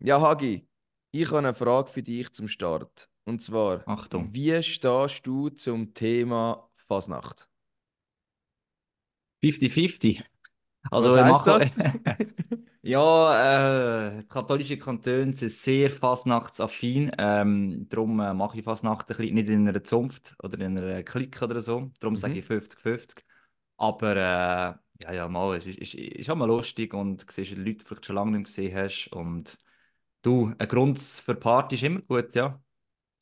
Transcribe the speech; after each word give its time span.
Ja, 0.00 0.20
Hagi, 0.20 0.68
ich 1.12 1.26
habe 1.28 1.38
eine 1.38 1.54
Frage 1.54 1.88
für 1.90 2.02
dich 2.02 2.32
zum 2.32 2.48
Start. 2.48 3.08
Und 3.24 3.40
zwar, 3.42 3.86
Achtung. 3.86 4.30
wie 4.32 4.60
stehst 4.62 5.24
du 5.26 5.48
zum 5.50 5.94
Thema 5.94 6.68
Fasnacht? 6.88 7.48
50-50. 9.42 10.24
Was 11.00 11.04
Also 11.04 11.14
wir 11.14 11.24
heißt 11.24 11.46
das? 11.46 11.74
Ja, 12.82 14.18
äh, 14.20 14.22
katholische 14.24 14.78
Kantone 14.78 15.32
sind 15.34 15.50
sehr 15.50 15.90
fasnachtsaffin. 15.90 17.10
Ähm, 17.18 17.86
darum 17.88 18.20
äh, 18.20 18.32
mache 18.32 18.58
ich 18.58 18.64
Fasnacht 18.64 19.10
ein 19.10 19.16
bisschen, 19.16 19.34
nicht 19.34 19.48
in 19.48 19.68
einer 19.68 19.82
Zunft 19.82 20.36
oder 20.42 20.60
in 20.64 20.78
einer 20.78 21.02
Clique 21.02 21.44
oder 21.44 21.60
so. 21.60 21.90
Darum 22.00 22.14
sage 22.16 22.38
Mhm. 22.38 22.38
ich 22.38 22.44
50-50. 22.44 23.24
Aber 23.76 24.12
äh, 24.16 25.02
ja, 25.04 25.12
ja, 25.12 25.28
mal, 25.28 25.56
es 25.56 25.66
ist, 25.66 25.78
ist, 25.78 25.94
ist 25.94 26.30
auch 26.30 26.36
mal 26.36 26.46
lustig 26.46 26.94
und 26.94 27.22
du 27.22 27.26
siehst 27.32 27.50
Leute, 27.52 27.64
die 27.64 27.76
du 27.78 27.84
vielleicht 27.84 28.06
schon 28.06 28.16
lange 28.16 28.32
nicht 28.38 28.46
gesehen 28.46 28.76
hast. 28.76 29.08
Und 29.12 29.58
du, 30.28 30.52
ein 30.58 30.68
Grund 30.68 30.98
für 31.00 31.34
Party 31.34 31.74
ist 31.76 31.82
immer 31.84 32.00
gut, 32.02 32.34
ja. 32.34 32.60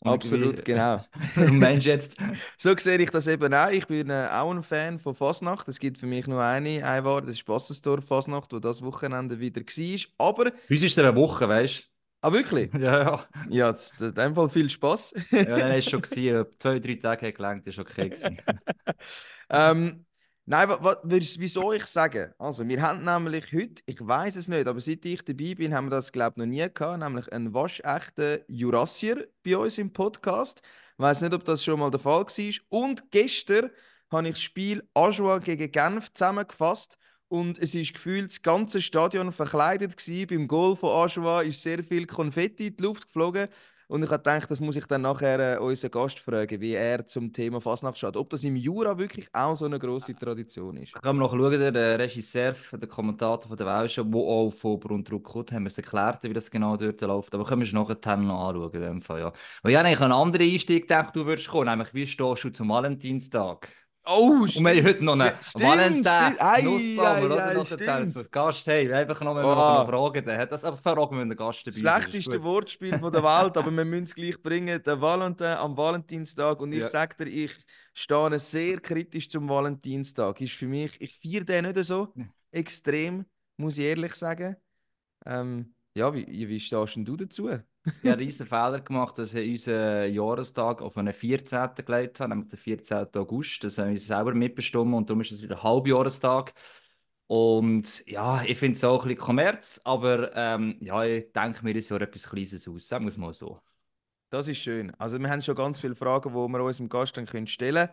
Und 0.00 0.24
Absolut, 0.24 0.64
genau. 0.64 1.04
du 1.36 1.52
meinst 1.52 1.86
jetzt. 1.86 2.16
So 2.56 2.76
sehe 2.76 2.98
ich 2.98 3.10
das 3.10 3.26
eben 3.26 3.52
auch. 3.54 3.70
Ich 3.70 3.86
bin 3.86 4.10
äh, 4.10 4.28
auch 4.32 4.50
ein 4.50 4.62
Fan 4.62 4.98
von 4.98 5.14
Fasnacht. 5.14 5.68
Es 5.68 5.78
gibt 5.80 5.98
für 5.98 6.06
mich 6.06 6.26
nur 6.26 6.42
eine 6.42 6.84
Einwahl, 6.86 7.22
das 7.22 7.32
ist 7.36 7.44
Bassensdorf 7.46 8.04
Fasnacht, 8.06 8.52
wo 8.52 8.58
das 8.60 8.82
Wochenende 8.82 9.40
wieder 9.40 9.62
war. 9.62 10.26
Aber, 10.28 10.52
uns 10.70 10.82
ist 10.82 10.92
es 10.92 10.98
eine 10.98 11.14
Woche, 11.16 11.48
weißt 11.48 11.90
ah 12.22 12.32
wirklich? 12.32 12.72
du? 12.72 12.78
Ja, 12.82 13.02
ja. 13.02 13.28
Ja, 13.44 13.72
das- 13.72 13.96
das- 13.96 14.10
in 14.10 14.14
dem 14.16 14.34
Fall 14.34 14.48
viel 14.50 14.70
Spaß. 14.70 15.14
Ja, 15.44 15.58
dann 15.58 15.70
es 15.72 15.86
schon 15.88 16.02
gewesen. 16.02 16.38
Ob 16.40 16.60
Zwei, 16.62 16.78
drei 16.80 16.94
Tage 16.96 17.32
gelangt, 17.32 17.66
ist 17.66 17.78
okay 17.78 18.10
gewesen. 18.10 18.40
Ähm, 19.50 20.05
nein, 20.46 20.68
wa, 20.68 20.82
wa, 20.82 20.96
wie's- 21.04 21.38
wieso 21.38 21.72
ich 21.72 21.84
sage? 21.86 22.34
Also, 22.38 22.66
wir 22.66 22.80
haben 22.82 23.04
nämlich 23.04 23.52
heute, 23.52 23.82
ich 23.86 23.98
weiß 24.06 24.36
es 24.36 24.48
nicht, 24.48 24.66
aber 24.66 24.80
seit 24.80 25.04
ich 25.04 25.24
dabei 25.24 25.54
bin, 25.54 25.74
haben 25.74 25.86
wir 25.86 25.90
das, 25.90 26.12
glaube 26.12 26.32
ich, 26.32 26.38
noch 26.38 26.46
nie 26.46 26.66
gehabt, 26.72 26.98
nämlich 27.00 27.32
einen 27.32 27.52
waschechten 27.54 28.40
Jurassier 28.48 29.28
bei 29.44 29.56
uns 29.56 29.78
im 29.78 29.92
Podcast. 29.92 30.60
Ich 30.64 30.98
weiß 31.02 31.20
nicht, 31.22 31.34
ob 31.34 31.44
das 31.44 31.62
schon 31.64 31.78
mal 31.80 31.90
der 31.90 32.00
Fall 32.00 32.24
war. 32.24 32.54
Und 32.68 33.10
gestern 33.10 33.70
habe 34.10 34.28
ich 34.28 34.34
das 34.34 34.42
Spiel 34.42 34.88
Ajoie 34.94 35.40
gegen 35.40 35.70
Genf 35.70 36.12
zusammengefasst. 36.12 36.96
Und 37.28 37.58
es 37.58 37.74
ist 37.74 37.92
gefühlt 37.94 38.30
das 38.30 38.40
ganze 38.42 38.80
Stadion 38.80 39.32
verkleidet 39.32 39.96
gewesen. 39.96 40.26
Beim 40.28 40.48
Goal 40.48 40.76
von 40.76 40.90
Ajoie 40.90 41.48
ist 41.48 41.60
sehr 41.62 41.82
viel 41.82 42.06
Konfetti 42.06 42.68
in 42.68 42.76
die 42.76 42.82
Luft 42.84 43.06
geflogen. 43.08 43.48
Und 43.88 44.02
ich 44.02 44.10
habe 44.10 44.22
das 44.22 44.60
muss 44.60 44.74
ich 44.74 44.84
dann 44.86 45.02
nachher 45.02 45.56
äh, 45.56 45.58
unseren 45.58 45.92
Gast 45.92 46.18
fragen, 46.18 46.60
wie 46.60 46.74
er 46.74 47.06
zum 47.06 47.32
Thema 47.32 47.60
Fasnacht 47.60 47.96
steht. 47.96 48.16
Ob 48.16 48.28
das 48.30 48.42
im 48.42 48.56
Jura 48.56 48.98
wirklich 48.98 49.28
auch 49.32 49.54
so 49.54 49.64
eine 49.64 49.78
grosse 49.78 50.14
Tradition 50.14 50.76
ist. 50.76 50.92
Können 50.92 51.18
wir 51.18 51.24
noch 51.24 51.30
schauen, 51.30 51.52
der 51.52 51.74
äh, 51.74 51.94
Regisseur, 51.94 52.56
der 52.72 52.88
Kommentator 52.88 53.48
von 53.48 53.56
der 53.56 53.66
Welschen, 53.66 54.10
der 54.10 54.20
auch 54.20 54.50
von 54.50 54.80
Brunndruck 54.80 55.22
kommt, 55.24 55.52
haben 55.52 55.62
wir 55.62 55.68
es 55.68 55.78
erklärt, 55.78 56.24
wie 56.24 56.32
das 56.32 56.50
genau 56.50 56.76
dort 56.76 57.00
läuft. 57.00 57.32
Aber 57.34 57.44
können 57.44 57.60
wir 57.60 57.66
es 57.66 57.72
nachher 57.72 58.16
noch 58.16 58.48
anschauen. 58.48 59.00
Fall, 59.02 59.20
ja. 59.20 59.32
Aber 59.62 59.70
ich 59.70 59.76
habe 59.76 59.86
einen 59.86 60.12
anderen 60.12 60.50
Einstieg 60.50 60.88
gedacht, 60.88 61.14
du 61.14 61.24
würdest 61.24 61.48
kommen, 61.48 61.68
nämlich 61.68 61.94
wie 61.94 62.06
stehst 62.06 62.42
du 62.42 62.50
zum 62.50 62.68
Valentinstag? 62.68 63.68
Oh, 64.08 64.30
Und 64.42 64.54
wir 64.54 64.70
haben 64.76 64.84
heute 64.84 65.04
noch 65.04 65.12
einen 65.14 65.26
Ja, 65.26 65.42
stimmt, 65.42 65.64
Valentin 65.64 66.04
stimmt. 66.04 66.40
Ei, 66.40 66.62
oder? 67.24 67.44
ei, 67.44 67.54
Noch 67.54 67.66
stimmt. 67.66 67.88
einen 67.88 68.30
Gast 68.30 68.66
haben. 68.68 68.92
Einfach 68.92 69.20
noch, 69.22 69.34
wenn 69.34 69.42
wir 69.42 69.56
Oh. 69.56 69.56
noch 69.56 69.88
fragen, 69.88 70.24
dann 70.24 70.38
hat 70.38 70.52
das 70.52 70.64
einfach 70.64 70.80
fragen, 70.80 71.18
wenn 71.18 71.28
der 71.28 71.36
Gast 71.36 71.66
dabei 71.66 71.74
ist. 71.74 71.80
Schlechteste. 71.80 72.42
Wortspiel 72.42 72.98
von 72.98 73.12
der 73.12 73.22
Welt, 73.24 73.56
aber 73.56 73.70
wir 73.72 73.84
müssen 73.84 74.04
es 74.04 74.14
gleich 74.14 74.40
bringen. 74.40 74.80
Der 74.82 75.00
Valentin 75.00 75.46
am 75.46 75.76
Valentinstag. 75.76 76.60
Und 76.60 76.72
ich 76.72 76.80
Ja. 76.82 76.88
sage 76.88 77.24
dir, 77.24 77.44
ich 77.44 77.52
stehe 77.94 78.38
sehr 78.38 78.80
kritisch 78.80 79.28
zum 79.28 79.48
Valentinstag. 79.48 80.40
Ist 80.40 80.52
für 80.54 80.66
mich, 80.68 81.00
ich 81.00 81.16
feiere 81.18 81.44
den 81.44 81.64
nicht 81.66 81.84
so 81.84 82.14
extrem, 82.52 83.26
muss 83.56 83.76
ich 83.76 83.84
ehrlich 83.86 84.14
sagen. 84.14 84.56
Ähm, 85.26 85.74
ja, 85.96 86.14
wie, 86.14 86.48
wie 86.48 86.60
stehst 86.60 86.96
denn 86.96 87.04
du 87.04 87.16
dazu? 87.16 87.48
Ich 88.02 88.10
habe 88.10 88.20
riesen 88.20 88.46
Fehler 88.46 88.80
gemacht, 88.80 89.18
dass 89.18 89.34
ich 89.34 89.50
unseren 89.50 90.12
Jahrestag 90.12 90.82
auf 90.82 90.96
einen 90.96 91.12
14. 91.12 91.70
gelegt 91.84 92.20
habe, 92.20 92.30
nämlich 92.30 92.50
den 92.50 92.58
14. 92.58 93.06
August. 93.14 93.64
Das 93.64 93.78
haben 93.78 93.90
wir 93.90 93.98
selber 93.98 94.34
mitbestimmt 94.34 94.94
und 94.94 95.08
darum 95.08 95.20
ist 95.20 95.32
es 95.32 95.42
wieder 95.42 95.62
Halbjahrestag. 95.62 96.52
Und 97.28 98.06
ja, 98.06 98.42
ich 98.44 98.58
finde 98.58 98.76
es 98.76 98.84
auch 98.84 99.02
ein 99.04 99.08
bisschen 99.08 99.24
Kommerz, 99.24 99.80
aber 99.84 100.34
ähm, 100.36 100.76
ja, 100.80 101.04
ich 101.04 101.32
denke 101.32 101.64
mir 101.64 101.74
ist 101.74 101.88
ja 101.88 101.96
etwas 101.96 102.28
Kleines 102.28 102.68
aus, 102.68 102.86
sagen 102.86 103.04
wir 103.04 103.08
es 103.08 103.16
mal 103.16 103.32
so. 103.32 103.60
Das 104.30 104.48
ist 104.48 104.58
schön. 104.58 104.92
Also 104.98 105.18
wir 105.18 105.30
haben 105.30 105.42
schon 105.42 105.54
ganz 105.54 105.80
viele 105.80 105.94
Fragen, 105.94 106.30
die 106.30 106.34
wir 106.34 106.64
unserem 106.64 106.88
Gast 106.88 107.16
dann 107.16 107.26
stellen 107.46 107.86
können. 107.86 107.88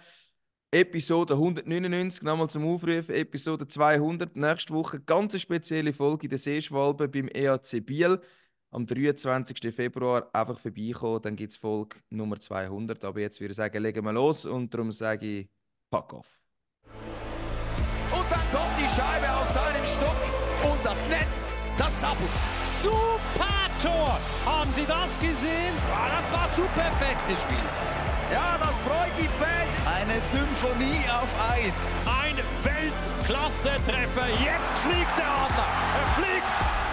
Episode 0.71 1.35
199, 1.35 2.23
nochmal 2.23 2.49
zum 2.49 2.65
Aufrufen, 2.65 3.13
Episode 3.13 3.67
200, 3.67 4.35
nächste 4.35 4.73
Woche 4.73 4.99
ganz 4.99 5.33
eine 5.33 5.39
spezielle 5.39 5.93
Folge 5.93 6.23
in 6.23 6.31
der 6.31 6.39
Seeschwalbe 6.39 7.07
beim 7.07 7.27
EAC 7.27 7.85
Biel. 7.85 8.19
Am 8.73 8.87
23. 8.87 9.71
Februar 9.71 10.27
einfach 10.33 10.57
vorbeikommen, 10.57 11.21
dann 11.21 11.35
gibt 11.35 11.51
es 11.51 11.57
Folge 11.57 11.97
Nummer 12.09 12.39
200. 12.39 13.05
Aber 13.05 13.19
jetzt 13.19 13.39
würde 13.39 13.51
ich 13.51 13.57
sagen, 13.57 13.83
legen 13.83 14.03
wir 14.03 14.11
los 14.11 14.45
und 14.45 14.73
darum 14.73 14.91
sage 14.91 15.25
ich, 15.27 15.47
pack 15.91 16.11
auf. 16.11 16.25
Und 18.11 18.31
dann 18.31 18.41
kommt 18.51 18.75
die 18.79 18.89
Scheibe 18.89 19.31
auf 19.31 19.47
seinen 19.47 19.85
Stock 19.85 20.17
und 20.63 20.83
das 20.83 21.07
Netz, 21.07 21.47
das 21.77 21.95
zappelt. 21.99 22.31
Super 22.81 23.69
Tor! 23.83 24.17
Haben 24.43 24.71
Sie 24.73 24.85
das 24.87 25.19
gesehen? 25.19 25.75
Ah, 25.93 26.09
das 26.17 26.33
war 26.33 26.49
zu 26.55 26.63
perfekt 26.73 27.27
gespielt. 27.27 27.79
Ja, 28.31 28.57
das 28.57 28.73
freut 28.79 29.13
die 29.19 29.29
Fans. 29.37 29.73
Eine 29.85 30.19
Symphonie 30.19 31.05
auf 31.11 31.29
Eis. 31.51 32.01
Ein 32.07 32.37
Weltklasse-Treffer. 32.63 34.29
Jetzt 34.43 34.73
fliegt 34.79 35.15
der 35.15 35.27
Adler. 35.27 35.67
Er 35.99 36.07
fliegt. 36.15 36.92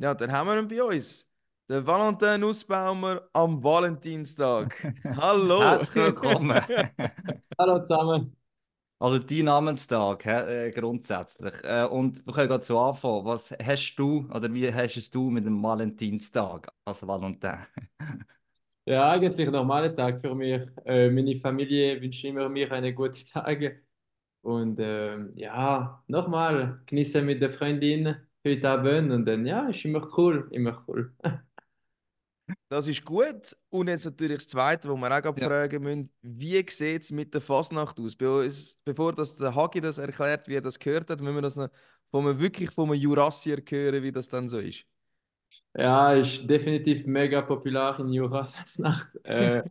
Ja, 0.00 0.14
dann 0.14 0.30
haben 0.30 0.46
wir 0.46 0.56
ihn 0.60 0.68
bei 0.68 0.80
uns. 0.80 1.28
Der 1.68 1.84
Valentin 1.84 2.40
Nussbaumer 2.40 3.28
am 3.32 3.62
Valentinstag. 3.62 4.94
Hallo! 5.16 5.60
Herzlich 5.60 6.04
willkommen. 6.04 6.56
Hallo 7.58 7.80
zusammen. 7.80 8.36
Also 9.00 9.18
dein 9.18 9.46
Namenstag, 9.46 10.24
hä, 10.24 10.68
äh, 10.68 10.70
grundsätzlich. 10.70 11.52
Äh, 11.64 11.84
und 11.86 12.24
wir 12.24 12.32
können 12.32 12.48
gerade 12.48 12.64
so 12.64 12.78
anfangen. 12.78 13.24
Was 13.24 13.50
hast 13.60 13.96
du 13.96 14.28
oder 14.32 14.54
wie 14.54 14.72
hast 14.72 14.96
es 14.96 15.10
du 15.10 15.30
mit 15.30 15.44
dem 15.44 15.60
Valentinstag 15.60 16.72
als 16.84 17.04
Valentin? 17.04 17.56
Ja, 18.84 19.10
eigentlich 19.10 19.50
normaler 19.50 19.94
Tag 19.96 20.20
für 20.20 20.32
mich. 20.34 20.64
Äh, 20.84 21.10
meine 21.10 21.36
Familie 21.36 22.00
wünscht 22.00 22.24
immer 22.24 22.48
mir 22.48 22.70
eine 22.70 22.94
gute 22.94 23.24
Tage. 23.24 23.82
Und 24.42 24.78
ähm, 24.80 25.32
ja, 25.34 26.04
nochmal 26.06 26.82
genießen 26.86 27.26
mit 27.26 27.42
der 27.42 27.50
Freundin 27.50 28.14
heute 28.46 28.68
Abend. 28.70 29.12
Und 29.12 29.26
dann, 29.26 29.46
ja, 29.46 29.68
ist 29.68 29.84
immer 29.84 30.06
cool, 30.18 30.48
immer 30.52 30.84
cool. 30.88 31.12
Das 32.68 32.86
ist 32.86 33.04
gut. 33.04 33.56
Und 33.70 33.88
jetzt 33.88 34.04
natürlich 34.04 34.38
das 34.38 34.48
Zweite, 34.48 34.88
wo 34.88 34.96
wir 34.96 35.10
auch 35.12 35.36
Ja. 35.36 35.48
fragen 35.48 35.82
müssen, 35.82 36.10
wie 36.22 36.64
sieht 36.70 37.02
es 37.02 37.10
mit 37.10 37.32
der 37.34 37.40
Fasnacht 37.40 37.98
aus? 38.00 38.16
Bei 38.16 38.28
uns, 38.28 38.78
bevor 38.84 39.12
das 39.14 39.36
der 39.36 39.54
Hagi 39.54 39.80
das 39.80 39.98
erklärt, 39.98 40.48
wie 40.48 40.54
er 40.56 40.60
das 40.62 40.78
gehört 40.78 41.10
hat, 41.10 41.20
müssen 41.20 41.34
wir 41.36 41.42
das 41.42 41.56
noch 41.56 41.68
von 42.10 42.26
einem, 42.26 42.38
wirklich 42.40 42.70
von 42.70 42.90
einem 42.90 43.00
Jurassier 43.00 43.62
hören, 43.68 44.02
wie 44.02 44.12
das 44.12 44.28
dann 44.28 44.48
so 44.48 44.58
ist. 44.58 44.84
Ja, 45.76 46.12
ist 46.14 46.48
definitiv 46.48 47.06
mega 47.06 47.42
populär 47.42 47.96
in 48.00 48.12
Jura 48.12 48.44
Fastnacht. 48.44 49.10
Äh, 49.24 49.62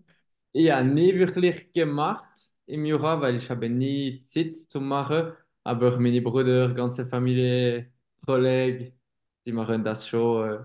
ich 0.54 0.72
habe 0.72 0.86
nie 0.88 1.16
wirklich 1.16 1.74
gemacht 1.74 2.28
im 2.66 2.86
Jura, 2.86 3.22
weil 3.22 3.36
ich 3.38 3.50
habe 3.50 3.70
nie 3.70 4.22
Zeit 4.22 4.58
zu 4.58 4.82
machen. 4.82 5.34
Aber 5.64 6.00
meine 6.00 6.22
Brüder, 6.22 6.74
ganze 6.74 7.06
Familie, 7.08 7.92
Kollegen, 8.28 9.00
die 9.48 9.54
machen 9.54 9.84
das 9.86 10.08
schon 10.08 10.52
äh, 10.54 10.60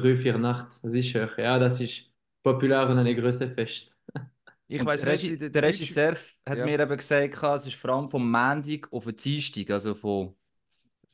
drei, 0.00 0.16
vier 0.16 0.38
Nacht 0.38 0.74
sicher. 0.74 1.38
Ja, 1.40 1.58
das 1.60 1.80
ist 1.80 2.12
populär 2.44 2.88
und 2.88 2.98
eine 2.98 3.16
große 3.16 3.50
Fest. 3.54 3.96
Ich 4.68 4.84
weiß 4.84 5.04
der 5.04 5.12
nicht, 5.12 5.40
der 5.40 5.50
der 5.50 5.62
Regisseur 5.62 6.16
hat 6.46 6.58
Ja. 6.58 6.64
mir 6.64 6.78
eben 6.80 6.96
gesagt, 6.96 7.42
es 7.42 7.66
ist 7.66 7.76
vor 7.76 7.90
allem 7.90 8.08
vom 8.08 8.30
Montag 8.30 8.92
auf 8.92 9.04
den 9.04 9.16
Dienstag, 9.16 9.70
also 9.70 9.94
von, 9.94 10.34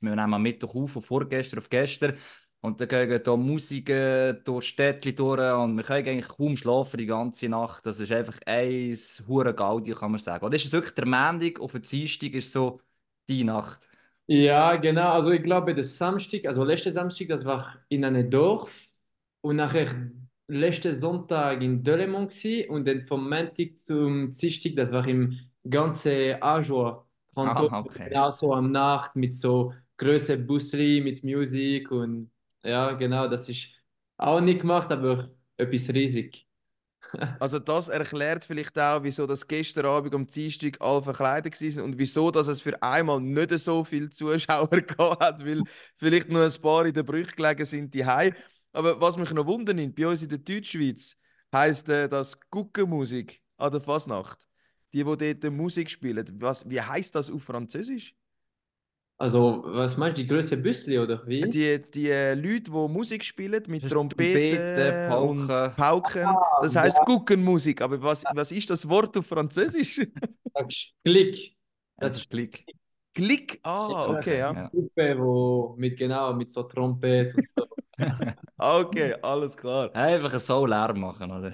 wir 0.00 0.16
nehmen 0.16 0.34
am 0.34 0.42
Mittwoch 0.42 0.74
auf, 0.74 0.92
von 0.92 1.02
vorgestern 1.02 1.58
auf 1.60 1.70
gestern. 1.70 2.18
Und 2.60 2.80
dann 2.80 2.88
gehen 2.88 3.22
da 3.24 3.36
Musiken 3.36 4.42
durch 4.44 4.66
Städtchen 4.68 5.16
durch 5.16 5.40
und 5.54 5.76
wir 5.76 5.84
können 5.84 6.08
eigentlich 6.08 6.28
kaum 6.28 6.56
schlafen 6.56 6.98
die 6.98 7.06
ganze 7.06 7.48
Nacht. 7.48 7.86
Das 7.86 8.00
ist 8.00 8.12
einfach 8.12 8.38
ein 8.46 8.96
hure 9.28 9.54
Gaudi, 9.54 9.92
kann 9.92 10.12
man 10.12 10.20
sagen. 10.20 10.44
Oder 10.44 10.56
ist 10.56 10.66
es 10.66 10.72
wirklich 10.72 10.94
der 10.94 11.06
Montag 11.06 11.60
auf 11.60 11.72
den 11.72 11.82
Dienstag 11.82 12.32
ist 12.34 12.52
so 12.52 12.80
die 13.28 13.44
Nacht? 13.44 13.88
Ja, 14.26 14.76
genau. 14.76 15.10
Also 15.12 15.30
ich 15.32 15.42
glaube, 15.42 15.74
der 15.74 15.84
Samstag, 15.84 16.46
also 16.46 16.64
letzte 16.64 16.90
Samstag, 16.90 17.28
das 17.28 17.44
war 17.44 17.84
in 17.88 18.04
einem 18.04 18.30
Dorf 18.30 18.86
und 19.42 19.56
nachher 19.56 20.10
letzten 20.48 20.98
Sonntag 20.98 21.60
in 21.62 21.82
Delemont 21.84 22.30
gsi 22.30 22.66
und 22.68 22.86
dann 22.86 23.02
vom 23.02 23.28
Montag 23.28 23.78
zum 23.80 24.30
Dienstag, 24.30 24.76
das 24.76 24.90
war 24.92 25.06
im 25.06 25.38
ganzen 25.68 26.42
Ajoie 26.42 27.04
Kanton, 27.34 27.68
Ah, 27.68 27.78
okay. 27.80 28.08
genau 28.08 28.30
so 28.30 28.54
am 28.54 28.70
Nacht 28.72 29.14
mit 29.16 29.34
so 29.34 29.74
großen 29.98 30.46
Busli 30.46 31.00
mit 31.02 31.22
Musik 31.22 31.90
und 31.90 32.30
ja, 32.62 32.92
genau, 32.92 33.28
das 33.28 33.48
ist 33.50 33.68
auch 34.16 34.40
nicht 34.40 34.60
gemacht, 34.62 34.90
aber 34.90 35.28
etwas 35.58 35.88
riesig. 35.90 36.46
Also 37.40 37.58
das 37.58 37.88
erklärt 37.88 38.44
vielleicht 38.44 38.78
auch, 38.78 39.02
wieso 39.02 39.26
das 39.26 39.46
gestern 39.46 39.86
Abend 39.86 40.14
am 40.14 40.26
Dienstag 40.26 40.80
alle 40.80 41.02
verkleidet 41.02 41.60
waren 41.60 41.84
und 41.84 41.98
wieso 41.98 42.30
dass 42.30 42.48
es 42.48 42.60
für 42.60 42.80
einmal 42.82 43.20
nicht 43.20 43.58
so 43.58 43.84
viele 43.84 44.10
Zuschauer 44.10 44.68
gehabt 44.70 45.22
hat, 45.22 45.44
weil 45.44 45.62
vielleicht 45.96 46.28
nur 46.28 46.44
ein 46.44 46.62
paar 46.62 46.86
in 46.86 46.94
der 46.94 47.02
Brüche 47.02 47.34
gelegen 47.34 47.64
sind 47.64 47.94
die 47.94 48.04
Aber 48.72 49.00
was 49.00 49.16
mich 49.16 49.30
noch 49.32 49.46
wundert, 49.46 49.94
bei 49.94 50.06
uns 50.06 50.22
in 50.22 50.28
der 50.28 50.38
Deutschschweiz 50.38 51.16
heisst 51.52 51.88
äh, 51.88 52.08
das 52.08 52.38
Guckenmusik 52.50 53.40
an 53.56 53.72
der 53.72 53.80
Fasnacht. 53.80 54.48
Die, 54.92 55.04
die 55.04 55.40
dort 55.40 55.52
Musik 55.52 55.90
spielen. 55.90 56.24
Was, 56.40 56.68
wie 56.68 56.80
heißt 56.80 57.14
das 57.14 57.30
auf 57.30 57.42
Französisch? 57.42 58.14
Also, 59.16 59.62
was 59.66 59.96
meinst 59.96 60.18
du, 60.18 60.22
die 60.22 60.28
größte 60.28 60.56
Büssli 60.56 60.98
oder 60.98 61.24
wie? 61.26 61.40
Die, 61.42 61.80
die 61.80 62.10
äh, 62.10 62.34
Leute, 62.34 62.62
die 62.62 62.70
Musik 62.70 63.24
spielen 63.24 63.62
mit 63.68 63.82
Das 63.82 63.84
ist 63.84 63.92
Trompeten 63.92 64.58
Trompete, 65.08 65.16
und 65.16 65.46
Pauken. 65.76 65.76
Pauken, 65.76 66.36
das 66.62 66.74
heißt 66.76 66.98
Guckenmusik. 67.06 67.80
Aber 67.80 68.02
was, 68.02 68.24
was 68.34 68.50
ist 68.50 68.70
das 68.70 68.88
Wort 68.88 69.16
auf 69.16 69.26
Französisch? 69.26 70.00
Sagst 70.54 70.94
du 71.04 71.10
Klick. 71.10 71.56
Das 71.96 72.14
Das 72.14 72.16
ist 72.22 72.30
Klick. 72.30 72.64
Klick. 73.14 73.60
Ah, 73.62 74.08
okay, 74.08 74.38
ja. 74.38 74.52
Ja. 74.52 74.68
Gruppe, 74.68 75.16
wo 75.18 75.74
mit 75.78 75.96
genau 75.96 76.32
mit 76.34 76.50
so 76.50 76.64
Trompete 76.64 77.36
und 77.36 77.48
so. 77.56 77.66
Okay, 78.58 79.14
alles 79.22 79.56
klar. 79.56 79.94
Einfach 79.94 80.32
ein 80.32 80.38
so 80.38 80.66
Lärm 80.66 81.00
machen, 81.00 81.30
oder? 81.30 81.52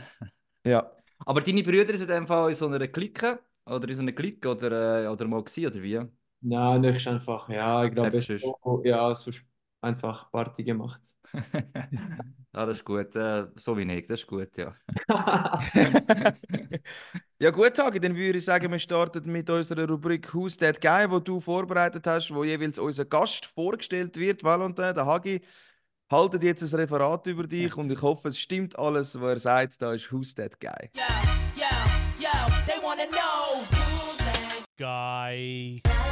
Ja. 0.64 0.90
Aber 1.26 1.40
deine 1.40 1.62
Brüder 1.62 1.96
sind 1.96 2.08
in 2.08 2.16
dem 2.16 2.26
Fall 2.26 2.48
in 2.50 2.54
so 2.54 2.66
einer 2.66 2.88
Clique 2.88 3.38
oder 3.66 3.88
in 3.88 3.94
so 3.94 4.00
einer 4.02 4.12
Clique 4.12 4.48
oder, 4.48 5.04
äh, 5.04 5.08
oder 5.08 5.26
mal 5.26 5.42
gewesen, 5.42 5.66
oder 5.66 5.82
wie? 5.82 6.00
Nein, 6.42 6.80
nicht 6.80 7.06
einfach, 7.06 7.48
ja, 7.48 7.84
ich 7.84 7.92
glaube, 7.92 8.06
Einfach 8.06 8.18
es 8.18 8.30
ist 8.30 8.42
so, 8.42 8.82
ja, 8.84 9.14
so 9.14 9.30
einfach 9.80 10.30
Party 10.30 10.64
gemacht. 10.64 11.00
ja, 12.54 12.66
das 12.66 12.78
ist 12.78 12.84
gut. 12.84 13.14
Äh, 13.14 13.46
so 13.56 13.76
wie 13.76 13.82
ich, 13.92 14.06
das 14.06 14.20
ist 14.20 14.26
gut, 14.26 14.56
ja. 14.56 14.74
Ja, 17.42 17.50
gut, 17.50 17.78
Hagi, 17.78 17.98
dann 17.98 18.14
würde 18.14 18.36
ich 18.36 18.44
sagen, 18.44 18.70
wir 18.70 18.78
starten 18.78 19.32
mit 19.32 19.48
unserer 19.48 19.88
Rubrik 19.88 20.34
Who's 20.34 20.58
That 20.58 20.78
Guy, 20.78 21.10
wo 21.10 21.20
du 21.20 21.40
vorbereitet 21.40 22.06
hast, 22.06 22.34
wo 22.34 22.44
jeweils 22.44 22.78
unser 22.78 23.06
Gast 23.06 23.46
vorgestellt 23.46 24.14
wird. 24.18 24.44
Valentin, 24.44 24.94
der 24.94 25.06
Hagi, 25.06 25.40
haltet 26.10 26.42
jetzt 26.42 26.62
ein 26.62 26.80
Referat 26.80 27.26
über 27.28 27.46
dich 27.46 27.74
und 27.78 27.90
ich 27.90 28.02
hoffe, 28.02 28.28
es 28.28 28.38
stimmt 28.38 28.78
alles, 28.78 29.18
was 29.18 29.30
er 29.30 29.38
sagt. 29.38 29.80
Da 29.80 29.94
ist 29.94 30.12
Who's 30.12 30.34
That 30.34 30.60
Guy. 30.60 30.90
Yo, 30.94 31.02
yo, 31.56 31.66
yo, 32.18 32.30
they 32.66 32.78
wanna 32.82 33.06
know 33.06 33.64
who's 33.70 34.18
that 34.18 34.66
Guy, 34.76 35.80
Yo, 35.86 36.09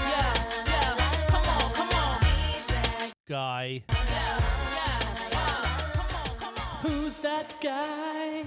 guy. 3.29 3.85
Who's 6.83 7.21
that 7.21 7.47
guy? 7.61 8.45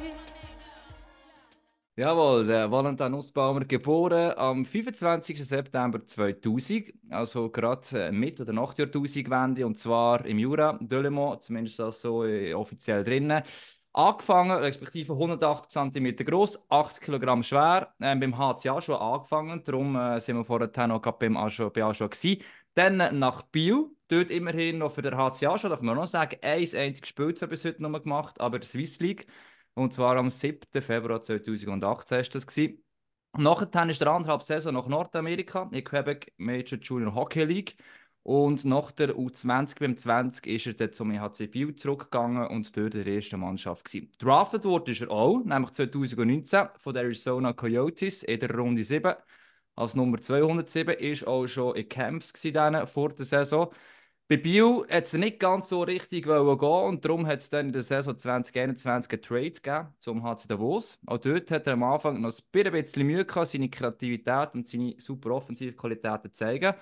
Jawohl, 1.98 2.48
der 2.48 2.72
Valentin 2.72 3.12
Nussbaumer, 3.12 3.66
geboren 3.66 4.34
am 4.38 4.66
25. 4.66 5.46
September 5.46 6.00
2000, 6.06 6.94
also 7.10 7.50
gerade 7.50 8.08
äh, 8.08 8.12
mit- 8.12 8.40
oder 8.42 8.54
nach 8.54 8.74
der 8.74 8.86
Jahrtausendwende, 8.86 9.66
und 9.68 9.78
zwar 9.78 10.26
im 10.26 10.40
Jura, 10.40 10.80
Delemont, 10.82 11.44
zumindest 11.44 11.78
das 11.78 12.02
so 12.02 12.24
äh, 12.26 12.54
offiziell 12.54 13.04
drinnen. 13.04 13.44
Angefangen, 13.94 14.52
respektive 14.52 15.12
180 15.14 15.70
cm 15.70 16.16
groß, 16.26 16.60
80 16.70 17.04
kg 17.04 17.44
schwer, 17.44 17.94
äh, 18.00 18.16
beim 18.16 18.38
HCA 18.38 18.82
schon 18.82 18.96
angefangen, 18.96 19.62
darum 19.66 19.96
äh, 19.98 20.22
sind 20.22 20.38
wir 20.38 20.46
vorher 20.46 20.88
noch 20.88 21.02
beim 21.02 21.36
ASCHO, 21.36 21.70
bei 21.72 21.84
ASCHO 21.84 22.08
gewesen. 22.08 22.42
Dann 22.74 23.20
nach 23.20 23.42
Biel, 23.44 23.90
dort 24.08 24.30
immerhin 24.32 24.78
noch 24.78 24.94
für 24.94 25.02
den 25.02 25.16
HCA 25.16 25.58
schon, 25.58 25.70
darf 25.70 25.82
man 25.82 25.96
noch 25.96 26.08
sagen, 26.08 26.38
ein 26.42 26.62
einziges 26.62 27.10
Spiel 27.10 27.34
zwar 27.34 27.50
bis 27.50 27.66
heute 27.66 27.82
noch 27.82 27.90
mal 27.90 28.02
gemacht, 28.02 28.40
aber 28.40 28.60
die 28.60 28.68
Swiss 28.68 29.00
League. 29.00 29.28
Und 29.74 29.94
zwar 29.94 30.18
am 30.18 30.30
7. 30.30 30.82
Februar 30.82 31.22
2018 31.22 32.18
war 32.18 32.24
das. 32.24 32.48
Gewesen. 32.48 32.84
Nachher 33.38 33.90
ist 33.90 34.02
der 34.02 34.08
anderthalb 34.10 34.42
Saison 34.42 34.74
nach 34.74 34.88
Nordamerika, 34.88 35.70
in 35.72 35.84
Quebec 35.84 36.34
Major 36.38 36.78
Junior 36.80 37.16
Hockey 37.16 37.46
League. 37.46 37.78
Und 38.24 38.66
nach 38.66 38.92
der 38.92 39.16
U20 39.16 39.80
beim 39.80 39.98
20 39.98 40.46
ist 40.46 40.68
er 40.68 40.74
dann 40.74 40.94
zum 40.94 41.12
EHC 41.12 41.48
Biel 41.48 41.74
zurückgegangen 41.74 42.48
und 42.48 42.76
dort 42.78 42.94
in 42.94 43.04
der 43.04 43.16
ersten 43.16 43.40
Mannschaft. 43.40 43.90
Drafted 44.20 44.66
wurde 44.66 44.94
er 44.94 45.10
auch, 45.10 45.44
nämlich 45.44 45.72
2019 45.72 46.68
von 46.78 46.94
den 46.94 47.06
Arizona 47.06 47.54
Coyotes 47.54 48.24
in 48.24 48.40
der 48.40 48.54
Runde 48.54 48.84
7. 48.84 49.16
Als 49.82 49.96
Nummer 49.96 50.22
207 50.22 50.94
ist 51.00 51.26
auch 51.26 51.48
schon 51.48 51.76
in 51.76 51.90
Camps 51.90 52.34
gewesen, 52.34 52.86
vor 52.86 53.10
der 53.10 53.26
Saison. 53.26 53.74
Bei 54.28 54.38
Biel 54.38 54.86
hat 54.88 55.06
es 55.06 55.14
nicht 55.14 55.40
ganz 55.40 55.70
so 55.70 55.82
richtig 55.82 56.26
gehen 56.26 56.38
und 56.38 57.04
darum 57.04 57.26
hat 57.26 57.40
es 57.40 57.50
dann 57.50 57.68
in 57.68 57.74
der 57.74 57.82
Saison 57.82 58.16
2021 58.16 59.12
einen 59.12 59.22
Trade 59.24 59.52
gegeben 59.52 59.96
zum 60.00 60.24
HC 60.24 60.48
Davos. 60.50 61.00
Auch 61.08 61.18
dort 61.18 61.50
hat 61.50 61.66
er 61.66 61.74
am 61.74 61.82
Anfang 61.82 62.22
noch 62.22 62.32
ein 62.32 62.72
bisschen 62.72 63.08
Mühe 63.08 63.26
gehabt, 63.26 63.48
seine 63.48 63.70
Kreativität 63.70 64.54
und 64.54 64.70
seine 64.70 64.96
super 65.00 65.32
offensive 65.32 65.74
Qualitäten 65.76 66.32
zu 66.32 66.34
zeigen. 66.34 66.76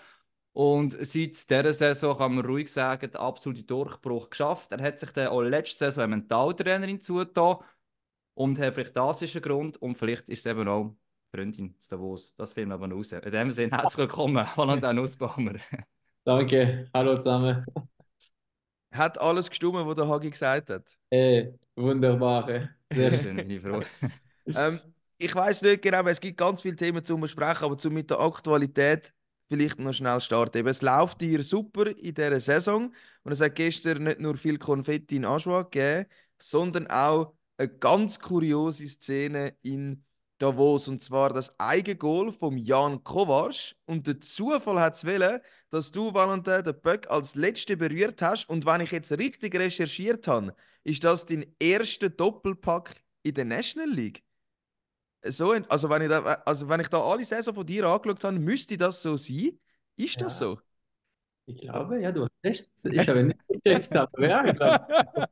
Und 0.51 0.97
seit 0.99 1.49
dieser 1.49 1.71
Saison 1.73 2.17
kann 2.17 2.35
man 2.35 2.45
ruhig 2.45 2.69
sagen, 2.69 3.09
der 3.11 3.21
absolute 3.21 3.63
Durchbruch 3.63 4.29
geschafft. 4.29 4.73
Er 4.73 4.83
hat 4.83 4.99
sich 4.99 5.11
dann 5.11 5.27
auch 5.29 5.41
letzte 5.41 5.85
Saison 5.85 6.03
eine 6.03 6.17
Mentaltrainerin 6.17 6.99
zugetan. 6.99 7.59
Und 8.33 8.57
vielleicht 8.57 8.97
das 8.97 9.21
ist 9.21 9.37
ein 9.37 9.41
Grund 9.41 9.81
und 9.81 9.95
vielleicht 9.97 10.27
ist 10.27 10.39
es 10.39 10.45
eben 10.47 10.67
auch 10.67 10.95
Freundin 11.33 11.75
zu 11.79 11.89
Davos. 11.91 12.33
Das 12.35 12.53
finden 12.53 12.69
wir 12.69 12.75
aber 12.75 12.87
noch 12.87 12.97
raus. 12.97 13.11
In 13.11 13.31
dem 13.31 13.51
Sinne, 13.51 13.71
herzlich 13.71 13.97
willkommen, 13.97 14.35
Valentin 14.55 14.95
Nussbaumer. 14.95 15.53
Danke, 16.23 16.89
hallo 16.93 17.17
zusammen. 17.17 17.65
Hat 18.91 19.19
alles 19.19 19.49
gestimmt, 19.49 19.75
was 19.75 19.95
der 19.95 20.07
Hagi 20.07 20.31
gesagt 20.31 20.69
hat? 20.71 20.83
Hey, 21.11 21.53
wunderbar. 21.75 22.49
ey. 22.49 22.67
Sehr 22.91 23.13
schön. 23.13 23.35
bin 23.37 23.51
ich 23.51 23.61
froh. 23.61 23.81
Ähm, 24.47 24.79
ich 25.19 25.35
weiß 25.35 25.61
nicht 25.61 25.83
genau, 25.83 26.03
es 26.07 26.19
gibt 26.19 26.37
ganz 26.37 26.61
viele 26.61 26.75
Themen 26.75 27.05
zu 27.05 27.15
besprechen, 27.17 27.65
aber 27.65 27.77
zu 27.77 27.91
mit 27.91 28.09
der 28.09 28.19
Aktualität 28.19 29.13
vielleicht 29.49 29.79
noch 29.79 29.93
schnell 29.93 30.19
starten. 30.21 30.57
Eben, 30.57 30.67
es 30.67 30.81
läuft 30.81 31.21
hier 31.21 31.43
super 31.43 31.87
in 31.87 32.15
dieser 32.15 32.39
Saison 32.39 32.91
und 33.23 33.31
es 33.31 33.41
hat 33.41 33.53
gestern 33.53 34.03
nicht 34.03 34.19
nur 34.19 34.35
viel 34.37 34.57
Konfetti 34.57 35.17
in 35.17 35.25
Aschua 35.25 35.63
gegeben, 35.63 36.05
sondern 36.39 36.87
auch 36.87 37.33
eine 37.57 37.69
ganz 37.69 38.19
kuriose 38.19 38.87
Szene 38.87 39.55
in 39.61 40.03
Davos 40.39 40.87
und 40.87 41.01
zwar 41.03 41.31
das 41.33 41.53
Eigengoal 41.59 42.31
von 42.31 42.57
Jan 42.57 43.03
Kovac 43.03 43.75
und 43.85 44.07
der 44.07 44.21
Zufall 44.21 44.79
hat 44.79 44.95
es 44.95 45.05
wollen, 45.05 45.41
dass 45.69 45.91
du, 45.91 46.13
Valentin, 46.13 46.63
den 46.63 46.81
Böck 46.81 47.09
als 47.09 47.35
Letzte 47.35 47.77
berührt 47.77 48.21
hast 48.21 48.49
und 48.49 48.65
wenn 48.65 48.81
ich 48.81 48.91
jetzt 48.91 49.11
richtig 49.11 49.55
recherchiert 49.55 50.27
habe, 50.27 50.55
ist 50.83 51.03
das 51.03 51.25
dein 51.25 51.45
erster 51.59 52.09
Doppelpack 52.09 53.03
in 53.23 53.33
der 53.35 53.45
National 53.45 53.89
League? 53.89 54.23
So, 55.27 55.51
also 55.51 55.89
wenn 55.89 56.03
ich 56.03 56.09
da, 56.09 56.21
also 56.45 56.69
wenn 56.69 56.79
ich 56.79 56.87
da 56.87 57.01
alle 57.01 57.25
Saison 57.25 57.53
von 57.53 57.65
dir 57.65 57.85
angeschaut 57.85 58.23
habe, 58.23 58.39
müsste 58.39 58.77
das 58.77 59.01
so 59.01 59.17
sein? 59.17 59.59
Ist 59.97 60.21
das 60.21 60.39
Ja. 60.39 60.47
so? 60.47 60.59
Ich 61.45 61.61
glaube, 61.61 61.99
ja, 61.99 62.11
du 62.11 62.23
hast 62.23 62.31
recht. 62.43 62.69
Ich 62.85 63.09
habe 63.09 63.23
nicht 63.23 63.39
gecheckt, 63.63 63.95
aber 63.95 64.27
ja, 64.27 64.45
ich 64.45 64.55
glaube. 64.55 65.27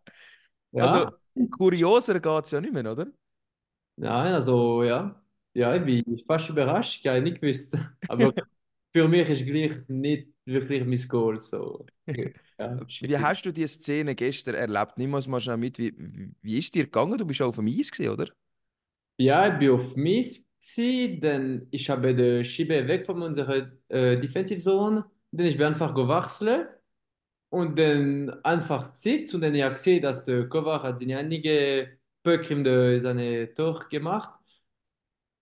Ja, 0.72 0.86
Also, 0.86 1.48
kurioser 1.52 2.20
geht 2.20 2.46
es 2.46 2.52
ja 2.52 2.60
nicht 2.60 2.74
mehr, 2.74 2.92
oder? 2.92 3.08
Nein, 3.98 4.34
also 4.34 4.84
ja. 4.84 5.22
Ja, 5.54 5.76
ich 5.76 5.84
bin 5.84 6.18
fast 6.20 6.50
überrascht, 6.50 7.00
ich 7.02 7.08
habe 7.08 7.22
nicht 7.22 7.42
gewusst. 7.42 7.76
Aber 8.08 8.34
für 8.94 9.08
mich 9.08 9.28
ist 9.30 9.46
gleich 9.46 9.72
nicht 9.88 10.28
wirklich 10.46 10.86
mein 10.86 11.08
Goal. 11.08 11.40
So. 11.40 11.86
Ja, 12.60 12.80
Wie 13.02 13.18
hast 13.18 13.46
du 13.46 13.52
die 13.52 13.68
Szene 13.68 14.16
gestern 14.16 14.56
erlebt? 14.56 14.98
Nimm 14.98 15.14
uns 15.14 15.28
mal 15.28 15.42
schnell 15.42 15.58
mit. 15.58 15.78
Wie, 15.78 15.94
wie, 16.42 16.60
ist 16.60 16.74
dir 16.74 16.84
gegangen? 16.84 17.18
Du 17.18 17.26
bist 17.26 17.42
auch 17.42 17.50
auf 17.50 17.56
dem 17.56 17.68
Eis, 17.68 17.92
gewesen, 17.92 18.12
oder? 18.12 18.28
Ja, 19.18 19.52
ich 19.52 19.60
bin 19.60 19.72
auf 19.72 19.96
Mies 19.96 20.48
gsi, 20.60 21.20
dann 21.22 21.68
ich 21.72 21.90
habe 21.90 22.16
den 22.16 22.44
Schieber 22.44 22.88
weg 22.88 23.06
von 23.06 23.22
unserer 23.22 23.72
äh, 23.90 24.20
Defensive 24.20 24.60
Zone, 24.60 25.06
dann 25.32 25.46
ich 25.46 25.58
bin 25.58 25.68
einfach 25.68 25.94
gewechselt 25.94 26.68
und 27.50 27.78
dann 27.78 28.30
einfach 28.44 28.92
gesetzt 28.92 29.34
und 29.36 29.42
dann 29.42 29.56
ich 29.56 29.64
habe 29.64 29.76
gesehen, 29.76 30.02
dass 30.02 30.24
der 30.24 30.48
Kovac 30.50 30.84
hat 30.84 31.00
seine 31.00 31.18
einige 31.18 31.98
Böcke 32.24 32.54
in 32.54 32.64
der- 32.64 33.00
seine 33.02 33.54
Tor 33.54 33.86
gemacht 33.90 34.40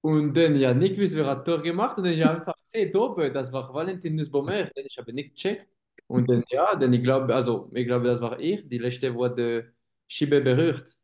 und 0.01 0.33
dann 0.35 0.55
ja 0.55 0.73
nicht 0.73 0.95
gewusst, 0.95 1.15
wer 1.15 1.25
hat 1.25 1.45
Tor 1.45 1.61
gemacht 1.61 1.97
und 1.97 2.03
dann 2.05 2.13
ich 2.13 2.23
habe 2.23 2.37
einfach 2.39 2.55
gesehen, 2.61 2.95
oben, 2.95 3.33
das 3.33 3.51
war 3.51 3.73
Valentin 3.73 4.15
Nussbaumer, 4.15 4.65
dann 4.65 4.85
ich 4.85 4.97
habe 4.97 5.13
nicht 5.13 5.35
gecheckt 5.35 5.67
und 6.07 6.29
dann 6.29 6.43
ja, 6.49 6.75
dann 6.75 6.93
ich 6.93 7.03
glaube, 7.03 7.33
also 7.33 7.71
ich 7.73 7.85
glaube, 7.87 8.05
das 8.07 8.21
war 8.21 8.39
ich, 8.39 8.67
die 8.67 8.77
letzte, 8.77 9.13
wo 9.15 9.27
der 9.27 9.65
Schieber 10.07 10.41
berührt. 10.41 10.95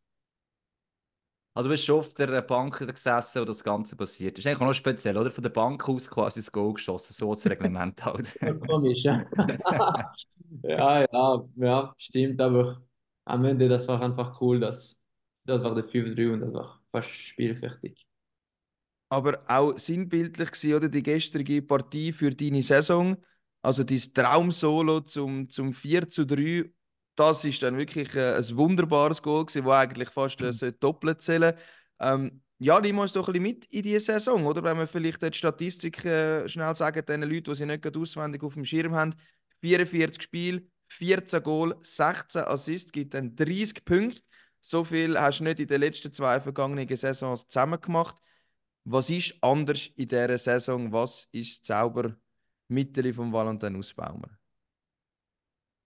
Also 1.54 1.68
du 1.68 1.74
bist 1.74 1.84
schon 1.86 2.00
auf 2.00 2.14
der 2.14 2.42
Bank 2.42 2.78
gesessen, 2.80 3.42
wo 3.42 3.46
das 3.46 3.64
Ganze 3.64 3.96
passiert 3.98 4.38
ist. 4.40 4.46
Eigentlich 4.48 4.62
auch 4.62 4.68
noch 4.68 4.74
speziell, 4.74 5.18
oder? 5.18 5.32
Von 5.32 5.44
der 5.44 5.50
Bank 5.50 5.88
aus 5.90 6.10
quasi 6.10 6.40
das 6.40 6.52
Goal 6.52 6.74
geschossen, 6.74 7.14
so 7.14 7.34
das 7.34 7.46
Reglement 7.46 8.04
halt. 8.06 8.38
Komisch, 8.68 9.04
ja. 9.04 9.26
Ja, 10.64 11.02
ja, 11.12 11.46
ja, 11.58 11.96
stimmt, 11.98 12.42
aber 12.42 12.84
am 13.26 13.46
Ende, 13.46 13.70
das 13.70 13.88
war 13.88 14.02
einfach 14.02 14.40
cool, 14.42 14.60
dass 14.60 15.00
das 15.46 15.64
war 15.64 15.76
der 15.76 15.86
5-3 15.86 16.34
und 16.34 16.42
das 16.42 16.54
war 16.54 16.82
fast 16.92 17.10
spielfertig. 17.10 18.06
Aber 19.10 19.44
auch 19.48 19.78
sinnbildlich 19.78 20.52
gewesen, 20.52 20.74
oder? 20.76 20.90
Die 20.90 21.04
gestrige 21.04 21.62
Partie 21.62 22.14
für 22.14 22.32
deine 22.32 22.64
Saison. 22.64 23.18
Also 23.62 23.84
dein 23.84 24.00
Traumsolo 24.14 25.02
zum, 25.02 25.50
zum 25.50 25.74
4 25.74 26.10
zu 26.10 26.26
3. 26.26 26.72
Das 27.16 27.44
ist 27.44 27.62
dann 27.62 27.78
wirklich 27.78 28.16
äh, 28.16 28.36
ein 28.38 28.58
wunderbares 28.58 29.22
Goal 29.22 29.46
gewesen, 29.46 29.66
wo 29.66 29.72
eigentlich 29.72 30.10
fast 30.10 30.40
äh, 30.42 30.54
sollte 30.54 30.80
doppelt 30.80 31.22
zählen. 31.22 31.54
Ähm, 32.00 32.42
ja, 32.58 32.82
wir 32.82 32.98
uns 32.98 33.12
doch 33.12 33.28
ein 33.28 33.34
bisschen 33.34 33.44
mit 33.44 33.66
in 33.74 33.84
diese 33.84 34.00
Saison, 34.00 34.46
oder? 34.46 34.64
Wenn 34.64 34.78
wir 34.78 34.88
vielleicht 34.88 35.22
die 35.22 35.34
Statistik 35.34 36.06
äh, 36.06 36.48
schnell 36.48 36.74
sagen, 36.76 37.06
den 37.06 37.24
Leuten, 37.24 37.52
die 37.52 37.56
sie 37.56 37.66
nicht 37.66 37.82
gerade 37.82 38.00
auswendig 38.00 38.44
auf 38.44 38.54
dem 38.54 38.66
Schirm 38.66 38.96
haben, 38.96 39.14
44 39.62 40.22
Spiele, 40.22 40.64
14 40.88 41.44
Goal, 41.44 41.76
16 41.82 42.44
Assists, 42.44 42.92
gibt 42.92 43.14
dann 43.14 43.36
30 43.36 43.84
Punkte. 43.84 44.22
So 44.62 44.84
viel 44.84 45.20
hast 45.20 45.40
du 45.40 45.44
nicht 45.46 45.60
in 45.60 45.68
den 45.68 45.82
letzten 45.82 46.14
zwei 46.14 46.40
vergangenen 46.40 46.88
Saisons 46.96 47.48
zusammen 47.48 47.80
gemacht. 47.82 48.18
Was 48.84 49.10
ist 49.10 49.36
anders 49.42 49.88
in 49.96 50.08
dieser 50.08 50.38
Saison? 50.38 50.92
Was 50.92 51.28
ist 51.32 51.70
das 51.70 51.78
Zaubermittel 51.78 53.14
von 53.14 53.32
Valentin 53.34 53.76
Ausbaumer? 53.78 54.30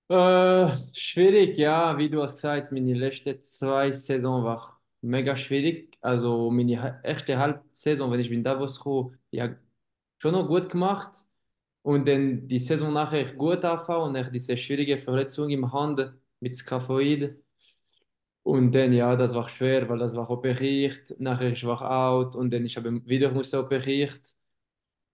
Äh, 0.08 0.78
schwierig, 0.94 1.58
ja, 1.58 1.98
wie 1.98 2.10
du 2.10 2.22
hast 2.22 2.36
gesagt, 2.36 2.72
meine 2.72 2.94
letzten 2.94 3.44
zwei 3.44 3.92
Saison 3.92 4.44
war 4.44 4.80
mega 5.02 5.36
schwierig. 5.36 5.98
Also 6.02 6.52
meine 6.52 7.02
erste 7.04 7.38
Halbsaison, 7.40 8.12
wenn 8.12 8.20
ich 8.20 8.30
in 8.32 8.44
Davos 8.44 8.80
kam, 8.84 9.18
ja, 9.32 9.56
schon 10.20 10.34
noch 10.34 10.48
gut 10.48 10.70
gemacht. 10.70 11.26
Und 11.84 12.08
dann 12.08 12.48
die 12.48 12.60
Saison 12.60 12.94
nachher 12.94 13.26
gut 13.36 13.64
angefangen 13.66 14.04
und 14.10 14.14
dann 14.16 14.34
diese 14.34 14.58
schwierige 14.58 14.98
Verletzung 15.00 15.50
im 15.52 15.72
Hand 15.74 16.14
mit 16.40 16.56
Skaphoid. 16.56 17.44
Und 18.46 18.74
dann, 18.76 18.94
ja, 18.94 19.16
das 19.16 19.34
war 19.34 19.50
schwer, 19.50 19.90
weil 19.90 19.98
das 20.00 20.16
war 20.16 20.30
operiert. 20.30 21.16
Nachher 21.20 21.50
ich 21.52 21.66
war 21.66 21.82
out 21.82 22.36
und 22.36 22.54
dann 22.54 22.66
ich 22.66 22.78
habe 22.78 23.04
wieder 23.08 23.32
musste 23.32 23.60
operiert. 23.60 24.36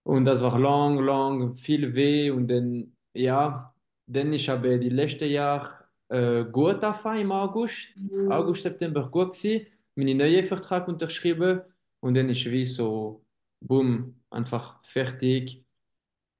Und 0.04 0.24
das 0.26 0.40
war 0.42 0.58
lang, 0.58 0.98
lang, 1.00 1.56
viel 1.56 1.94
weh. 1.94 2.30
Und 2.30 2.48
dann, 2.48 2.96
ja, 3.14 3.74
dann 4.06 4.32
ich 4.34 4.48
habe 4.48 4.78
die 4.78 4.90
letzten 4.90 5.30
Jahre 5.30 5.70
äh, 6.08 6.44
gut 6.44 6.84
angefangen 6.84 7.22
im 7.22 7.32
August. 7.32 7.88
August, 8.28 8.62
September 8.64 9.08
gut 9.10 9.32
gewesen. 9.32 9.66
Meinen 9.94 10.18
neuen 10.18 10.44
Vertrag 10.44 10.88
unterschrieben. 10.88 11.62
Und 12.00 12.14
dann 12.14 12.28
ist 12.30 12.44
wie 12.50 12.66
so, 12.66 13.24
boom, 13.60 14.20
einfach 14.30 14.84
fertig. 14.84 15.64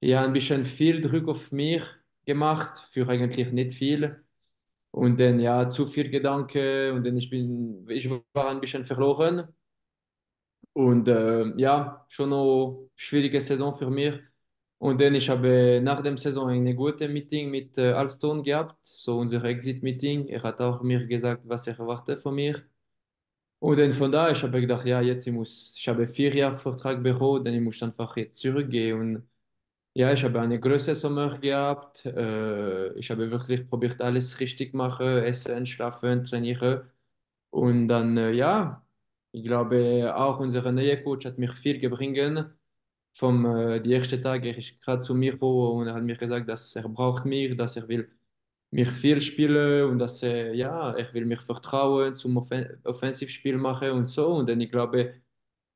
Ja, 0.01 0.23
ein 0.23 0.33
bisschen 0.33 0.65
viel 0.65 1.01
Druck 1.01 1.27
auf 1.29 1.51
mich 1.51 1.83
gemacht, 2.25 2.89
für 2.93 3.07
eigentlich 3.09 3.51
nicht 3.51 3.73
viel. 3.73 4.22
Und 4.93 5.19
dann, 5.19 5.39
ja, 5.41 5.69
zu 5.69 5.87
viel 5.87 6.09
Gedanken. 6.09 6.93
Und 6.93 7.05
dann 7.05 7.17
ich 7.17 7.29
bin, 7.29 7.85
ich 7.89 8.09
war 8.33 8.49
ein 8.49 8.61
bisschen 8.61 8.85
verloren. 8.85 9.49
Und 10.73 11.07
äh, 11.07 11.45
ja, 11.59 12.05
schon 12.09 12.33
eine 12.33 12.89
schwierige 12.95 13.41
Saison 13.41 13.75
für 13.75 13.89
mich. 13.89 14.15
Und 14.79 14.99
dann 15.01 15.15
ich 15.15 15.29
habe 15.29 15.79
nach 15.83 16.01
dem 16.01 16.17
Saison 16.17 16.49
eine 16.49 16.75
gute 16.75 17.07
Meeting 17.07 17.49
mit 17.51 17.77
äh, 17.77 17.91
Alston 17.93 18.43
gehabt, 18.43 18.77
so 18.83 19.19
unser 19.19 19.43
Exit-Meeting. 19.45 20.27
Er 20.27 20.43
hat 20.43 20.59
auch 20.61 20.81
mir 20.81 21.05
gesagt, 21.07 21.43
was 21.47 21.67
er 21.67 21.79
erwartet 21.79 22.21
von 22.21 22.35
mir. 22.35 22.63
Und 23.59 23.77
dann 23.79 23.91
von 23.93 24.11
da, 24.11 24.29
ich 24.31 24.43
habe 24.43 24.59
gedacht, 24.61 24.85
ja, 24.85 25.01
jetzt 25.01 25.25
ich 25.25 25.33
muss, 25.33 25.73
ich 25.77 25.87
habe 25.87 26.05
vier 26.07 26.35
Jahre 26.35 26.57
Vertrag 26.57 27.01
bekommen, 27.01 27.45
dann 27.45 27.53
ich 27.53 27.61
muss 27.61 27.81
einfach 27.81 28.15
jetzt 28.17 28.39
zurückgehen. 28.41 28.99
Und 28.99 29.29
ja, 29.93 30.11
ich 30.13 30.23
habe 30.23 30.41
eine 30.41 30.59
große 30.59 30.95
Sommer 30.95 31.37
gehabt. 31.39 32.05
Äh, 32.05 32.93
ich 32.99 33.09
habe 33.11 33.29
wirklich 33.31 33.67
probiert, 33.69 34.01
alles 34.01 34.39
richtig 34.39 34.73
machen, 34.73 35.05
essen, 35.23 35.65
schlafen, 35.65 36.23
trainieren. 36.25 36.89
Und 37.51 37.87
dann, 37.89 38.17
äh, 38.17 38.31
ja, 38.31 38.85
ich 39.31 39.43
glaube, 39.45 40.13
auch 40.15 40.39
unser 40.39 40.71
neuer 40.71 40.97
Coach 40.97 41.25
hat 41.25 41.37
mich 41.39 41.53
viel 41.53 41.79
gebracht. 41.79 42.51
Vom 43.13 43.45
äh, 43.45 43.81
die 43.81 43.93
ersten 43.93 44.21
Tage, 44.21 44.51
ist 44.51 44.81
gerade 44.81 45.01
zu 45.01 45.15
mir 45.15 45.33
gekommen 45.33 45.81
und 45.81 45.87
er 45.87 45.95
hat 45.95 46.03
mir 46.03 46.17
gesagt, 46.17 46.49
dass 46.49 46.75
er 46.75 46.89
braucht 46.89 47.25
mich, 47.25 47.55
dass 47.57 47.75
er 47.77 47.87
will 47.87 48.09
mich 48.71 48.89
viel 48.91 49.21
spielen 49.21 49.89
und 49.91 49.99
dass 49.99 50.23
er, 50.23 50.53
ja, 50.55 50.93
er 50.93 51.13
will 51.13 51.25
mich 51.25 51.41
vertrauen 51.41 52.15
zum 52.15 52.37
Offen 52.37 52.79
Offensivspiel 52.83 53.57
machen 53.57 53.91
und 53.91 54.07
so. 54.07 54.27
Und 54.35 54.49
dann, 54.49 54.61
ich 54.61 54.71
glaube, 54.71 55.15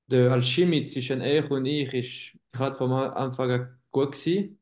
der 0.07 0.31
Alchemie 0.31 0.85
zwischen 0.85 1.21
er 1.21 1.49
und 1.51 1.65
ich 1.65 1.93
ist 1.93 2.39
gerade 2.53 2.75
vom 2.77 2.93
Anfang 2.93 3.51
an 3.51 3.76
gut 3.91 4.13
gewesen. 4.13 4.59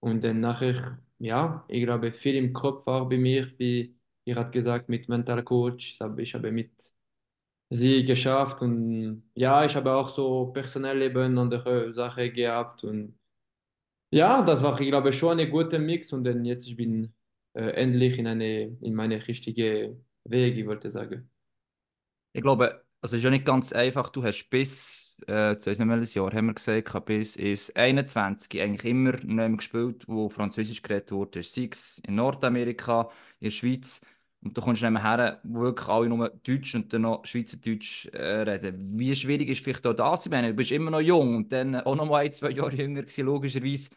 Und 0.00 0.24
dann 0.24 0.40
nachher, 0.40 0.98
ja, 1.18 1.64
ich 1.68 1.82
glaube, 1.84 2.12
viel 2.12 2.36
im 2.36 2.52
Kopf 2.52 2.86
war 2.86 3.08
bei 3.08 3.18
mir, 3.18 3.52
wie 3.58 3.96
ihr 4.24 4.36
habt 4.36 4.52
gesagt, 4.52 4.88
mit 4.88 5.08
Mental 5.08 5.42
Coach. 5.44 5.94
Ich 5.94 6.00
habe, 6.34 6.52
mit 6.52 6.72
sie 7.70 8.04
geschafft 8.04 8.62
und 8.62 9.30
ja, 9.34 9.64
ich 9.64 9.74
habe 9.76 9.92
auch 9.94 10.08
so 10.08 10.46
personell 10.52 11.02
eben 11.02 11.38
andere 11.38 11.92
Sachen 11.94 12.32
gehabt 12.34 12.84
und 12.84 13.18
ja, 14.10 14.42
das 14.42 14.62
war, 14.62 14.80
ich 14.80 14.88
glaube, 14.88 15.12
schon 15.12 15.40
ein 15.40 15.50
guter 15.50 15.78
Mix 15.78 16.12
und 16.12 16.24
dann 16.24 16.44
jetzt 16.44 16.66
ich 16.68 16.76
bin 16.76 17.14
äh, 17.54 17.62
endlich 17.72 18.18
in 18.18 18.26
eine, 18.28 18.62
in 18.82 18.94
meine 18.94 19.26
richtige 19.26 19.98
Weg, 20.24 20.56
ich 20.58 20.66
wollte 20.66 20.90
sagen. 20.90 21.30
Ich 22.32 22.42
glaube, 22.42 22.84
also 23.00 23.16
ist 23.16 23.22
ja 23.22 23.30
nicht 23.30 23.44
ganz 23.44 23.72
einfach. 23.72 24.08
Du 24.10 24.22
hast 24.24 24.48
bis, 24.50 25.01
äh, 25.01 25.01
jetzt 25.26 25.66
weiss 25.66 25.78
nicht 25.78 25.88
welches 25.88 26.14
Jahr, 26.14 26.32
haben 26.32 26.46
wir 26.46 26.54
gesagt, 26.54 27.04
bis 27.04 27.36
ins 27.36 27.70
21 27.74 28.60
eigentlich 28.60 28.90
immer 28.90 29.12
nicht 29.12 29.58
gespielt, 29.58 30.04
wo 30.08 30.28
Französisch 30.28 30.82
geredet 30.82 31.12
wurde. 31.12 31.42
Sei 31.42 31.68
es 31.70 32.00
in 32.06 32.14
Nordamerika, 32.16 33.10
in 33.40 33.46
der 33.46 33.50
Schweiz. 33.50 34.00
Und 34.42 34.56
du 34.56 34.60
kommst 34.60 34.82
nicht 34.82 34.90
mehr 34.90 35.02
her, 35.02 35.40
wo 35.44 35.60
wirklich 35.60 35.88
alle 35.88 36.08
nur 36.08 36.28
Deutsch 36.28 36.74
und 36.74 36.92
dann 36.92 37.02
noch 37.02 37.24
Schweizerdeutsch 37.24 38.06
äh, 38.08 38.42
reden. 38.42 38.98
Wie 38.98 39.14
schwierig 39.14 39.48
ist 39.48 39.62
vielleicht 39.62 39.86
auch 39.86 39.94
das? 39.94 40.26
Ich 40.26 40.32
meine, 40.32 40.48
du 40.48 40.54
bist 40.54 40.72
immer 40.72 40.90
noch 40.90 41.00
jung 41.00 41.36
und 41.36 41.52
dann 41.52 41.76
auch 41.76 41.94
noch 41.94 42.06
mal 42.06 42.24
ein, 42.24 42.32
zwei 42.32 42.50
Jahre 42.50 42.74
jünger 42.74 43.02
gewesen, 43.02 43.26
logischerweise. 43.26 43.90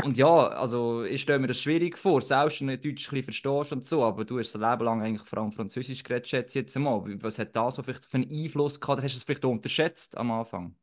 Und 0.00 0.16
ja, 0.16 0.28
also 0.28 1.02
ich 1.04 1.22
stelle 1.22 1.40
mir 1.40 1.48
das 1.48 1.60
schwierig 1.60 1.98
vor, 1.98 2.22
selbst 2.22 2.60
wenn 2.60 2.68
du 2.68 2.78
Deutsch 2.78 3.12
ein 3.12 3.22
verstehst 3.22 3.72
und 3.72 3.84
so, 3.84 4.04
aber 4.04 4.24
du 4.24 4.38
hast 4.38 4.54
ein 4.54 4.60
Leben 4.60 4.84
lang 4.84 5.02
eigentlich 5.02 5.28
vor 5.28 5.40
allem 5.40 5.50
Französisch 5.52 6.04
geredet, 6.04 6.28
schätze 6.28 6.58
ich 6.60 6.64
jetzt 6.66 6.76
mal. 6.78 7.02
Was 7.22 7.38
hat 7.40 7.56
da 7.56 7.68
so 7.70 7.82
vielleicht 7.82 8.04
für 8.06 8.16
einen 8.18 8.30
Einfluss 8.30 8.80
gehabt? 8.80 8.98
Oder 8.98 9.04
hast 9.04 9.14
du 9.14 9.18
es 9.18 9.24
vielleicht 9.24 9.44
unterschätzt 9.44 10.16
am 10.16 10.30
Anfang? 10.30 10.76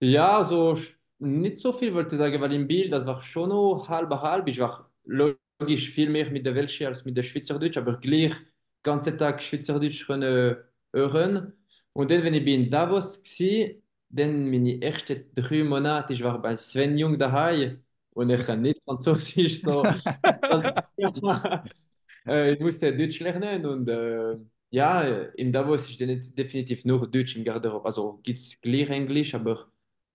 Ja, 0.00 0.44
so 0.44 0.74
sch- 0.74 0.98
nicht 1.18 1.58
so 1.58 1.72
viel 1.72 1.94
wollte 1.94 2.14
ich 2.14 2.18
sagen, 2.18 2.40
weil 2.40 2.52
im 2.52 2.66
Bild, 2.66 2.92
das 2.92 3.06
war 3.06 3.22
schon 3.22 3.48
noch 3.48 3.88
halb 3.88 4.10
halb. 4.10 4.46
Ich 4.48 4.58
war 4.58 4.92
logisch 5.04 5.90
viel 5.90 6.10
mehr 6.10 6.30
mit 6.30 6.44
der 6.44 6.54
Welsche 6.54 6.86
als 6.86 7.04
mit 7.04 7.16
der 7.16 7.22
Schweizerdeutsch, 7.22 7.76
aber 7.78 7.98
gleich 7.98 8.32
den 8.34 8.46
ganzen 8.82 9.16
Tag 9.16 9.40
Schweizerdeutsch 9.42 10.06
können 10.06 10.56
hören. 10.92 11.52
Und 11.92 12.10
dann, 12.10 12.22
wenn 12.24 12.34
ich 12.34 12.46
in 12.46 12.70
Davos 12.70 13.22
war, 13.22 13.74
dann 14.10 14.50
meine 14.50 14.80
ersten 14.82 15.24
drei 15.34 15.64
Monate, 15.64 16.12
ich 16.12 16.22
war 16.22 16.40
bei 16.40 16.56
Sven 16.56 16.98
Jung 16.98 17.18
daheim 17.18 17.82
und 18.14 18.30
ich 18.30 18.44
kann 18.44 18.62
nicht 18.62 18.80
Französisch 18.84 19.60
so. 19.62 19.84
äh, 22.26 22.52
ich 22.54 22.60
musste 22.60 22.96
Deutsch 22.96 23.20
lernen 23.20 23.64
und 23.66 23.88
äh, 23.88 24.36
ja, 24.70 25.02
in 25.36 25.52
Davos 25.52 25.88
ist 25.90 26.00
definitiv 26.36 26.84
nur 26.84 27.06
Deutsch 27.08 27.36
im 27.36 27.44
Garderobe. 27.44 27.84
Also 27.86 28.18
gibt 28.22 28.38
es 28.38 28.60
gleich 28.60 28.90
Englisch, 28.90 29.34
aber 29.34 29.66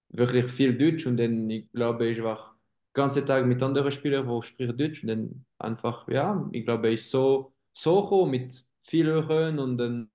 wirklich 0.09 0.51
viel 0.51 0.77
Deutsch 0.77 1.05
und 1.07 1.17
dann, 1.17 1.49
ich 1.49 1.71
glaube, 1.71 2.07
ich 2.07 2.21
war 2.23 2.37
den 2.37 2.93
ganzen 2.93 3.25
Tag 3.25 3.45
mit 3.45 3.61
anderen 3.63 3.91
Spielern, 3.91 4.27
die 4.27 4.47
sprechen 4.47 4.77
Deutsch 4.77 5.03
und 5.03 5.07
dann 5.09 5.45
einfach, 5.59 6.07
ja, 6.09 6.47
ich 6.51 6.65
glaube, 6.65 6.89
ich 6.89 7.09
so, 7.09 7.53
so 7.73 8.03
gekommen 8.03 8.31
mit 8.31 8.65
viel 8.83 9.07
hören 9.07 9.59
und 9.59 9.77
dann, 9.77 10.09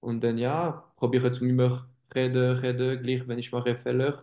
und 0.00 0.20
dann 0.22 0.38
ja, 0.38 0.92
probiere 0.96 1.30
zu 1.32 1.44
immer 1.46 1.88
reden, 2.14 2.56
reden, 2.58 3.02
gleich 3.02 3.26
wenn 3.28 3.38
ich 3.38 3.52
mache 3.52 3.76
Fehler. 3.76 4.22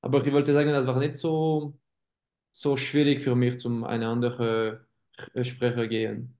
Aber 0.00 0.24
ich 0.26 0.32
wollte 0.32 0.52
sagen, 0.52 0.70
das 0.70 0.86
war 0.86 0.98
nicht 0.98 1.14
so, 1.16 1.74
so 2.52 2.76
schwierig 2.76 3.22
für 3.22 3.34
mich, 3.34 3.58
zum 3.58 3.84
eine 3.84 4.08
andere 4.08 4.86
äh, 5.34 5.44
Sprecher 5.44 5.86
gehen. 5.88 6.36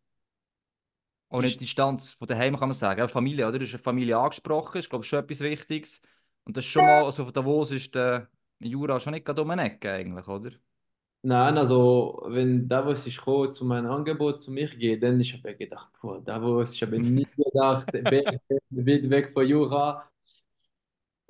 Nicht 1.33 1.61
die 1.61 1.65
Distanz 1.65 2.13
von 2.13 2.27
daheim 2.27 2.57
kann 2.57 2.69
man 2.69 2.77
sagen. 2.77 3.09
Familie, 3.09 3.47
oder? 3.47 3.59
Du 3.59 3.65
hast 3.65 3.75
eine 3.75 3.83
Familie 3.83 4.19
angesprochen, 4.19 4.79
ist 4.79 4.91
glaube 4.91 5.05
ich 5.05 5.09
schon 5.09 5.21
etwas 5.21 5.41
Wichtiges. 5.41 6.03
Und 6.45 6.57
das 6.57 6.65
ist 6.65 6.71
schon 6.73 6.85
mal, 6.85 7.05
also 7.05 7.25
von 7.25 7.33
Davos 7.33 7.71
ist 7.71 7.95
der 7.95 8.29
Jura 8.59 8.99
schon 8.99 9.13
nicht 9.13 9.25
gerade 9.25 9.43
um 9.43 9.51
eine 9.51 9.65
Ecke 9.65 9.93
eigentlich, 9.93 10.27
oder? 10.27 10.51
Nein, 11.23 11.59
also 11.59 12.23
wenn 12.29 12.67
Davos 12.67 13.07
ist 13.07 13.19
gekommen, 13.19 13.53
zu 13.53 13.65
meinem 13.67 13.91
Angebot 13.91 14.43
zu 14.43 14.51
mir 14.51 14.67
geht, 14.69 15.03
dann 15.03 15.21
ich 15.21 15.35
habe 15.35 15.55
gedacht, 15.55 15.91
boah, 16.01 16.21
Davos, 16.21 16.73
ich 16.75 16.83
habe 16.83 16.99
nie 16.99 17.27
gedacht, 17.37 17.93
weit 17.93 19.11
weg 19.11 19.31
von 19.31 19.47
Jura. 19.47 20.10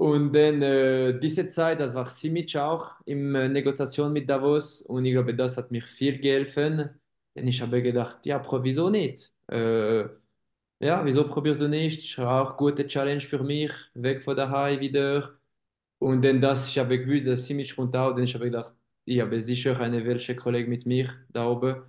Und 0.01 0.33
dann 0.35 0.63
äh, 0.63 1.19
diese 1.21 1.49
Zeit, 1.49 1.79
das 1.81 1.95
war 1.95 2.07
Simic 2.09 2.57
auch 2.57 3.01
in 3.05 3.35
äh, 3.35 3.49
Negoziation 3.51 4.13
mit 4.15 4.31
Davos 4.31 4.81
und 4.83 5.05
ich 5.05 5.13
glaube, 5.13 5.35
das 5.35 5.59
hat 5.59 5.71
mir 5.71 5.83
viel 5.83 6.19
geholfen. 6.19 6.89
Denn 7.37 7.47
ich 7.47 7.61
habe 7.61 7.83
gedacht, 7.83 8.25
ja, 8.25 8.43
wieso 8.65 8.89
nicht? 8.89 9.31
Äh, 9.49 10.05
ja, 10.81 11.05
wieso 11.05 11.29
probierst 11.29 11.61
du 11.63 11.69
nicht? 11.69 12.19
Auch 12.19 12.57
gute 12.57 12.87
Challenge 12.87 13.21
für 13.21 13.43
mich, 13.45 13.73
weg 13.95 14.25
von 14.25 14.37
daheim 14.37 14.81
wieder. 14.81 15.39
Und 15.99 16.23
dann 16.25 16.41
das, 16.41 16.69
ich 16.69 16.79
habe 16.79 17.01
gewusst, 17.01 17.27
dass 17.27 17.45
Simic 17.47 17.77
kommt 17.77 17.97
auch, 17.97 18.15
denn 18.15 18.25
ich 18.25 18.35
habe 18.35 18.47
gedacht, 18.47 18.75
ich 19.07 19.21
habe 19.21 19.41
sicher 19.41 19.79
eine 19.81 20.05
welche 20.07 20.37
Kollege 20.37 20.69
mit 20.71 20.87
mir 20.87 21.11
da 21.31 21.47
oben. 21.49 21.83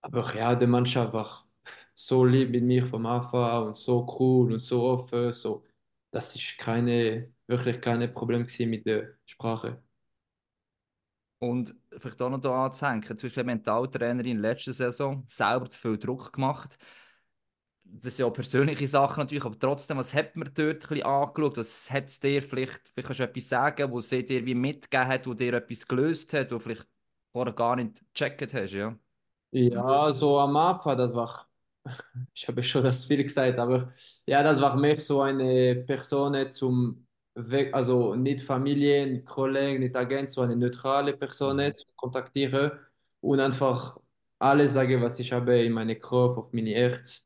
Aber 0.00 0.34
ja, 0.36 0.54
die 0.54 0.66
Mannschaft 0.66 1.12
war 1.12 1.46
so 1.94 2.24
lieb 2.24 2.50
mit 2.50 2.62
mir 2.64 2.86
vom 2.86 3.06
Anfang 3.06 3.66
und 3.68 3.76
so 3.76 4.06
cool 4.18 4.52
und 4.52 4.58
so 4.60 4.84
offen. 4.84 5.32
So, 5.32 5.64
das 6.12 6.36
ist 6.36 6.58
keine, 6.58 7.32
wirklich 7.48 7.80
keine 7.82 8.08
Problem 8.08 8.46
mit 8.60 8.86
der 8.86 9.16
Sprache. 9.26 9.82
Und 11.38 11.74
vielleicht 11.98 12.22
auch 12.22 12.30
noch 12.30 12.40
da 12.40 12.66
anzuhängen, 12.66 13.02
zum 13.04 13.16
Beispiel 13.28 13.44
Mentaltrainerin 13.44 14.38
letzte 14.38 14.72
Saison 14.72 15.24
selber 15.26 15.68
zu 15.68 15.80
viel 15.80 15.98
Druck 15.98 16.32
gemacht. 16.32 16.78
das 17.84 18.16
sind 18.16 18.24
ja 18.24 18.26
auch 18.30 18.32
persönliche 18.34 18.86
Sachen 18.88 19.20
natürlich, 19.20 19.44
aber 19.44 19.58
trotzdem, 19.58 19.98
was 19.98 20.14
hat 20.14 20.36
man 20.36 20.50
dort 20.54 20.76
ein 20.84 20.88
bisschen 20.88 21.02
angeschaut? 21.04 21.56
Was 21.58 21.90
hat 21.90 22.06
es 22.06 22.20
dir 22.20 22.42
vielleicht, 22.42 22.88
vielleicht 22.90 23.06
kannst 23.08 23.20
du 23.20 23.24
etwas 23.24 23.48
sagen, 23.48 23.90
wo 23.92 24.00
sie 24.00 24.24
dir 24.24 24.44
wie 24.46 24.54
mitgegeben 24.54 25.08
hat, 25.08 25.26
wo 25.26 25.34
dir 25.34 25.54
etwas 25.54 25.86
gelöst 25.88 26.32
hat, 26.34 26.52
wo 26.52 26.58
vielleicht 26.58 26.86
vorher 27.32 27.52
gar 27.54 27.76
nicht 27.76 28.02
gecheckt 28.14 28.54
hast, 28.54 28.72
ja? 28.72 28.98
Ja, 29.50 30.12
so 30.12 30.38
am 30.40 30.56
Anfang, 30.56 30.96
das 30.98 31.14
war, 31.14 31.46
ich 32.34 32.48
habe 32.48 32.62
schon 32.62 32.84
das 32.84 33.04
viel 33.04 33.22
gesagt, 33.24 33.58
aber 33.58 33.92
ja, 34.26 34.42
das 34.42 34.60
war 34.60 34.76
mehr 34.76 34.98
so 35.00 35.22
eine 35.22 35.76
Person 35.86 36.50
zum 36.50 37.06
Weg, 37.34 37.72
also 37.74 38.14
nicht 38.14 38.40
Familie, 38.42 39.06
nicht 39.06 39.24
Kollege, 39.26 39.78
nicht 39.80 39.96
Agent, 39.96 40.28
so 40.28 40.42
eine 40.42 40.56
neutrale 40.56 41.16
Person 41.16 41.58
zu 41.74 41.86
kontaktieren 41.96 42.72
und 43.20 43.40
einfach 43.40 43.96
alles 44.38 44.72
sagen, 44.74 45.00
was 45.02 45.18
ich 45.18 45.32
habe 45.32 45.62
in 45.62 45.72
meinem 45.72 45.98
Kopf, 45.98 46.36
auf 46.36 46.52
meine 46.52 46.70
Herz. 46.70 47.24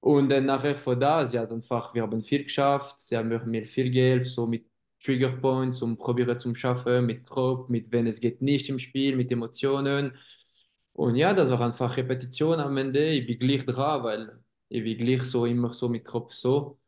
Und 0.00 0.28
dann 0.30 0.46
nachher 0.46 0.76
von 0.76 0.98
da, 0.98 1.24
sie 1.26 1.38
hat 1.38 1.52
einfach, 1.52 1.94
wir 1.94 2.02
haben 2.02 2.22
viel 2.22 2.44
geschafft, 2.44 2.98
sie 3.00 3.16
haben 3.16 3.28
mir 3.28 3.66
viel 3.66 3.90
geholfen, 3.90 4.28
so 4.28 4.46
mit 4.46 4.66
Trigger 5.02 5.30
Points, 5.30 5.82
um 5.82 5.96
probieren 5.96 6.38
zu 6.38 6.54
schaffen, 6.54 7.06
mit 7.06 7.26
Kopf, 7.28 7.68
mit 7.68 7.90
wenn 7.92 8.06
es 8.06 8.20
geht 8.20 8.40
nicht 8.40 8.68
im 8.68 8.78
Spiel, 8.78 9.16
mit 9.16 9.30
Emotionen. 9.30 10.12
Und 10.92 11.16
ja, 11.16 11.32
das 11.34 11.48
war 11.50 11.60
einfach 11.60 11.96
Repetition 11.96 12.60
am 12.60 12.76
Ende. 12.76 13.04
Ich 13.10 13.26
bin 13.26 13.38
gleich 13.38 13.64
dran, 13.66 14.02
weil 14.04 14.44
ich 14.68 14.82
bin 14.84 14.98
gleich 14.98 15.22
so 15.24 15.46
immer 15.46 15.72
so 15.72 15.88
mit 15.88 16.04
Kopf 16.04 16.32
so. 16.34 16.78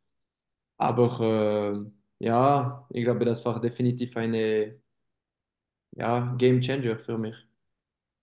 Aber 0.76 1.20
äh, 1.20 2.24
ja, 2.24 2.86
ich 2.90 3.04
glaube, 3.04 3.24
das 3.24 3.44
war 3.44 3.60
definitiv 3.60 4.16
eine 4.16 4.80
ja, 5.92 6.34
Game 6.38 6.60
Changer 6.60 6.98
für 6.98 7.18
mich. 7.18 7.36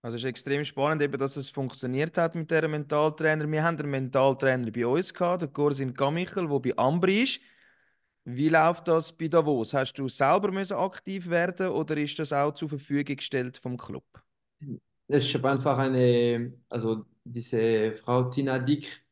Also 0.03 0.17
es 0.17 0.23
ist 0.23 0.29
extrem 0.29 0.65
spannend, 0.65 1.01
eben, 1.03 1.17
dass 1.19 1.37
es 1.37 1.49
funktioniert 1.49 2.17
hat 2.17 2.33
mit 2.33 2.49
der 2.49 2.67
Mentaltrainer. 2.67 3.49
Wir 3.51 3.63
haben 3.63 3.77
einen 3.77 3.91
Mentaltrainer 3.91 4.71
bei 4.71 4.85
uns 4.85 5.13
gehabt, 5.13 5.43
der 5.43 5.49
Gorsin 5.49 5.93
Gamichel, 5.93 6.47
der 6.47 6.59
bei 6.59 6.77
Ambri 6.77 7.23
ist. 7.23 7.41
Wie 8.23 8.49
läuft 8.49 8.87
das 8.87 9.11
bei 9.15 9.27
Davos? 9.27 9.73
Hast 9.73 9.93
du 9.93 10.07
selber 10.09 10.51
müssen 10.51 10.77
aktiv 10.77 11.29
werden 11.29 11.69
oder 11.69 11.97
ist 11.97 12.17
das 12.19 12.33
auch 12.33 12.53
zur 12.53 12.69
Verfügung 12.69 13.15
gestellt 13.15 13.57
vom 13.57 13.77
Club? 13.77 14.05
Es 15.11 15.25
ist 15.25 15.43
einfach 15.45 15.77
eine, 15.77 16.53
also 16.69 17.05
diese 17.23 17.93
Frau 17.95 18.29
Tina 18.29 18.59
Dick, 18.59 19.03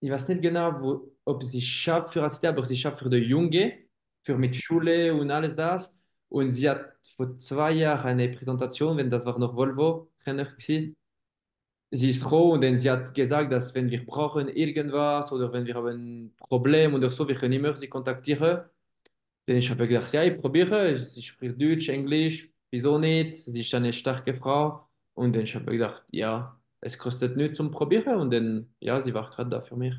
ich 0.00 0.10
weiß 0.10 0.28
nicht 0.28 0.42
genau, 0.42 0.72
wo, 0.80 1.12
ob 1.24 1.42
sie 1.44 1.60
schafft 1.60 2.12
für 2.12 2.22
ACT, 2.24 2.48
aber 2.48 2.64
sie 2.64 2.76
schafft 2.76 2.98
für 3.00 3.10
die 3.10 3.18
Junge, 3.18 3.78
für 4.24 4.36
mit 4.36 4.56
Schule 4.56 5.14
und 5.14 5.30
alles 5.30 5.54
das. 5.56 5.96
Und 6.28 6.50
sie 6.50 6.68
hat 6.68 6.94
vor 7.16 7.36
zwei 7.38 7.72
Jahren 7.72 8.08
eine 8.08 8.28
Präsentation, 8.30 8.96
wenn 8.96 9.10
das 9.10 9.26
war 9.26 9.38
noch 9.38 9.54
Volvo, 9.54 10.10
Trainer 10.24 10.44
gewesen. 10.46 10.96
Sie 11.90 12.10
ist 12.10 12.22
froh 12.22 12.52
und 12.52 12.62
dann 12.62 12.76
sie 12.78 12.90
hat 12.90 13.14
gesagt, 13.14 13.52
dass 13.52 13.74
wenn 13.74 13.90
wir 13.90 14.04
brauchen 14.06 14.48
irgendwas 14.48 15.32
oder 15.32 15.52
wenn 15.52 15.66
wir 15.66 15.74
haben 15.74 15.88
ein 15.88 16.36
Problem 16.36 16.94
oder 16.94 17.10
so, 17.10 17.28
wir 17.28 17.34
können 17.36 17.52
immer 17.54 17.76
sie 17.76 17.88
kontaktieren. 17.88 18.62
Dann 19.46 19.56
ich 19.58 19.70
habe 19.70 19.88
gedacht, 19.88 20.12
ja, 20.14 20.24
ich 20.24 20.40
probiere, 20.40 20.96
sie 20.98 21.22
spricht 21.22 21.60
Deutsch, 21.62 21.88
Englisch, 21.90 22.51
wieso 22.72 22.98
nicht? 22.98 23.36
Sie 23.36 23.60
ist 23.60 23.74
eine 23.74 23.92
starke 23.92 24.34
Frau. 24.34 24.88
Und 25.14 25.34
dann 25.36 25.44
ich 25.44 25.54
habe 25.54 25.72
gedacht, 25.72 26.04
ja, 26.10 26.60
es 26.80 26.98
kostet 26.98 27.36
nichts 27.36 27.58
zum 27.58 27.70
Probieren 27.72 28.16
und 28.20 28.32
dann, 28.32 28.74
ja, 28.80 29.00
sie 29.00 29.14
war 29.14 29.30
gerade 29.30 29.50
da 29.50 29.62
für 29.62 29.76
mich. 29.76 29.94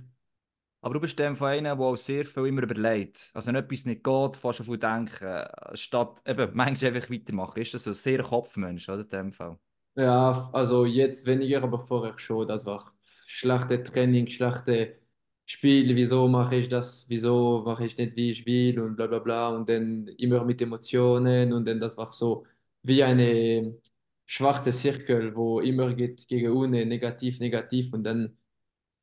Aber 0.81 0.95
du 0.95 0.99
bist 0.99 1.17
dem 1.17 1.37
von 1.37 1.47
einer, 1.47 1.75
der 1.75 1.85
auch 1.85 1.95
sehr 1.95 2.25
viel 2.25 2.47
immer 2.47 2.63
überlegt. 2.63 3.31
Also 3.33 3.47
wenn 3.47 3.55
etwas 3.55 3.85
nicht 3.85 4.03
geht, 4.03 4.35
fast 4.35 4.57
schon 4.57 4.65
viel 4.65 4.77
denken, 4.77 5.45
statt 5.75 6.21
eben 6.25 6.51
manchmal 6.53 6.93
einfach 6.95 7.09
weitermachen. 7.09 7.61
Ist 7.61 7.73
das 7.73 7.83
so 7.83 7.91
ein 7.91 7.93
sehr 7.95 8.21
Kopfmensch, 8.23 8.89
oder, 8.89 9.01
in 9.01 9.09
dem 9.09 9.31
Fall? 9.33 9.57
Ja, 9.95 10.49
also 10.53 10.85
jetzt 10.85 11.25
weniger, 11.27 11.61
aber 11.63 11.79
vorher 11.79 12.17
schon. 12.17 12.47
Das 12.47 12.65
war 12.65 12.93
schlechte 13.27 13.83
Training, 13.83 14.27
schlechte 14.27 14.99
Spiel. 15.45 15.95
Wieso 15.95 16.27
mache 16.27 16.55
ich 16.55 16.67
das? 16.69 17.07
Wieso 17.09 17.61
mache 17.63 17.85
ich 17.85 17.97
nicht, 17.97 18.15
wie 18.15 18.31
ich 18.31 18.45
will? 18.45 18.79
Und 18.81 18.95
bla 18.95 19.05
bla 19.07 19.19
bla. 19.19 19.49
Und 19.49 19.69
dann 19.69 20.07
immer 20.17 20.43
mit 20.45 20.61
Emotionen. 20.61 21.53
Und 21.53 21.65
dann 21.67 21.79
das 21.79 21.95
war 21.97 22.11
so 22.11 22.45
wie 22.83 23.03
eine 23.03 23.77
schwarze 24.25 24.71
Zirkel, 24.71 25.35
wo 25.35 25.59
immer 25.59 25.93
geht 25.93 26.27
gegen 26.27 26.51
unten, 26.51 26.87
negativ, 26.87 27.39
negativ. 27.39 27.93
Und 27.93 28.03
dann, 28.03 28.37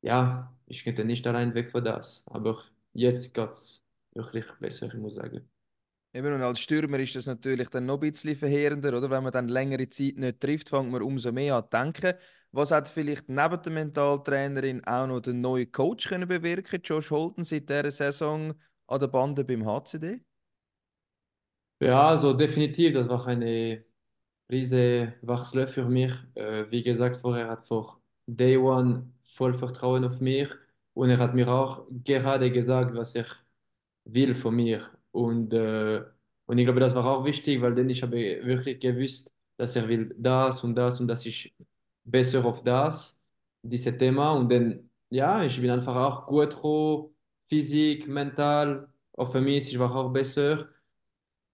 ja, 0.01 0.55
ich 0.67 0.83
könnte 0.83 1.05
nicht 1.05 1.25
allein 1.27 1.53
weg 1.53 1.71
von 1.71 1.83
das. 1.83 2.23
Aber 2.27 2.63
jetzt 2.93 3.33
geht 3.33 3.49
es 3.49 3.83
wirklich 4.13 4.45
besser, 4.59 4.87
ich 4.87 4.93
muss 4.93 5.15
sagen. 5.15 5.49
Eben, 6.13 6.33
und 6.33 6.41
als 6.41 6.59
Stürmer 6.59 6.99
ist 6.99 7.15
das 7.15 7.25
natürlich 7.25 7.69
dann 7.69 7.85
noch 7.85 8.01
ein 8.01 8.11
bisschen 8.11 8.35
verheerender, 8.35 8.97
oder? 8.97 9.09
Wenn 9.09 9.23
man 9.23 9.31
dann 9.31 9.47
längere 9.47 9.87
Zeit 9.89 10.17
nicht 10.17 10.41
trifft, 10.41 10.69
fängt 10.69 10.91
man 10.91 11.01
umso 11.01 11.31
mehr 11.31 11.55
an 11.55 11.63
zu 11.63 11.69
denken. 11.69 12.13
Was 12.51 12.71
hat 12.71 12.89
vielleicht 12.89 13.29
neben 13.29 13.61
der 13.61 13.71
Mentaltrainerin 13.71 14.83
auch 14.83 15.07
noch 15.07 15.21
den 15.21 15.39
neuen 15.39 15.71
Coach 15.71 16.09
können 16.09 16.27
bewirken, 16.27 16.81
Josh 16.83 17.11
Holton, 17.11 17.45
seit 17.45 17.69
dieser 17.69 17.91
Saison 17.91 18.53
an 18.87 18.99
der 18.99 19.07
Bande 19.07 19.45
beim 19.45 19.65
HCD? 19.65 20.21
Ja, 21.81 22.09
also 22.09 22.33
definitiv, 22.33 22.93
das 22.93 23.09
war 23.09 23.25
eine 23.27 23.83
riesige 24.51 25.15
Wachstum 25.23 25.67
für 25.67 25.85
mich. 25.85 26.11
Äh, 26.35 26.69
wie 26.71 26.83
gesagt, 26.83 27.17
vorher 27.19 27.49
hat 27.49 27.67
vor 27.67 28.01
Day 28.27 28.57
One 28.57 29.11
voll 29.23 29.55
Vertrauen 29.55 30.05
auf 30.05 30.19
mich 30.21 30.49
und 30.93 31.09
er 31.09 31.19
hat 31.19 31.35
mir 31.35 31.49
auch 31.49 31.87
gerade 32.05 32.51
gesagt, 32.51 32.95
was 32.95 33.15
er 33.15 33.25
will 34.05 34.35
von 34.35 34.55
mir. 34.55 34.89
Und, 35.11 35.53
äh, 35.53 36.03
und 36.47 36.57
ich 36.59 36.65
glaube, 36.65 36.79
das 36.81 36.95
war 36.95 37.05
auch 37.05 37.25
wichtig, 37.25 37.61
weil 37.61 37.75
dann 37.75 37.89
ich 37.89 38.03
habe 38.03 38.17
wirklich 38.45 38.79
gewusst, 38.79 39.35
dass 39.57 39.75
er 39.75 39.87
will 39.89 40.13
das 40.17 40.63
und 40.63 40.75
das 40.75 40.99
und 41.01 41.07
dass 41.07 41.25
ich 41.25 41.55
besser 42.03 42.45
auf 42.45 42.63
das, 42.63 43.19
dieses 43.63 43.97
Thema. 43.97 44.33
Und 44.33 44.51
dann, 44.51 44.89
ja, 45.09 45.43
ich 45.43 45.59
bin 45.61 45.69
einfach 45.71 45.95
auch 45.95 46.27
gut 46.27 46.55
drauf, 46.61 47.11
Physik, 47.49 48.07
mental, 48.07 48.89
auf 49.13 49.33
mich, 49.35 49.71
ich 49.71 49.79
war 49.79 49.95
auch 49.95 50.11
besser. 50.13 50.69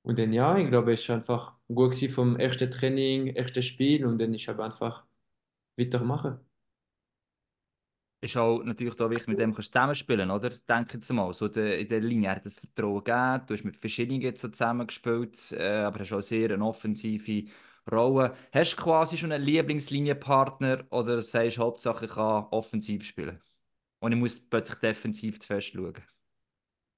Und 0.08 0.17
dann, 0.20 0.34
ja, 0.34 0.58
ich 0.58 0.70
glaube, 0.70 0.93
es 0.93 1.08
war 1.10 1.17
einfach 1.17 1.56
gut 1.67 1.96
vom 2.12 2.36
ersten 2.38 2.72
Training, 2.72 3.28
ersten 3.36 3.62
Spiel 3.63 4.06
und 4.06 4.17
dann 4.20 4.34
ich 4.34 4.48
habe 4.48 4.63
einfach 4.63 5.06
weitermachen. 5.78 6.39
Ist 8.20 8.36
auch 8.36 8.63
natürlich 8.63 8.96
da 8.96 9.10
wichtig, 9.12 9.28
mit 9.28 9.39
dem 9.39 9.54
kannst 9.54 9.70
du 9.70 9.74
zusammenspielen, 9.74 10.32
oder? 10.32 10.50
Denken 10.50 11.02
Sie 11.04 11.13
mal, 11.13 11.32
so 11.34 11.48
de, 11.48 11.82
in 11.82 11.88
der 11.88 12.00
Linie 12.02 12.32
hat 12.32 12.46
es 12.48 12.60
Vertrauen 12.60 13.04
gegeben, 13.04 13.43
du 13.46 13.54
hast 13.54 13.63
mit 13.63 13.78
verschiedenen 13.78 14.36
so 14.36 14.48
zusammengespielt, 14.50 15.52
äh, 15.52 15.84
aber 15.84 16.00
hast 16.00 16.13
auch 16.13 16.22
sehr 16.22 16.52
eine 16.52 16.65
offensive 16.65 17.48
Rolle. 17.91 18.36
Hast 18.52 18.74
du 18.74 18.82
quasi 18.82 19.17
schon 19.17 19.32
einen 19.32 19.43
Lieblingslinienpartner 19.46 20.86
oder 20.89 21.22
sagst 21.22 21.58
du, 21.58 21.62
Hauptsache 21.62 22.06
ich 22.06 22.12
kann 22.12 22.46
offensiv 22.52 23.04
spielen? 23.06 23.39
Und 24.00 24.13
ich 24.13 24.20
muss 24.20 24.39
plötzlich 24.39 24.80
defensiv 24.80 25.39
zu 25.39 25.48
fest 25.48 25.70
schauen? 25.74 25.96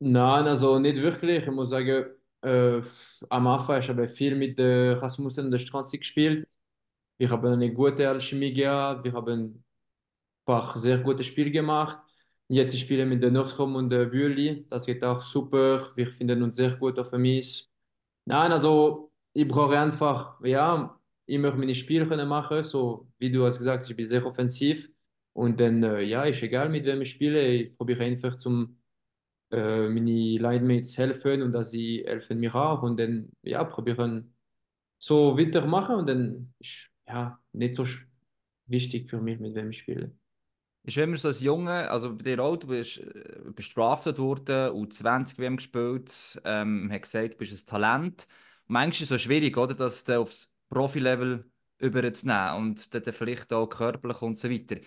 Nein, 0.02 0.48
also 0.48 0.80
nicht 0.80 0.98
wirklich. 1.02 1.44
Ich 1.44 1.52
muss 1.52 1.70
sagen, 1.70 2.06
äh, 2.42 2.82
am 3.30 3.48
Anfang 3.48 3.80
ich 3.80 3.90
habe 3.90 4.08
viel 4.08 4.36
mit 4.36 4.60
äh, 4.60 4.92
Rasmussen 4.92 5.46
und 5.46 5.52
der 5.52 5.60
Stranzi 5.60 5.98
gespielt. 5.98 6.48
Wir 7.18 7.30
haben 7.30 7.46
eine 7.48 7.74
gute 7.74 8.08
Alchemie 8.10 8.54
gehabt, 8.54 9.04
wir 9.04 9.14
haben 9.14 9.30
ein 9.30 9.66
paar 10.46 10.80
sehr 10.80 11.00
gute 11.00 11.24
Spiele 11.24 11.52
gemacht. 11.52 11.98
Jetzt 12.48 12.74
ich 12.74 12.82
spiele 12.82 13.06
mit 13.06 13.22
der 13.24 13.32
Nordstrom 13.32 13.76
und 13.76 13.90
der 13.92 14.06
Bühli. 14.06 14.66
Das 14.70 14.86
geht 14.86 15.04
auch 15.04 15.22
super. 15.24 15.92
Wir 15.96 16.08
finden 16.08 16.42
uns 16.44 16.56
sehr 16.56 16.76
gut 16.78 16.98
auf 17.00 17.12
dem 17.12 17.26
Eis. 17.26 17.70
Nein, 18.26 18.52
also 18.52 19.12
ich 19.34 19.48
brauche 19.48 19.78
einfach, 19.80 20.40
ja, 20.44 21.00
immer 21.28 21.54
meine 21.56 21.76
Spiele 21.76 22.08
können 22.08 22.28
machen. 22.28 22.64
So 22.64 23.08
wie 23.20 23.32
du 23.32 23.46
hast 23.46 23.60
gesagt, 23.60 23.90
ich 23.90 23.96
bin 23.96 24.06
sehr 24.08 24.26
offensiv. 24.26 24.90
Und 25.34 25.60
dann, 25.60 25.84
äh, 25.84 26.02
ja, 26.02 26.24
ist 26.24 26.42
egal, 26.44 26.70
mit 26.70 26.86
wem 26.86 27.02
ich 27.02 27.12
spiele. 27.12 27.42
Ich 27.48 27.78
probiere 27.78 28.04
einfach 28.04 28.36
zum 28.38 28.79
äh, 29.52 29.88
meine 29.88 30.12
Linemates 30.12 30.98
helfen 30.98 31.42
und 31.42 31.54
dass 31.54 31.72
sie 31.72 32.04
helfen 32.06 32.40
mir 32.40 32.54
auch. 32.56 32.84
Und 32.84 33.00
dann, 33.00 33.30
ja, 33.44 33.64
probieren 33.64 34.34
so 34.98 35.38
weitermachen. 35.38 35.96
Und 35.96 36.08
dann 36.08 36.54
ist, 36.60 36.90
ja, 37.08 37.40
nicht 37.54 37.76
so 37.76 37.86
wichtig 38.68 39.10
für 39.10 39.22
mich, 39.22 39.40
mit 39.40 39.56
wem 39.56 39.72
ich 39.72 39.80
spiele. 39.80 40.12
Ist 40.84 40.98
immer 40.98 41.18
so 41.18 41.28
als 41.28 41.42
Junge, 41.42 41.90
also 41.92 42.16
bei 42.16 42.24
dir 42.24 42.42
auch, 42.42 42.56
du 42.56 42.68
bist 42.68 43.00
äh, 43.00 43.42
bestraft 43.54 44.18
worden, 44.18 44.72
U20 44.72 45.38
WM 45.38 45.58
gespielt, 45.58 46.40
ähm, 46.46 46.90
hat 46.92 47.02
gesagt, 47.02 47.34
du 47.34 47.38
bist 47.38 47.52
ein 47.52 47.66
Talent. 47.66 48.28
Und 48.68 48.74
manchmal 48.74 48.94
ist 48.94 49.02
es 49.02 49.10
so 49.10 49.18
schwierig, 49.18 49.58
oder, 49.58 49.74
das 49.74 50.04
dann 50.04 50.20
aufs 50.20 50.50
Profilevel 50.70 51.46
überzunehmen 51.80 52.56
und 52.56 52.94
dann 52.94 53.14
vielleicht 53.14 53.52
auch 53.52 53.68
körperlich 53.68 54.22
und 54.22 54.38
so 54.38 54.50
weiter. 54.50 54.78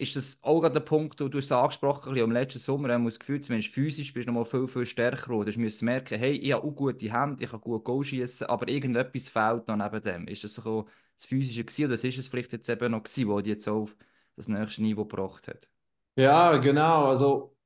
Ist 0.00 0.16
das 0.16 0.38
auch 0.42 0.66
der 0.68 0.80
Punkt, 0.80 1.20
wo 1.20 1.28
du 1.28 1.38
es 1.38 1.52
angesprochen 1.52 2.12
hast, 2.14 2.22
am 2.22 2.32
letzten 2.32 2.58
Sommer, 2.58 2.92
haben 2.92 3.02
wir 3.02 3.10
das 3.10 3.18
Gefühl, 3.18 3.40
zumindest 3.40 3.72
physisch 3.74 4.12
bist 4.14 4.26
du 4.26 4.32
noch 4.32 4.40
mal 4.40 4.44
viel, 4.46 4.66
viel 4.66 4.86
stärker 4.86 5.26
geworden. 5.26 5.52
Du 5.52 5.60
musst 5.60 5.82
merken, 5.82 6.18
hey, 6.18 6.32
ich 6.32 6.52
habe 6.52 6.64
auch 6.64 6.74
gute 6.74 7.12
Hände, 7.12 7.44
ich 7.44 7.50
kann 7.50 7.60
gut 7.60 7.84
Goal 7.84 8.04
schießen, 8.04 8.46
aber 8.46 8.68
irgendetwas 8.68 9.28
fehlt 9.28 9.68
noch 9.68 9.76
neben 9.76 10.02
dem. 10.02 10.26
Ist 10.28 10.44
das 10.44 10.54
so 10.54 10.88
das 11.16 11.26
Physische 11.26 11.64
gewesen, 11.64 11.84
oder 11.86 11.94
ist 11.94 12.18
es 12.18 12.28
vielleicht 12.28 12.52
jetzt 12.52 12.68
eben 12.70 12.90
noch 12.92 13.02
gewesen, 13.02 13.28
wo 13.28 13.40
die 13.40 13.50
jetzt 13.50 13.68
auf 13.68 13.94
das 14.36 14.48
nächste 14.48 14.82
Niveau 14.82 15.04
gebracht 15.04 15.46
hat? 15.48 15.68
Ja, 16.16 16.56
genau. 16.58 17.06
Also 17.08 17.56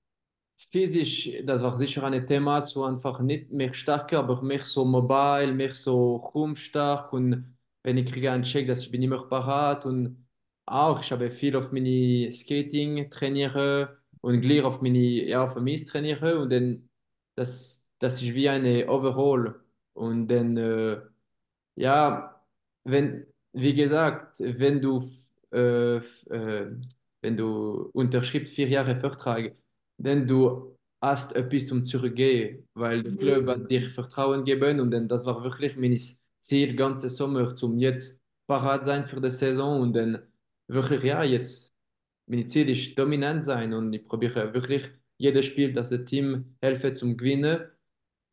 physisch, 0.71 1.31
das 1.45 1.63
war 1.63 1.79
sicher 1.79 2.05
ein 2.05 2.27
Thema, 2.27 2.63
so 2.63 2.85
einfach 2.85 3.21
nicht 3.21 3.51
mehr 3.53 3.73
stärker, 3.75 4.21
aber 4.21 4.43
mehr 4.43 4.65
so 4.65 4.85
mobile, 4.85 5.53
mehr 5.53 5.75
so 5.75 6.17
rumstark 6.17 7.13
und 7.13 7.57
wenn 7.83 7.99
ich 7.99 8.11
kriege 8.11 8.33
einen 8.33 8.45
Check, 8.45 8.69
dass 8.69 8.81
ich 8.83 8.91
bin 8.91 9.03
immer 9.03 9.29
parat 9.29 9.87
und 9.87 10.24
auch, 10.67 11.01
ich 11.03 11.13
habe 11.13 11.31
viel 11.31 11.57
auf 11.57 11.73
meine 11.73 12.31
Skating 12.33 13.11
trainieren 13.11 13.89
und 14.21 14.41
gleich 14.41 14.63
auf 14.63 14.81
meine, 14.83 14.99
ja, 14.99 15.45
auf 15.45 15.57
Mist 15.57 15.89
trainieren 15.89 16.39
und 16.39 16.51
dann, 16.51 16.89
das, 17.37 17.87
das 17.99 18.23
ist 18.23 18.35
wie 18.35 18.49
eine 18.49 18.89
Overall. 18.89 19.61
Und 19.95 20.29
dann, 20.29 20.57
äh, 20.57 21.01
ja, 21.77 22.41
wenn, 22.85 23.27
wie 23.53 23.75
gesagt, 23.75 24.39
wenn 24.41 24.81
du, 24.81 25.03
äh, 25.53 25.97
äh, 25.99 26.71
wenn 27.23 27.37
du 27.37 27.91
unterschreibst 27.93 28.55
vier 28.55 28.69
Jahre 28.69 28.97
Vertrag, 28.97 29.57
dann 29.99 30.27
du 30.27 30.77
hast 31.01 31.35
etwas 31.37 31.67
zum 31.67 31.85
Zurückgehen, 31.85 32.69
weil 32.75 33.03
der 33.03 33.17
Club 33.17 33.47
hat 33.49 33.71
dir 33.71 33.91
Vertrauen 33.91 34.45
gegeben 34.45 34.81
und 34.81 34.91
dann, 34.91 35.09
das 35.09 35.25
war 35.27 35.43
wirklich 35.45 35.77
mein 35.77 35.99
Ziel, 36.41 36.75
ganze 36.77 37.09
Sommer, 37.09 37.55
zum 37.55 37.79
jetzt 37.79 38.25
parat 38.47 38.85
sein 38.85 39.07
für 39.07 39.21
die 39.21 39.31
Saison 39.31 39.81
und 39.83 39.93
dann 39.95 40.23
wirklich, 40.67 41.03
ja, 41.03 41.23
jetzt, 41.23 41.75
mein 42.27 42.49
Ziel 42.49 42.69
ist 42.71 42.99
dominant 42.99 43.45
sein 43.45 43.73
und 43.75 43.93
ich 43.93 44.05
probiere 44.05 44.53
wirklich 44.55 44.91
jedes 45.17 45.47
Spiel, 45.47 45.73
dass 45.73 45.91
das 45.91 46.05
Team 46.05 46.57
helfe 46.61 46.93
zum 46.93 47.17
Gewinnen 47.17 47.69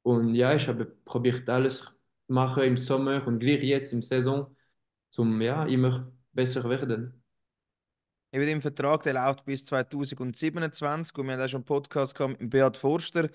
und 0.04 0.36
ja, 0.36 0.54
ich 0.56 0.68
habe 0.68 0.86
probiert 0.86 1.48
alles 1.50 1.92
machen 2.28 2.64
im 2.64 2.78
Sommer 2.78 3.26
und 3.28 3.40
gleich 3.40 3.64
jetzt 3.64 3.94
im 3.94 4.02
Saison, 4.02 4.56
zum 5.10 5.42
ja, 5.42 5.66
immer 5.66 6.12
besser 6.32 6.68
werden. 6.70 7.22
Eben 8.34 8.48
im 8.48 8.62
Vertrag, 8.62 9.04
der 9.04 9.14
läuft 9.14 9.44
bis 9.44 9.66
2027 9.66 11.18
und 11.18 11.28
wir 11.28 11.34
haben 11.34 11.42
auch 11.42 11.50
schon 11.50 11.60
einen 11.60 11.66
Podcast 11.66 12.16
gehabt 12.16 12.40
mit 12.40 12.50
Beat 12.50 12.78
Forster, 12.78 13.30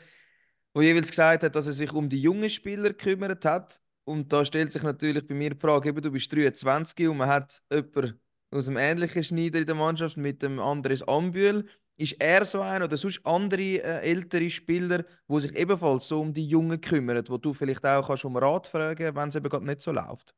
wo 0.73 0.81
jeweils 0.81 1.11
gesagt 1.11 1.43
hat, 1.43 1.55
dass 1.55 1.67
er 1.67 1.75
sich 1.75 1.93
um 1.93 2.09
die 2.09 2.21
jungen 2.21 2.49
Spieler 2.49 2.89
gekümmert 2.91 3.45
hat. 3.45 3.81
Und 4.05 4.33
da 4.33 4.45
stellt 4.45 4.73
sich 4.73 4.83
natürlich 4.83 5.27
bei 5.27 5.35
mir 5.35 5.51
die 5.51 5.61
Frage, 5.61 5.91
eben, 5.91 6.01
du 6.01 6.11
bist 6.11 6.33
23 6.33 7.09
und 7.09 7.19
man 7.19 7.29
hat 7.29 7.63
jemanden 7.71 8.21
aus 8.51 8.69
einem 8.69 8.77
ähnlichen 8.79 9.23
Schneider 9.25 9.61
in 9.61 9.67
der 9.67 9.75
Mannschaft 9.75 10.17
mit 10.17 10.43
dem 10.43 10.59
Andres 10.61 11.03
Ambühl. 11.07 11.67
Ist 11.99 12.15
er 12.21 12.45
so 12.45 12.61
ein 12.61 12.83
oder 12.83 12.97
sonst 12.97 13.21
andere 13.25 13.61
äh, 13.83 14.01
ältere 14.11 14.51
Spieler, 14.51 15.05
die 15.29 15.41
sich 15.41 15.55
ebenfalls 15.57 16.09
so 16.09 16.21
um 16.21 16.33
die 16.33 16.47
Jungen 16.47 16.81
kümmern, 16.81 17.25
wo 17.29 17.39
du 17.39 17.55
vielleicht 17.55 17.85
auch 17.87 18.07
kannst 18.09 18.25
um 18.27 18.37
Rat 18.37 18.69
fragen, 18.69 19.15
wenn 19.17 19.29
es 19.31 19.35
eben 19.37 19.49
gerade 19.49 19.65
nicht 19.67 19.81
so 19.81 19.93
läuft? 19.93 20.35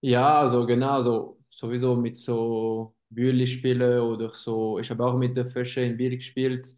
Ja, 0.00 0.40
also 0.40 0.64
genau, 0.66 1.02
so 1.02 1.40
sowieso 1.50 1.96
mit 1.96 2.16
so 2.16 2.94
Bühli 3.10 3.46
spielen 3.46 4.00
oder 4.00 4.30
so. 4.30 4.78
Ich 4.78 4.90
habe 4.90 5.04
auch 5.04 5.16
mit 5.16 5.36
der 5.36 5.46
Fische 5.46 5.80
in 5.80 5.96
Biel 5.96 6.16
gespielt. 6.16 6.68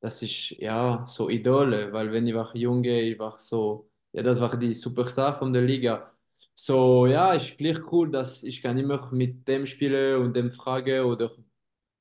Das 0.00 0.20
ist 0.22 0.50
ja 0.58 1.06
so 1.08 1.30
Idole, 1.30 1.90
weil 1.92 2.12
wenn 2.12 2.26
ich 2.26 2.34
war 2.34 2.54
Junge, 2.54 3.00
ich 3.00 3.18
war 3.18 3.38
so, 3.38 3.90
ja, 4.12 4.22
das 4.22 4.40
war 4.40 4.54
die 4.58 4.74
Superstar 4.74 5.38
von 5.38 5.52
der 5.54 5.62
Liga. 5.62 6.12
So, 6.58 7.06
ja, 7.06 7.32
ist 7.34 7.58
gleich 7.58 7.78
cool, 7.92 8.10
dass 8.10 8.42
ich 8.42 8.62
kann 8.62 8.78
immer 8.78 9.12
mit 9.12 9.46
dem 9.46 9.66
spielen 9.66 10.22
und 10.22 10.34
dem 10.34 10.50
fragen 10.50 11.02
oder 11.04 11.30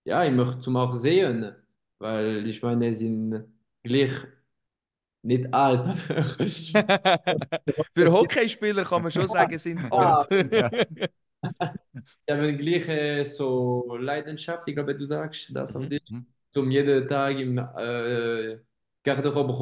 ja, 0.06 0.26
ich 0.26 0.32
möchte 0.34 0.60
zum 0.60 0.78
auch 0.78 0.96
sehen, 0.96 1.56
weil 2.00 2.48
ich 2.48 2.62
meine, 2.64 2.94
sie 2.94 3.08
sind 3.08 3.46
gleich 3.84 4.12
nicht 5.24 5.54
alt, 5.54 5.82
aber 6.10 6.36
Für 7.94 8.12
Hockeyspieler 8.12 8.84
kann 8.86 9.02
man 9.04 9.12
schon 9.12 9.28
sagen, 9.28 9.58
sind 9.58 9.92
alt. 9.92 10.28
Sie 12.28 12.34
haben 12.34 12.58
gleiche 12.58 13.26
so 13.26 13.96
Leidenschaft, 14.00 14.68
ich 14.68 14.76
glaube, 14.76 14.96
du 14.96 15.06
sagst 15.06 15.56
das 15.56 15.76
auf 15.76 15.88
dich, 15.88 16.02
Mhm. 16.10 16.26
zum 16.52 16.72
jeden 16.72 17.08
Tag 17.08 17.38
im 17.40 17.58
äh, 17.58 18.60
Garderobe 19.04 19.54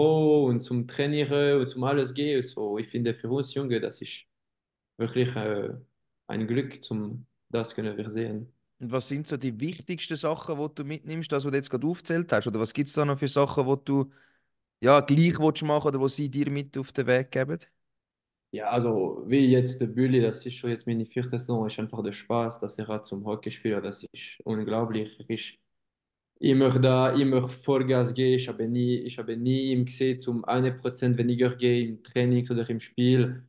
und 0.47 0.59
zum 0.61 0.87
Trainieren 0.87 1.59
und 1.61 1.67
zum 1.67 1.83
alles 1.83 2.13
gehen. 2.13 2.41
So, 2.41 2.77
ich 2.77 2.87
finde 2.87 3.13
für 3.13 3.29
uns 3.29 3.53
Junge, 3.53 3.79
das 3.81 4.01
ist 4.01 4.25
wirklich 4.97 5.35
äh, 5.35 5.75
ein 6.27 6.47
Glück, 6.47 6.83
zum 6.83 7.25
das 7.49 7.75
können 7.75 7.97
wir 7.97 8.09
sehen. 8.09 8.51
Und 8.79 8.91
was 8.91 9.07
sind 9.07 9.27
so 9.27 9.37
die 9.37 9.59
wichtigsten 9.59 10.17
Sachen, 10.17 10.57
die 10.59 10.75
du 10.75 10.83
mitnimmst, 10.83 11.31
das, 11.31 11.45
was 11.45 11.51
du 11.51 11.57
jetzt 11.57 11.69
gerade 11.69 11.87
aufgezählt 11.87 12.31
hast? 12.31 12.47
Oder 12.47 12.59
was 12.59 12.73
gibt 12.73 12.89
es 12.89 12.95
da 12.95 13.05
noch 13.05 13.17
für 13.19 13.27
Sachen, 13.27 13.65
die 13.65 13.85
du 13.85 14.11
ja, 14.81 15.01
gleich 15.01 15.39
willst 15.39 15.63
machen 15.63 15.87
oder 15.89 16.01
was 16.01 16.15
sie 16.17 16.29
dir 16.29 16.49
mit 16.51 16.77
auf 16.77 16.91
den 16.93 17.07
Weg 17.07 17.31
geben? 17.31 17.59
Ja, 18.51 18.67
also 18.69 19.23
wie 19.27 19.47
jetzt 19.51 19.81
der 19.81 19.87
Bulli, 19.87 20.21
das 20.21 20.45
ist 20.45 20.55
schon 20.55 20.69
jetzt 20.69 20.85
meine 20.85 21.05
vierte 21.07 21.31
Saison, 21.39 21.65
ist 21.65 21.79
einfach 21.79 22.03
der 22.03 22.11
Spaß, 22.11 22.59
dass 22.59 22.77
er 22.77 22.87
hat 22.87 23.05
zum 23.05 23.25
Hockey 23.25 23.49
spielen, 23.49 23.81
das 23.81 24.03
ist 24.11 24.39
unglaublich. 24.43 25.19
Ich 25.27 25.59
immer 26.39 26.79
da, 26.79 27.11
immer 27.13 27.49
Vollgas 27.49 28.13
gehe, 28.13 28.35
ich 28.37 28.47
habe 28.49 28.67
nie, 28.67 28.97
ich 28.99 29.17
habe 29.19 29.37
nie 29.37 29.71
ihm 29.71 29.85
gesehen, 29.85 30.19
zum 30.19 30.45
1% 30.45 31.17
weniger 31.17 31.55
gehe 31.55 31.87
im 31.87 32.03
Training 32.03 32.49
oder 32.51 32.69
im 32.69 32.79
Spiel. 32.79 33.43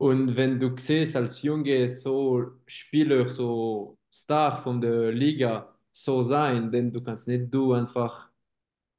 Und 0.00 0.34
wenn 0.36 0.58
du 0.58 0.74
siehst, 0.78 1.14
als 1.16 1.42
Junge 1.42 1.86
so 1.88 2.52
Spieler, 2.66 3.26
so 3.28 3.98
Star 4.10 4.62
von 4.62 4.80
der 4.80 5.12
Liga 5.12 5.76
so 5.92 6.22
sein, 6.22 6.72
denn 6.72 6.90
du 6.92 7.02
kannst 7.02 7.28
nicht 7.28 7.52
du 7.52 7.74
einfach 7.74 8.30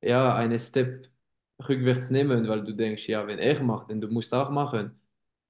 ja, 0.01 0.35
einen 0.35 0.59
Step 0.59 1.09
rückwärts 1.67 2.11
nehmen, 2.11 2.47
weil 2.47 2.63
du 2.63 2.73
denkst, 2.75 3.07
ja, 3.09 3.27
wenn 3.27 3.39
er 3.39 3.63
macht, 3.63 3.89
dann 3.91 4.01
du 4.01 4.09
musst 4.09 4.33
auch 4.33 4.51
machen. 4.51 4.99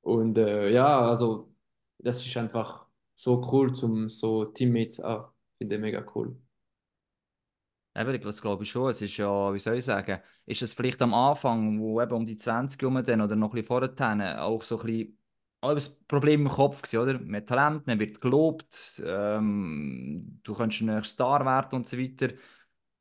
Und 0.02 0.38
äh, 0.38 0.70
ja, 0.72 1.02
also 1.10 1.54
das 2.00 2.26
ist 2.26 2.38
einfach 2.38 2.88
so 3.16 3.42
cool 3.52 3.74
zum 3.74 4.10
so 4.10 4.46
Teammates 4.46 5.02
auch. 5.02 5.34
Finde 5.60 5.76
ich 5.76 5.82
mega 5.82 6.06
cool. 6.16 6.38
Eben, 7.96 8.22
das 8.22 8.42
glaube 8.42 8.64
ich 8.64 8.72
schon. 8.72 8.90
Es 8.90 9.02
ist 9.02 9.18
ja, 9.18 9.54
wie 9.54 9.60
soll 9.60 9.78
ich 9.78 9.86
sagen, 9.86 10.22
ist 10.46 10.62
es 10.62 10.74
vielleicht 10.74 11.02
am 11.02 11.14
Anfang, 11.14 11.80
wo 11.82 12.02
eben 12.02 12.14
um 12.14 12.26
die 12.26 12.38
20 12.38 12.82
rum 12.84 13.04
dann, 13.04 13.22
oder 13.22 13.36
noch 13.36 13.50
ein 13.50 13.62
bisschen 13.62 13.68
vorher, 13.68 14.44
auch 14.46 14.64
so 14.64 14.80
ein 14.80 14.86
bisschen 14.86 15.21
das 15.62 15.90
Problem 16.08 16.42
im 16.42 16.50
Kopf 16.50 16.82
gewesen, 16.82 17.00
oder? 17.00 17.20
Man 17.20 17.46
Talent, 17.46 17.88
man 17.88 18.00
wird 18.00 18.20
gelobt, 18.22 19.02
ähm, 19.06 20.40
du 20.44 20.54
kannst 20.56 20.82
ein 20.82 21.04
Star 21.04 21.46
werden 21.46 21.76
und 21.76 21.88
so 21.88 21.98
weiter. 22.00 22.30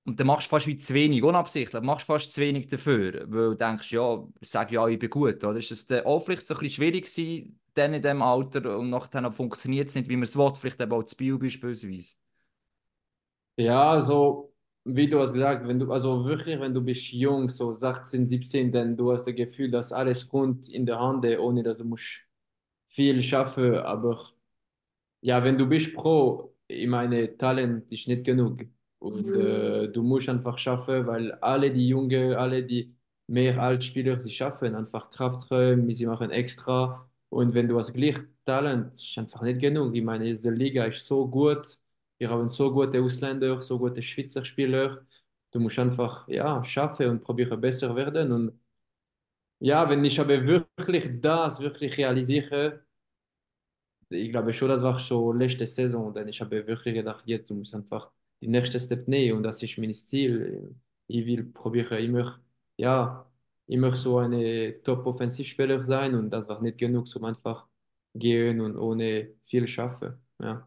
Und 0.05 0.18
dann 0.20 0.27
machst 0.27 0.46
du 0.46 0.51
fast 0.51 0.66
wie 0.66 0.77
zu 0.79 0.94
wenig, 0.94 1.23
unabsichtlich, 1.23 1.83
machst 1.83 2.07
fast 2.07 2.33
zu 2.33 2.40
wenig 2.40 2.68
dafür, 2.68 3.25
weil 3.31 3.51
du 3.51 3.55
denkst, 3.57 3.92
ja, 3.92 4.27
sag 4.42 4.73
ja, 4.73 4.87
ich 4.88 4.99
bin 4.99 5.11
gut, 5.11 5.44
oder? 5.44 5.59
Ist 5.59 5.90
dann 5.90 6.05
auch 6.07 6.20
vielleicht 6.20 6.46
so 6.46 6.55
ein 6.55 6.61
bisschen 6.61 6.77
schwierig 6.85 7.07
gewesen, 7.07 7.61
dann 7.75 7.94
in 7.94 8.03
diesem 8.03 8.23
Alter 8.23 8.79
und 8.79 8.90
nachher 8.90 9.31
funktioniert 9.33 9.88
es 9.90 9.94
nicht, 9.94 10.09
wie 10.09 10.16
man 10.16 10.25
es 10.25 10.37
will, 10.37 10.53
vielleicht 10.57 10.81
eben 10.81 10.92
auch 10.92 11.05
zu 11.05 11.16
Bio 11.16 11.38
beispielsweise? 11.38 12.16
Ja, 13.57 13.90
also 13.90 14.53
wie 14.85 15.09
du 15.09 15.20
hast 15.20 15.35
gesagt, 15.35 15.66
wenn 15.68 15.79
du, 15.79 15.92
also 15.92 16.25
wirklich, 16.25 16.59
wenn 16.59 16.73
du 16.75 16.81
bist 16.83 17.12
jung, 17.12 17.49
so 17.49 17.73
16, 17.73 18.27
17, 18.27 18.73
dann 18.73 18.96
du 18.96 19.12
hast 19.12 19.27
das 19.27 19.35
Gefühl, 19.35 19.70
dass 19.70 19.92
alles 19.92 20.33
rund 20.33 20.68
in 20.68 20.87
der 20.87 20.99
Hand 20.99 21.25
ohne 21.38 21.62
dass 21.62 21.79
du 21.79 21.85
musst 21.85 22.20
viel 22.90 23.22
schaffen. 23.22 23.76
Aber 23.76 24.18
ja, 25.20 25.42
wenn 25.44 25.59
du 25.59 25.66
bist 25.68 25.94
Pro, 25.94 26.55
ich 26.66 26.87
meine, 26.88 27.37
Talent 27.37 27.90
ist 27.92 28.09
nicht 28.09 28.24
genug. 28.24 28.62
Und 28.98 29.35
äh, 29.35 29.88
du 29.90 30.03
musst 30.03 30.29
einfach 30.29 30.59
schaffen, 30.59 31.07
weil 31.07 31.33
alle 31.35 31.70
die 31.72 31.88
Jungen, 31.88 32.35
alle 32.35 32.62
die 32.64 32.94
mehr 33.26 33.59
Altspieler, 33.62 34.20
sie 34.20 34.31
schaffen 34.31 34.74
einfach 34.74 35.11
Krafträume, 35.11 35.94
sie 35.94 36.07
machen 36.07 36.31
extra. 36.31 37.09
Und 37.29 37.55
wenn 37.55 37.68
du 37.68 37.79
hast 37.79 37.92
gleich 37.94 38.16
Talent, 38.44 38.94
ist 39.00 39.16
einfach 39.18 39.42
nicht 39.42 39.61
genug. 39.61 39.94
Ich 39.94 40.03
meine, 40.03 40.24
diese 40.24 40.50
Liga 40.50 40.85
ist 40.85 41.07
so 41.07 41.26
gut. 41.29 41.79
Wir 42.18 42.29
haben 42.31 42.48
so 42.48 42.72
gute 42.72 43.00
Ausländer, 43.03 43.61
so 43.62 43.79
gute 43.79 44.03
Schweizer 44.03 44.44
Spieler. 44.44 45.07
Du 45.53 45.61
musst 45.61 45.79
einfach 45.79 46.29
ja, 46.29 46.62
schaffen 46.64 47.09
und 47.09 47.22
probieren 47.22 47.61
besser 47.61 47.94
werden. 47.96 48.33
Und 48.33 48.61
ja, 49.61 49.88
wenn 49.88 50.05
ich 50.05 50.20
aber 50.20 50.44
wirklich 50.46 51.20
das 51.20 51.61
wirklich 51.61 51.96
realisiere, 51.99 52.85
ich 54.09 54.31
glaube 54.31 54.53
schon, 54.53 54.68
das 54.68 54.83
war 54.83 54.99
schon 54.99 55.38
letzte 55.38 55.66
Saison, 55.66 56.12
denn 56.12 56.29
ich 56.29 56.40
habe 56.40 56.66
wirklich 56.66 56.94
gedacht, 56.94 57.23
jetzt 57.27 57.51
du 57.51 57.55
musst 57.55 57.75
einfach 57.75 58.11
die 58.40 58.49
nächste 58.49 58.81
Step 58.81 59.07
nehmen 59.09 59.38
und 59.38 59.42
das 59.44 59.62
ist 59.62 59.79
mein 59.79 59.92
Ziel. 59.94 60.75
Ich 61.07 61.27
will 61.27 61.44
probieren 61.44 61.99
immer, 61.99 62.40
ja, 62.77 63.31
immer 63.66 63.92
so 63.94 64.18
eine 64.18 64.83
Top-Offensivspieler 64.83 65.83
sein 65.83 66.14
und 66.14 66.31
das 66.31 66.49
war 66.49 66.61
nicht 66.62 66.79
genug, 66.79 67.07
um 67.14 67.25
einfach 67.25 67.66
gehen 68.14 68.61
und 68.61 68.77
ohne 68.77 69.35
viel 69.44 69.66
schaffen. 69.66 70.14
Ja. 70.40 70.66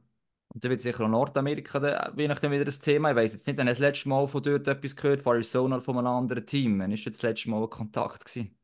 Und 0.54 0.64
dann 0.64 0.72
wird 0.72 0.82
sicher 0.82 1.04
auch 1.06 1.10
Nordamerika 1.10 1.80
dann, 1.80 2.18
je 2.18 2.28
nachdem 2.28 2.52
wieder 2.52 2.66
das 2.66 2.80
Thema. 2.80 3.10
Ich 3.12 3.16
weiß 3.16 3.34
jetzt 3.34 3.48
nicht, 3.48 3.58
wenn 3.58 3.68
das 3.68 3.80
letzte 3.80 4.08
Mal 4.10 4.28
von 4.28 4.44
dort 4.44 4.68
etwas 4.68 4.96
gehört, 4.96 5.24
von 5.24 5.34
Arizona 5.36 5.78
oder 5.78 5.84
von 5.84 5.98
einem 5.98 6.08
anderen 6.08 6.46
Team. 6.46 6.80
Wann 6.80 6.92
war 6.92 7.12
das 7.12 7.22
letzte 7.24 7.50
Mal 7.50 7.64
ein 7.64 7.70
Kontakt? 7.70 8.26
Gewesen? 8.26 8.56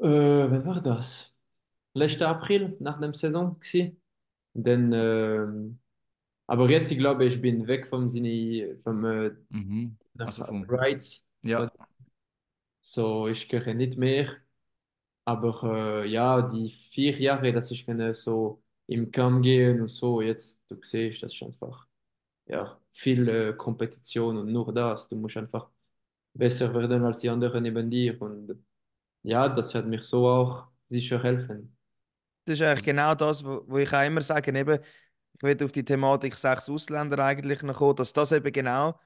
Äh, 0.00 0.06
wann 0.50 0.64
war 0.66 0.80
das? 0.80 1.34
Letzte 1.94 2.28
April, 2.28 2.76
nach 2.80 3.00
der 3.00 3.14
Saison 3.14 3.58
Dann, 4.54 4.92
ähm, 4.92 5.78
aber 6.46 6.70
jetzt, 6.70 6.90
ich 6.92 6.98
glaube, 6.98 7.24
ich 7.26 7.40
bin 7.40 7.66
weg 7.66 7.86
vom 7.88 8.08
Sinne, 8.10 8.78
vom 8.80 9.04
äh, 9.04 9.32
Mhm. 9.50 9.96
Also 10.18 10.44
vom, 10.44 10.64
Rights. 10.68 11.26
ja. 11.42 11.70
So, 12.80 13.28
ich 13.28 13.48
gehe 13.48 13.74
nicht 13.74 13.96
mehr. 13.98 14.36
Aber 15.24 16.02
äh, 16.04 16.08
ja, 16.10 16.42
die 16.42 16.70
vier 16.70 17.18
Jahre, 17.20 17.52
dass 17.52 17.70
ich 17.70 17.86
kann 17.86 18.14
so 18.14 18.62
im 18.86 19.10
Kampf 19.10 19.42
gehen 19.42 19.80
und 19.82 19.88
so, 19.88 20.20
jetzt, 20.22 20.62
du 20.68 20.78
siehst, 20.82 21.22
das 21.22 21.34
ist 21.34 21.42
einfach, 21.42 21.86
ja, 22.46 22.80
viel 22.92 23.28
äh, 23.28 23.54
Kompetition 23.56 24.38
und 24.38 24.52
nur 24.52 24.72
das. 24.74 25.08
Du 25.08 25.16
musst 25.16 25.36
einfach 25.36 25.70
besser 26.34 26.74
werden 26.74 27.04
als 27.04 27.20
die 27.20 27.30
anderen 27.30 27.62
neben 27.64 27.90
dir. 27.90 28.20
Und 28.22 28.64
ja, 29.22 29.48
das 29.48 29.74
wird 29.74 29.86
mir 29.86 30.02
so 30.02 30.28
auch 30.28 30.68
sicher 30.88 31.22
helfen. 31.22 31.76
Das 32.44 32.54
ist 32.54 32.62
eigentlich 32.62 32.84
genau 32.84 33.14
das, 33.14 33.44
wo, 33.44 33.78
ich 33.78 33.92
auch 33.92 34.06
immer 34.06 34.22
sage, 34.22 34.56
eben, 34.58 34.78
ich 35.34 35.42
will 35.42 35.64
auf 35.64 35.72
die 35.72 35.84
Thematik 35.84 36.34
sechs 36.34 36.68
Ausländer 36.68 37.18
eigentlich 37.24 37.62
noch 37.62 37.76
kommen, 37.76 37.96
dass 37.96 38.12
das 38.12 38.32
eben 38.32 38.52
genau 38.52 38.98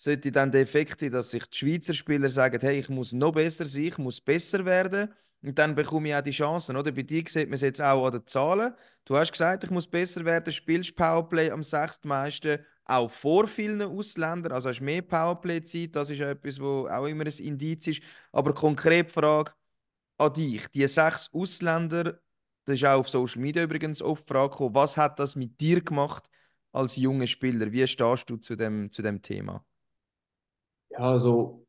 sollte 0.00 0.32
dann 0.32 0.50
der 0.50 0.62
Effekt 0.62 1.00
sein, 1.00 1.10
dass 1.10 1.30
sich 1.30 1.46
die 1.46 1.58
Schweizer 1.58 1.92
Spieler 1.92 2.30
sagen, 2.30 2.58
hey, 2.62 2.78
ich 2.80 2.88
muss 2.88 3.12
noch 3.12 3.32
besser 3.32 3.66
sein, 3.66 3.82
ich 3.84 3.98
muss 3.98 4.18
besser 4.20 4.64
werden 4.64 5.12
und 5.42 5.58
dann 5.58 5.74
bekomme 5.74 6.08
ich 6.08 6.14
auch 6.14 6.22
die 6.22 6.30
Chancen, 6.30 6.76
oder? 6.76 6.90
Bei 6.90 7.02
dir 7.02 7.22
sieht 7.26 7.48
man 7.48 7.54
es 7.54 7.60
jetzt 7.60 7.82
auch 7.82 8.06
an 8.06 8.12
den 8.12 8.26
Zahlen. 8.26 8.72
Du 9.04 9.16
hast 9.16 9.32
gesagt, 9.32 9.64
ich 9.64 9.70
muss 9.70 9.86
besser 9.86 10.24
werden, 10.24 10.52
spielst 10.52 10.96
Powerplay 10.96 11.50
am 11.50 11.62
sechstmeisten, 11.62 12.64
auch 12.86 13.10
vor 13.10 13.46
vielen 13.46 13.82
Ausländern, 13.82 14.52
also 14.52 14.70
hast 14.70 14.80
mehr 14.80 15.02
Powerplay-Zeit, 15.02 15.94
das 15.94 16.08
ist 16.08 16.20
etwas, 16.20 16.58
wo 16.58 16.88
auch 16.88 17.06
immer 17.06 17.26
ein 17.26 17.38
Indiz 17.38 17.86
ist. 17.86 18.02
Aber 18.32 18.54
konkret 18.54 19.10
Frage 19.10 19.52
an 20.20 20.32
dich, 20.34 20.68
die 20.68 20.86
sechs 20.88 21.30
Ausländer, 21.32 22.20
das 22.66 22.76
ist 22.76 22.84
auch 22.84 23.00
auf 23.00 23.08
Social 23.08 23.40
Media 23.42 23.62
übrigens 23.64 24.02
oft 24.02 24.28
die 24.28 24.32
Frage 24.32 24.50
gekommen, 24.50 24.74
was 24.74 24.96
hat 24.96 25.18
das 25.18 25.36
mit 25.36 25.60
dir 25.60 25.82
gemacht 25.82 26.28
als 26.72 26.96
junger 26.96 27.26
Spieler? 27.26 27.72
Wie 27.72 27.86
stehst 27.86 28.30
du 28.30 28.36
zu 28.36 28.56
dem, 28.56 28.90
zu 28.90 29.02
dem 29.02 29.22
Thema? 29.22 29.64
Ja, 30.90 30.98
also, 30.98 31.66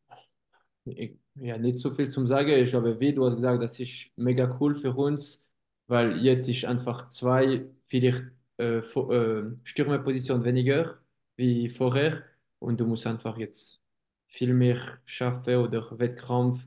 ich, 0.85 1.17
ja, 1.35 1.57
nicht 1.57 1.77
so 1.77 1.93
viel 1.93 2.09
zum 2.09 2.27
Sagen. 2.27 2.49
Ich 2.51 2.69
glaube, 2.71 2.99
wie 2.99 3.13
du 3.13 3.25
hast 3.25 3.35
gesagt, 3.35 3.63
das 3.63 3.79
ist 3.79 4.07
mega 4.15 4.57
cool 4.59 4.75
für 4.75 4.93
uns, 4.95 5.47
weil 5.87 6.17
jetzt 6.23 6.47
ist 6.49 6.65
einfach 6.65 7.09
zwei, 7.09 7.67
vielleicht 7.87 8.23
äh, 8.59 8.79
äh, 8.79 9.57
Stürmerposition 9.63 10.43
weniger 10.43 10.99
wie 11.35 11.69
vorher 11.69 12.23
und 12.59 12.79
du 12.79 12.85
musst 12.87 13.07
einfach 13.07 13.37
jetzt 13.37 13.81
viel 14.27 14.53
mehr 14.53 14.99
schaffen 15.05 15.55
oder 15.57 15.97
Wettkampf 15.99 16.61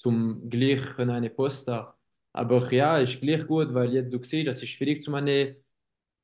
zum 0.00 0.48
gleich 0.50 0.98
eine 0.98 1.30
Posten. 1.30 1.80
Aber 2.32 2.72
ja, 2.72 2.98
ist 2.98 3.20
gleich 3.20 3.46
gut, 3.46 3.74
weil 3.74 3.92
jetzt 3.94 4.12
du 4.12 4.22
siehst, 4.22 4.48
das 4.48 4.62
ist 4.62 4.70
schwierig 4.70 5.02
zu 5.02 5.14
eine 5.14 5.56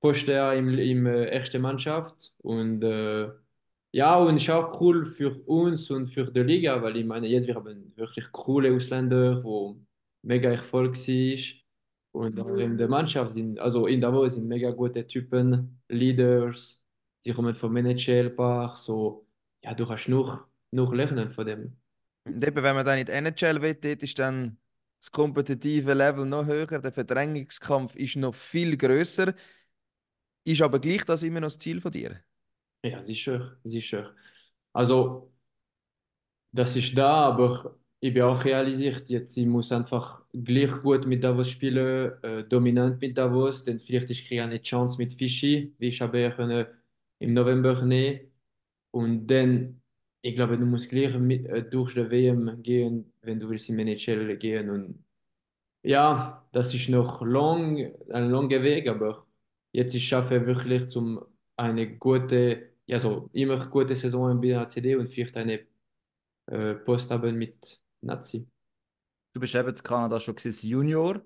Posten 0.01 0.31
im, 0.59 0.79
im 0.79 1.07
äh, 1.07 1.27
ersten 1.27 1.63
Mannschaft 1.63 2.35
und 2.39 2.83
äh, 2.85 3.29
ja, 3.93 4.17
und 4.19 4.37
ist 4.37 4.51
auch 4.51 4.81
cool 4.81 5.07
für 5.07 5.31
uns 5.47 5.91
und 5.91 6.07
für 6.09 6.31
die 6.31 6.41
Liga, 6.43 6.83
weil 6.83 6.97
ich 6.99 7.07
meine, 7.07 7.27
jetzt 7.29 7.47
wir 7.47 7.55
haben 7.55 7.93
wirklich 7.97 8.31
coole 8.33 8.75
Ausländer, 8.75 9.43
wo 9.43 9.81
mega 10.23 10.51
Erfolg 10.51 10.97
ist. 11.09 11.57
Und 12.13 12.39
auch 12.41 12.57
in 12.57 12.77
der 12.79 12.89
Mannschaft 12.89 13.33
sind, 13.33 13.59
also 13.59 13.87
in 13.87 14.01
Davos 14.01 14.35
sind 14.35 14.49
mega 14.49 14.71
gute 14.71 15.07
Typen, 15.07 15.81
Leaders, 15.89 16.85
sie 17.21 17.33
kommen 17.33 17.55
vom 17.55 17.77
NHL-Park, 17.77 18.77
so, 18.79 19.27
ja, 19.63 19.75
du 19.75 19.87
kannst 19.87 20.09
nur, 20.09 20.49
nur 20.71 20.95
lernen 20.97 21.31
von 21.31 21.47
dem. 21.47 21.77
Und 22.27 22.45
eben, 22.45 22.63
wenn 22.63 22.75
man 22.75 22.85
dann 22.85 22.99
in 22.99 23.07
die 23.07 23.13
NHL 23.13 23.63
will, 23.63 23.75
dort 23.75 24.03
ist 24.03 24.19
dann 24.19 24.59
das 25.01 25.11
kompetitive 25.13 25.95
Level 25.95 26.27
noch 26.27 26.47
höher, 26.47 26.67
der 26.67 26.93
Verdrängungskampf 26.93 27.97
ist 27.97 28.17
noch 28.17 28.35
viel 28.35 28.77
größer. 28.77 29.35
Ist 30.45 30.63
aber 30.63 30.79
gleich 30.81 31.05
das 31.05 31.23
immer 31.23 31.41
noch 31.41 31.49
das 31.49 31.59
Ziel 31.59 31.79
von 31.81 31.93
dir? 31.93 32.23
Ja, 32.83 33.03
sicher, 33.05 33.59
sicher. 33.65 34.15
Also, 34.73 35.33
das 36.53 36.77
ist 36.77 36.97
da, 36.97 37.27
aber 37.27 37.79
ich 38.01 38.13
bin 38.15 38.23
auch 38.23 38.45
realisiert, 38.45 39.09
jetzt 39.11 39.37
ich 39.37 39.47
muss 39.47 39.73
einfach 39.73 40.23
gleich 40.33 40.71
gut 40.83 41.07
mit 41.07 41.23
Davos 41.25 41.51
spielen, 41.51 42.13
äh, 42.23 42.45
dominant 42.45 43.01
mit 43.01 43.17
Davos, 43.19 43.65
denn 43.65 43.81
vielleicht 43.81 44.11
ich 44.11 44.27
kriege 44.27 44.43
eine 44.45 44.61
Chance 44.63 44.97
mit 44.99 45.13
Fischi, 45.13 45.75
wie 45.79 45.89
ich 45.89 46.01
habe 46.01 46.31
können 46.33 46.67
im 47.19 47.35
November 47.35 47.83
nehmen. 47.83 48.21
Und 48.91 49.27
dann, 49.29 49.83
ich 50.27 50.35
glaube, 50.35 50.59
du 50.59 50.67
musst 50.67 50.89
gleich 50.91 51.17
mit, 51.19 51.47
äh, 51.47 51.63
durch 51.69 51.95
die 51.95 52.11
WM 52.11 52.61
gehen, 52.63 53.13
wenn 53.23 53.39
du 53.39 53.49
willst 53.49 53.69
im 53.69 53.79
NHL 53.79 54.37
gehen. 54.37 54.71
Und 54.71 55.05
ja, 55.85 56.47
das 56.53 56.75
ist 56.75 56.89
noch 56.89 57.23
lang, 57.23 57.93
ein 58.11 58.31
langer 58.31 58.63
Weg, 58.63 58.89
aber 58.89 59.27
jetzt 59.73 59.95
ich 59.95 60.09
schaffe 60.09 60.45
wirklich 60.47 60.89
zum 60.89 61.25
eine 61.57 61.97
gute, 61.99 62.73
ja 62.87 62.99
so 62.99 63.31
immer 63.33 63.65
gute 63.69 63.95
Saison 63.95 64.33
im 64.33 64.41
BACD 64.41 64.97
und 64.97 65.09
vielleicht 65.09 65.37
eine 65.37 65.61
äh, 66.47 66.75
Post 66.75 67.11
haben 67.13 67.37
mit 67.37 67.81
Nazi. 68.01 68.49
Du 69.33 69.41
bist 69.41 69.55
eben 69.55 69.69
in 69.69 69.75
Kanada 69.77 70.19
schon 70.19 70.37
Junior. 70.63 71.21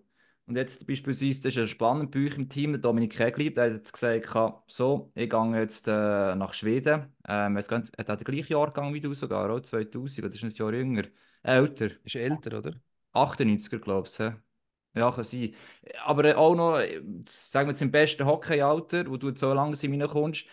Und 0.51 0.57
jetzt 0.57 0.85
beispielsweise, 0.89 1.43
das 1.43 1.47
ist 1.53 1.57
ja 1.59 1.67
spannend 1.69 2.11
bei 2.11 2.27
euch 2.27 2.37
im 2.37 2.49
Team, 2.49 2.73
der 2.73 2.81
Dominik 2.81 3.13
Kegli, 3.13 3.55
der 3.55 3.67
hat 3.67 3.73
jetzt 3.73 3.93
gesagt, 3.93 4.29
so, 4.67 5.13
ich 5.15 5.31
gehe 5.31 5.61
jetzt 5.61 5.87
äh, 5.87 6.35
nach 6.35 6.55
Schweden. 6.55 7.07
Ähm, 7.29 7.57
jetzt 7.57 7.69
geht, 7.69 7.97
hat 7.97 8.09
er 8.09 8.17
den 8.17 8.25
gleichen 8.25 8.53
Jahrgang 8.55 8.93
wie 8.93 9.01
du 9.01 9.15
sogar, 9.15 9.49
auch 9.49 9.61
2000, 9.61 10.27
oder 10.27 10.35
ist 10.35 10.43
ein 10.43 10.51
Jahr 10.51 10.73
jünger? 10.75 11.05
Äh, 11.45 11.57
älter. 11.59 11.91
Ist 12.03 12.17
älter, 12.17 12.59
oder? 12.59 12.75
98er, 13.13 13.79
glaubst 13.79 14.19
du? 14.19 14.43
Ja, 14.95 15.13
kann 15.13 15.23
sein. 15.23 15.55
Aber 16.05 16.37
auch 16.37 16.57
noch, 16.57 16.81
sagen 17.29 17.69
wir 17.69 17.73
jetzt 17.73 17.83
im 17.83 17.93
besten 17.93 18.27
Hockeyalter, 18.27 19.07
wo 19.09 19.17
du 19.19 19.33
so 19.37 19.53
langsam 19.55 19.93
reinkommst, 19.93 20.47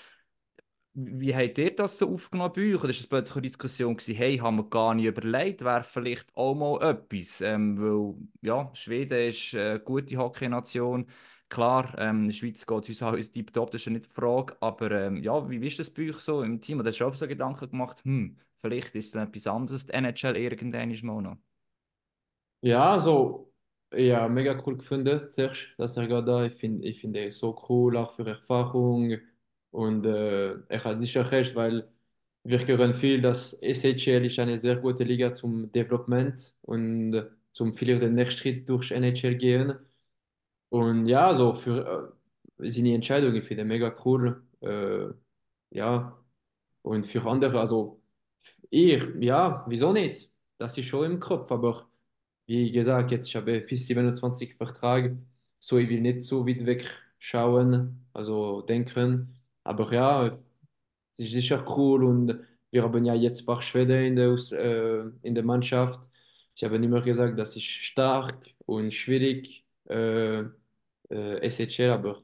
wie 0.99 1.35
habt 1.35 1.57
ihr 1.59 1.75
das 1.75 1.97
so 1.99 2.11
aufgenommen 2.13 2.51
bei 2.55 2.73
euch? 2.73 2.79
Oder 2.81 2.89
ist 2.89 2.99
das 3.01 3.07
plötzlich 3.07 3.35
eine 3.35 3.41
Diskussion 3.43 3.95
gewesen, 3.97 4.15
hey, 4.15 4.37
haben 4.37 4.57
wir 4.57 4.63
gar 4.69 4.93
nicht 4.95 5.05
überlegt, 5.05 5.63
wäre 5.63 5.83
vielleicht 5.83 6.35
auch 6.35 6.55
mal 6.55 6.81
etwas? 6.91 7.41
Ähm, 7.41 7.79
weil, 7.79 8.15
ja, 8.41 8.71
Schweden 8.73 9.29
ist 9.29 9.53
eine 9.55 9.79
gute 9.79 10.17
Hockeynation. 10.17 11.05
Klar, 11.49 11.93
ähm, 11.99 12.21
in 12.23 12.27
der 12.27 12.33
Schweiz 12.33 12.65
geht 12.65 12.83
es 12.83 12.89
uns 12.89 13.03
alles 13.03 13.31
tiptop, 13.31 13.71
das 13.71 13.81
ist 13.81 13.85
ja 13.85 13.91
nicht 13.93 14.05
die 14.07 14.09
Frage. 14.13 14.57
Aber 14.59 14.91
ähm, 14.91 15.17
ja, 15.23 15.49
wie 15.49 15.65
ist 15.65 15.79
das 15.79 15.89
bei 15.91 16.09
euch 16.09 16.17
so 16.19 16.41
im 16.43 16.59
Team? 16.61 16.79
Oder 16.79 16.89
hast 16.89 16.97
du 16.99 17.05
auch 17.05 17.15
so 17.15 17.27
Gedanken 17.27 17.69
gemacht, 17.69 18.03
hm, 18.03 18.37
vielleicht 18.61 18.95
ist 18.95 19.15
es 19.15 19.21
etwas 19.21 19.47
anderes, 19.47 19.85
die 19.85 19.93
NHL 19.93 20.35
irgendwann 20.35 20.93
mal 21.03 21.21
noch? 21.21 21.37
Ja, 22.61 22.91
also, 22.93 23.53
ja, 23.93 24.27
mega 24.27 24.61
cool 24.65 24.77
gefunden, 24.77 25.29
zuerst, 25.29 25.69
dass 25.77 25.95
er 25.97 26.21
da, 26.23 26.45
ich 26.45 26.53
finde, 26.53 26.87
ich 26.87 26.99
finde 26.99 27.19
er 27.19 27.31
so 27.31 27.63
cool, 27.69 27.95
auch 27.97 28.13
für 28.13 28.27
Erfahrung. 28.27 29.17
Und 29.71 30.05
äh, 30.05 30.53
er 30.69 30.83
hat 30.83 30.99
sicher 30.99 31.29
recht, 31.31 31.55
weil 31.55 31.87
wir 32.43 32.65
hören 32.67 32.93
viel, 32.93 33.21
dass 33.21 33.53
SHL 33.61 34.25
ist 34.25 34.39
eine 34.39 34.57
sehr 34.57 34.77
gute 34.77 35.03
Liga 35.03 35.33
zum 35.33 35.71
Development 35.71 36.55
und 36.61 37.25
zum 37.51 37.73
vielleicht 37.75 38.01
den 38.03 38.15
nächsten 38.15 38.39
Schritt 38.41 38.69
durch 38.69 38.91
NHL 38.91 39.35
gehen. 39.35 39.73
Und 40.69 41.07
ja, 41.07 41.33
so 41.35 41.53
für 41.53 42.13
äh, 42.59 42.69
seine 42.69 42.93
Entscheidung, 42.95 43.35
ich 43.35 43.45
finde 43.45 43.65
mega 43.65 43.95
cool. 44.05 44.43
Äh, 44.61 45.07
ja, 45.71 46.17
und 46.83 47.05
für 47.05 47.23
andere, 47.25 47.59
also 47.59 48.01
ich, 48.69 49.03
ja, 49.19 49.65
wieso 49.69 49.93
nicht? 49.93 50.31
Das 50.57 50.77
ist 50.77 50.85
schon 50.87 51.05
im 51.13 51.19
Kopf, 51.19 51.51
aber 51.51 51.89
wie 52.47 52.71
gesagt, 52.71 53.11
jetzt 53.11 53.27
ich 53.27 53.35
habe 53.35 53.61
bis 53.61 53.87
27 53.87 54.55
Vertrag, 54.57 55.13
so 55.59 55.77
ich 55.79 55.89
will 55.89 56.01
nicht 56.01 56.21
so 56.21 56.47
weit 56.47 56.65
weg 56.65 56.85
schauen, 57.19 58.07
also 58.13 58.61
denken. 58.63 59.36
Aber 59.67 59.91
ja, 59.93 60.27
es 60.27 61.19
ist 61.19 61.31
sicher 61.31 61.65
cool 61.77 62.03
und 62.05 62.39
wir 62.71 62.83
haben 62.83 63.05
ja 63.05 63.13
jetzt 63.15 63.41
ein 63.41 63.45
paar 63.45 63.61
Schweden 63.61 64.05
in 64.05 64.15
der, 64.15 64.29
äh, 64.53 65.11
in 65.23 65.35
der 65.35 65.43
Mannschaft. 65.43 66.09
Ich 66.55 66.63
habe 66.63 66.77
immer 66.77 67.01
gesagt, 67.01 67.37
das 67.39 67.55
ist 67.55 67.65
stark 67.65 68.47
und 68.65 68.93
schwierig, 68.93 69.65
äh, 69.89 70.41
äh, 71.09 71.49
SHL, 71.49 71.91
aber 71.91 72.23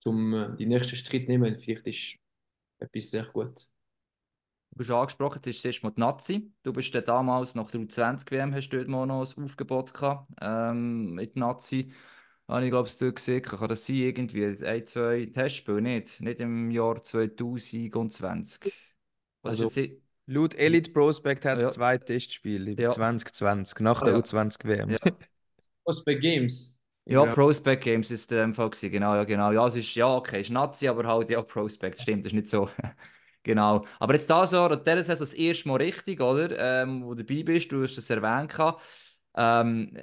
zum 0.00 0.34
äh, 0.34 0.56
die 0.56 0.66
nächsten 0.66 0.96
Schritt 0.96 1.28
nehmen, 1.28 1.58
vielleicht 1.58 1.86
ist 1.86 2.18
etwas 2.80 3.10
sehr 3.10 3.26
gut. 3.26 3.68
Du 4.72 4.78
bist 4.78 4.90
angesprochen, 4.90 5.36
jetzt 5.44 5.48
ist 5.48 5.62
zuerst 5.62 5.82
mal 5.82 5.90
die 5.90 6.00
Nazi. 6.00 6.52
Du 6.62 6.72
bist 6.72 6.94
dann 6.94 7.04
damals 7.04 7.54
nach 7.54 7.70
der 7.70 7.80
U20-WM, 7.80 8.54
hast 8.54 8.70
du 8.70 8.76
dort 8.78 8.88
mal 8.88 9.06
noch 9.06 9.36
ein 9.36 9.44
Aufgebot 9.44 9.92
gehabt, 9.92 10.30
ähm, 10.40 11.14
mit 11.14 11.36
Nazi. 11.36 11.92
Habe 12.50 12.64
ich 12.64 12.70
glaube 12.70 12.88
es 12.88 12.96
dort 12.96 13.16
gesehen, 13.16 13.42
kann 13.42 13.68
das 13.68 13.86
sein, 13.86 13.96
irgendwie 13.96 14.44
ein, 14.66 14.86
zwei 14.86 15.26
Testspiele, 15.32 15.80
nicht? 15.82 16.20
Nicht 16.20 16.40
im 16.40 16.70
Jahr 16.70 17.02
2020. 17.02 18.72
Was 19.42 19.52
Also- 19.52 19.68
ist 19.68 19.76
jetzt... 19.76 20.02
Laut 20.26 20.54
Elite 20.54 20.92
Prospect 20.92 21.44
hat 21.44 21.58
es 21.58 21.64
Ja. 21.64 21.70
zwei 21.70 21.98
Testspiele 21.98 22.72
im 22.72 22.78
Ja. 22.78 22.88
2020, 22.90 23.80
nach 23.80 24.00
der 24.00 24.10
Ah, 24.10 24.16
ja. 24.16 24.18
U20-WM. 24.18 24.90
Ja. 24.90 24.98
Prospect 25.84 26.20
Games. 26.22 26.76
Ja, 27.04 27.24
Ja. 27.24 27.32
Prospect 27.34 27.82
Games 27.82 28.10
ist 28.12 28.30
dem 28.30 28.54
Fall 28.54 28.70
gewesen. 28.70 28.90
Genau, 28.92 29.14
ja, 29.16 29.24
genau. 29.24 29.50
Ja, 29.50 29.66
es 29.66 29.74
ist, 29.74 29.94
ja, 29.96 30.14
okay, 30.14 30.40
ist 30.42 30.50
Nazi, 30.50 30.86
aber 30.88 31.04
halt, 31.06 31.30
ja, 31.30 31.42
Prospect, 31.42 32.00
stimmt, 32.00 32.24
das 32.24 32.32
ist 32.32 32.36
nicht 32.36 32.48
so. 32.48 32.68
Genau. 33.42 33.86
Aber 33.98 34.12
jetzt 34.12 34.28
da 34.28 34.46
so, 34.46 34.68
dieser 34.68 35.02
Saison 35.02 35.18
das 35.20 35.32
erste 35.32 35.66
Mal 35.66 35.76
richtig, 35.76 36.20
oder? 36.20 36.82
Ähm, 36.82 37.02
wo 37.02 37.14
du 37.14 37.24
dabei 37.24 37.42
bist, 37.42 37.72
du 37.72 37.82
hast 37.82 37.96
es 37.96 38.10
erwähnt. 38.10 38.54
Ähm, 39.34 39.96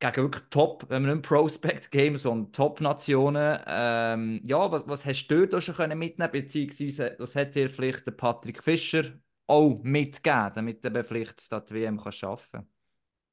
gegen 0.00 0.16
wirklich 0.16 0.44
Top, 0.50 0.86
wenn 0.90 1.02
man 1.04 1.16
nicht 1.18 1.28
Prospect 1.28 1.90
Games, 1.90 2.22
sondern 2.22 2.52
Top-Nationen. 2.52 3.60
Ähm, 3.66 4.40
ja, 4.44 4.70
was, 4.70 4.86
was 4.88 5.04
hast 5.06 5.28
du 5.28 5.46
da 5.46 5.60
schon 5.60 5.74
können 5.76 5.98
mitnehmen 5.98 6.30
beziehungsweise 6.32 7.16
was 7.18 7.36
hat 7.36 7.54
dir 7.54 7.70
vielleicht 7.70 8.06
der 8.06 8.12
Patrick 8.12 8.62
Fischer 8.62 9.04
auch 9.46 9.80
mitgegeben, 9.82 10.52
damit 10.54 10.84
er 10.84 11.04
vielleicht 11.04 11.50
das 11.52 11.70
WM 11.70 12.00
kann 12.00 12.12
schaffen 12.12 12.66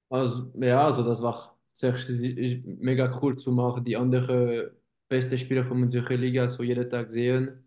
Also, 0.10 0.52
ja, 0.60 0.86
also 0.86 1.04
das 1.04 1.21
war 1.21 1.58
zuerst 1.74 2.10
mega 2.10 3.19
cool 3.21 3.38
zu 3.38 3.52
machen, 3.52 3.84
die 3.86 3.95
anderen 3.95 4.71
besten 5.08 5.38
Spieler 5.38 5.63
von 5.65 5.82
unserer 5.84 6.15
Liga 6.17 6.47
so 6.50 6.63
jeden 6.63 6.89
Tag 6.89 7.12
sehen. 7.12 7.63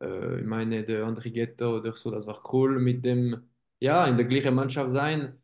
Äh, 0.00 0.40
ich 0.40 0.46
meine, 0.46 0.84
der 0.84 1.06
André 1.06 1.30
Ghetto 1.32 1.76
oder 1.78 1.94
so, 1.96 2.10
das 2.10 2.26
war 2.26 2.42
cool 2.54 2.78
mit 2.80 3.04
dem, 3.04 3.50
ja, 3.80 4.06
in 4.06 4.16
der 4.16 4.26
gleichen 4.26 4.54
Mannschaft 4.54 4.90
sein. 4.92 5.38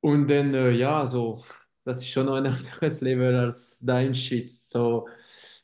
Und 0.00 0.28
dann, 0.28 0.54
äh, 0.54 0.70
ja, 0.72 1.06
so, 1.06 1.44
das 1.86 2.00
ist 2.02 2.10
schon 2.10 2.28
ein 2.30 2.46
anderes 2.48 3.02
Level 3.02 3.36
als 3.36 3.80
dein 3.80 4.14
Shit. 4.14 4.50
So, 4.50 5.08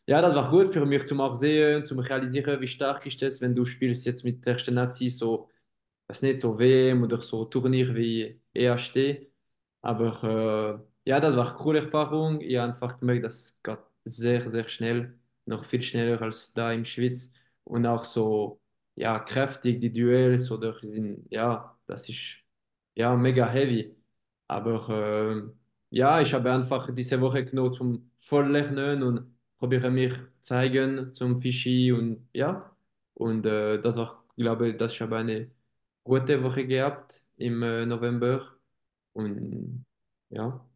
ja, 0.06 0.20
das 0.22 0.34
war 0.34 0.50
gut 0.50 0.72
für 0.72 0.86
mich 0.86 1.06
zum 1.06 1.20
auch 1.20 1.36
sehen, 1.40 1.84
zum 1.86 1.98
realisieren, 2.00 2.60
wie 2.60 2.68
stark 2.68 3.06
ist 3.06 3.22
das, 3.22 3.40
wenn 3.40 3.54
du 3.54 3.64
spielst 3.64 4.06
jetzt 4.06 4.24
mit 4.24 4.44
der 4.46 4.54
ersten 4.54 4.74
Nazi 4.74 5.08
so, 5.10 5.50
weiß 6.08 6.22
nicht, 6.22 6.40
so 6.40 6.58
WM 6.58 7.02
oder 7.04 7.18
so 7.18 7.44
Turnier 7.46 7.94
wie 7.94 8.40
EASD. 8.54 9.30
Aber 9.82 10.84
äh, 11.06 11.10
ja, 11.10 11.20
das 11.20 11.36
war 11.36 11.48
eine 11.48 11.58
coole 11.58 11.80
Erfahrung. 11.84 12.40
Ich 12.40 12.56
habe 12.56 12.70
einfach 12.72 12.98
gemerkt, 13.00 13.24
das 13.24 13.60
geht 13.62 13.78
sehr, 14.04 14.50
sehr 14.50 14.68
schnell, 14.68 15.18
noch 15.46 15.64
viel 15.64 15.82
schneller 15.82 16.20
als 16.22 16.52
da 16.54 16.72
im 16.72 16.84
Schweiz. 16.84 17.34
Und 17.64 17.86
auch 17.86 18.04
so, 18.04 18.60
ja, 18.94 19.18
kräftig, 19.20 19.80
die 19.80 19.92
Duels 19.92 20.50
oder 20.50 20.74
sind, 20.78 21.26
ja, 21.30 21.78
das 21.86 22.08
ist 22.08 22.38
ja 22.94 23.16
mega 23.16 23.48
heavy. 23.48 23.96
Aber 24.48 24.88
äh, 24.90 25.61
ja, 25.92 26.20
ich 26.20 26.32
habe 26.34 26.50
einfach 26.52 26.90
diese 26.94 27.20
Woche 27.20 27.44
genommen 27.44 27.74
zum 27.74 28.10
Volllernen 28.18 29.02
und 29.02 29.36
probiere 29.58 29.90
mich 29.90 30.14
zeigen 30.40 31.14
zum 31.14 31.40
Fischi 31.40 31.92
und 31.92 32.28
ja. 32.32 32.74
Und 33.14 33.44
äh, 33.46 33.80
das 33.80 33.96
war, 33.96 34.24
glaube 34.36 34.70
ich, 34.70 34.78
dass 34.78 34.92
ich 34.94 35.00
habe 35.02 35.18
eine 35.18 35.50
gute 36.02 36.42
Woche 36.42 36.66
gehabt 36.66 37.22
im 37.36 37.62
äh, 37.62 37.84
November. 37.86 38.42
Und 39.12 39.84
ja. 40.30 40.66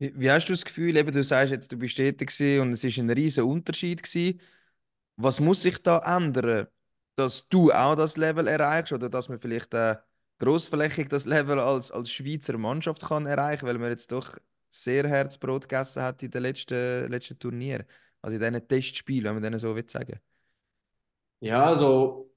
Wie, 0.00 0.30
hast 0.30 0.48
du 0.48 0.52
das 0.54 0.64
Gefühl, 0.64 0.96
eben, 0.96 1.12
du 1.12 1.22
sagst 1.22 1.52
jetzt, 1.52 1.70
du 1.70 1.76
bist 1.78 1.96
tätig 1.96 2.28
und 2.60 2.72
es 2.72 2.82
ist 2.82 2.98
ein 2.98 3.08
riesen 3.10 3.44
Unterschied 3.44 4.02
gewesen. 4.02 4.40
Was 5.16 5.38
muss 5.38 5.62
sich 5.62 5.80
da 5.80 5.98
ändern, 6.00 6.66
dass 7.14 7.48
du 7.48 7.70
auch 7.72 7.94
das 7.94 8.16
Level 8.16 8.48
erreichst 8.48 8.92
oder 8.92 9.08
dass 9.08 9.28
man 9.28 9.38
vielleicht 9.38 9.72
äh, 9.74 9.96
großflächig 10.42 11.08
das 11.08 11.26
Level 11.26 11.60
als, 11.60 11.90
als 11.90 12.10
Schweizer 12.12 12.58
Mannschaft 12.58 13.02
kann 13.06 13.26
erreichen, 13.26 13.66
weil 13.66 13.78
man 13.78 13.90
jetzt 13.90 14.12
doch 14.12 14.36
sehr 14.70 15.08
Herzbrot 15.08 15.68
gegessen 15.68 16.02
hat 16.02 16.22
in 16.22 16.30
den 16.30 16.42
letzten, 16.42 17.10
letzten 17.10 17.38
Turnier, 17.38 17.86
also 18.22 18.36
in 18.36 18.42
diesen 18.42 18.68
Testspielen, 18.68 19.26
wenn 19.26 19.34
man 19.36 19.42
denen 19.42 19.58
so 19.58 19.74
will 19.76 19.88
sagen. 19.88 20.20
Ja, 21.40 21.64
also 21.66 22.30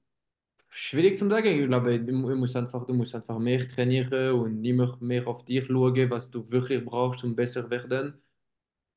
schwierig 0.70 1.18
zu 1.18 1.28
sagen. 1.30 1.48
Ich 1.48 1.66
glaube, 1.66 2.00
du 2.00 2.12
musst 2.12 2.56
einfach, 2.56 2.86
du 2.86 2.94
musst 2.94 3.14
einfach 3.14 3.38
mehr 3.38 3.68
trainieren 3.68 4.32
und 4.40 4.64
immer 4.64 4.96
mehr 5.00 5.26
auf 5.28 5.44
dich 5.44 5.66
schauen, 5.66 6.10
was 6.10 6.30
du 6.30 6.50
wirklich 6.50 6.84
brauchst, 6.84 7.24
um 7.24 7.36
besser 7.36 7.64
zu 7.64 7.70
werden. 7.70 8.22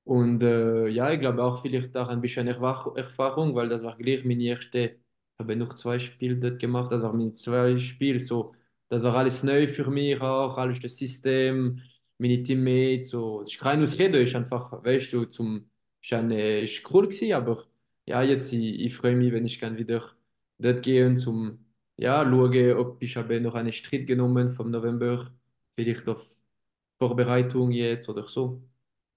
Und 0.05 0.43
äh, 0.43 0.87
ja, 0.89 1.11
ich 1.11 1.19
glaube 1.19 1.43
auch 1.43 1.61
vielleicht 1.61 1.95
auch 1.97 2.09
ein 2.09 2.21
bisschen 2.21 2.47
Erfahrung, 2.47 3.55
weil 3.55 3.69
das 3.69 3.83
war 3.83 3.97
gleich 3.97 4.25
meine 4.25 4.43
erste, 4.43 4.79
ich 4.79 4.99
habe 5.39 5.55
noch 5.55 5.73
zwei 5.75 5.99
Spiele 5.99 6.37
dort 6.37 6.59
gemacht, 6.59 6.91
das 6.91 7.03
war 7.03 7.13
meine 7.13 7.33
zwei 7.33 7.79
Spiele, 7.79 8.19
so, 8.19 8.55
das 8.89 9.03
war 9.03 9.15
alles 9.15 9.43
neu 9.43 9.67
für 9.67 9.89
mich 9.89 10.19
auch, 10.21 10.57
alles 10.57 10.79
das 10.79 10.97
System, 10.97 11.81
meine 12.17 12.43
Teammates, 12.43 13.09
so, 13.09 13.41
es 13.41 13.51
ist 13.51 13.59
kein 13.59 13.81
Ausrede, 13.81 14.21
ist 14.21 14.35
einfach, 14.35 14.83
weißt 14.83 15.13
du, 15.13 15.25
zum, 15.25 15.69
eine, 16.11 16.61
ist 16.61 16.83
cool 16.91 17.07
gewesen, 17.07 17.33
aber 17.33 17.63
ja, 18.05 18.21
jetzt, 18.23 18.51
ich, 18.53 18.81
ich 18.81 18.95
freue 18.95 19.15
mich, 19.15 19.31
wenn 19.31 19.45
ich 19.45 19.59
kann 19.59 19.77
wieder 19.77 20.03
dort 20.57 20.83
gehen, 20.83 21.17
zum, 21.17 21.65
ja, 21.97 22.23
schauen, 22.23 22.73
ob 22.73 23.01
ich 23.01 23.15
habe 23.17 23.39
noch 23.41 23.55
einen 23.55 23.73
Schritt 23.73 24.07
genommen 24.07 24.51
vom 24.51 24.71
November, 24.71 25.31
vielleicht 25.75 26.07
auf 26.07 26.25
Vorbereitung 26.97 27.71
jetzt 27.71 28.09
oder 28.09 28.27
so. 28.27 28.61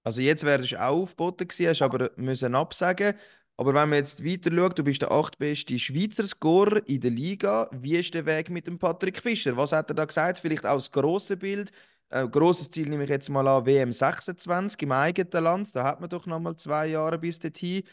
Also 0.03 0.21
jetzt 0.21 0.43
wärst 0.43 0.71
du 0.71 0.81
auch 0.81 1.01
aufgeboten 1.03 1.47
gewesen, 1.47 1.69
hast 1.69 1.81
aber 1.81 2.11
müssen 2.17 2.55
absagen. 2.55 3.13
Aber 3.57 3.73
wenn 3.73 3.89
man 3.89 3.99
jetzt 3.99 4.25
weiter 4.25 4.51
schaut, 4.53 4.79
du 4.79 4.83
bist 4.83 5.01
der 5.01 5.11
achtbeste 5.11 5.77
Schweizer 5.79 6.25
Scorer 6.27 6.87
in 6.87 7.01
der 7.01 7.11
Liga. 7.11 7.69
Wie 7.71 7.95
ist 7.95 8.13
der 8.13 8.25
Weg 8.25 8.49
mit 8.49 8.67
dem 8.67 8.79
Patrick 8.79 9.21
Fischer? 9.21 9.55
Was 9.57 9.71
hat 9.71 9.89
er 9.91 9.93
da 9.95 10.05
gesagt? 10.05 10.39
Vielleicht 10.39 10.65
auch 10.65 10.75
das 10.75 10.91
grosse 10.91 11.37
Bild. 11.37 11.71
Äh, 12.09 12.27
grosses 12.27 12.69
Ziel 12.69 12.89
nehme 12.89 13.03
ich 13.03 13.09
jetzt 13.09 13.29
mal 13.29 13.47
an, 13.47 13.65
WM 13.65 13.91
26 13.91 14.81
im 14.83 14.91
eigenen 14.91 15.43
Land. 15.43 15.75
Da 15.75 15.83
hat 15.83 16.01
man 16.01 16.09
doch 16.09 16.25
noch 16.25 16.39
mal 16.39 16.55
zwei 16.55 16.87
Jahre 16.87 17.19
bis 17.19 17.39
dorthin. 17.39 17.83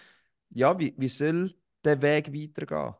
Ja, 0.50 0.78
wie, 0.78 0.94
wie 0.98 1.08
soll 1.08 1.54
der 1.84 2.00
Weg 2.02 2.32
weitergehen? 2.32 2.94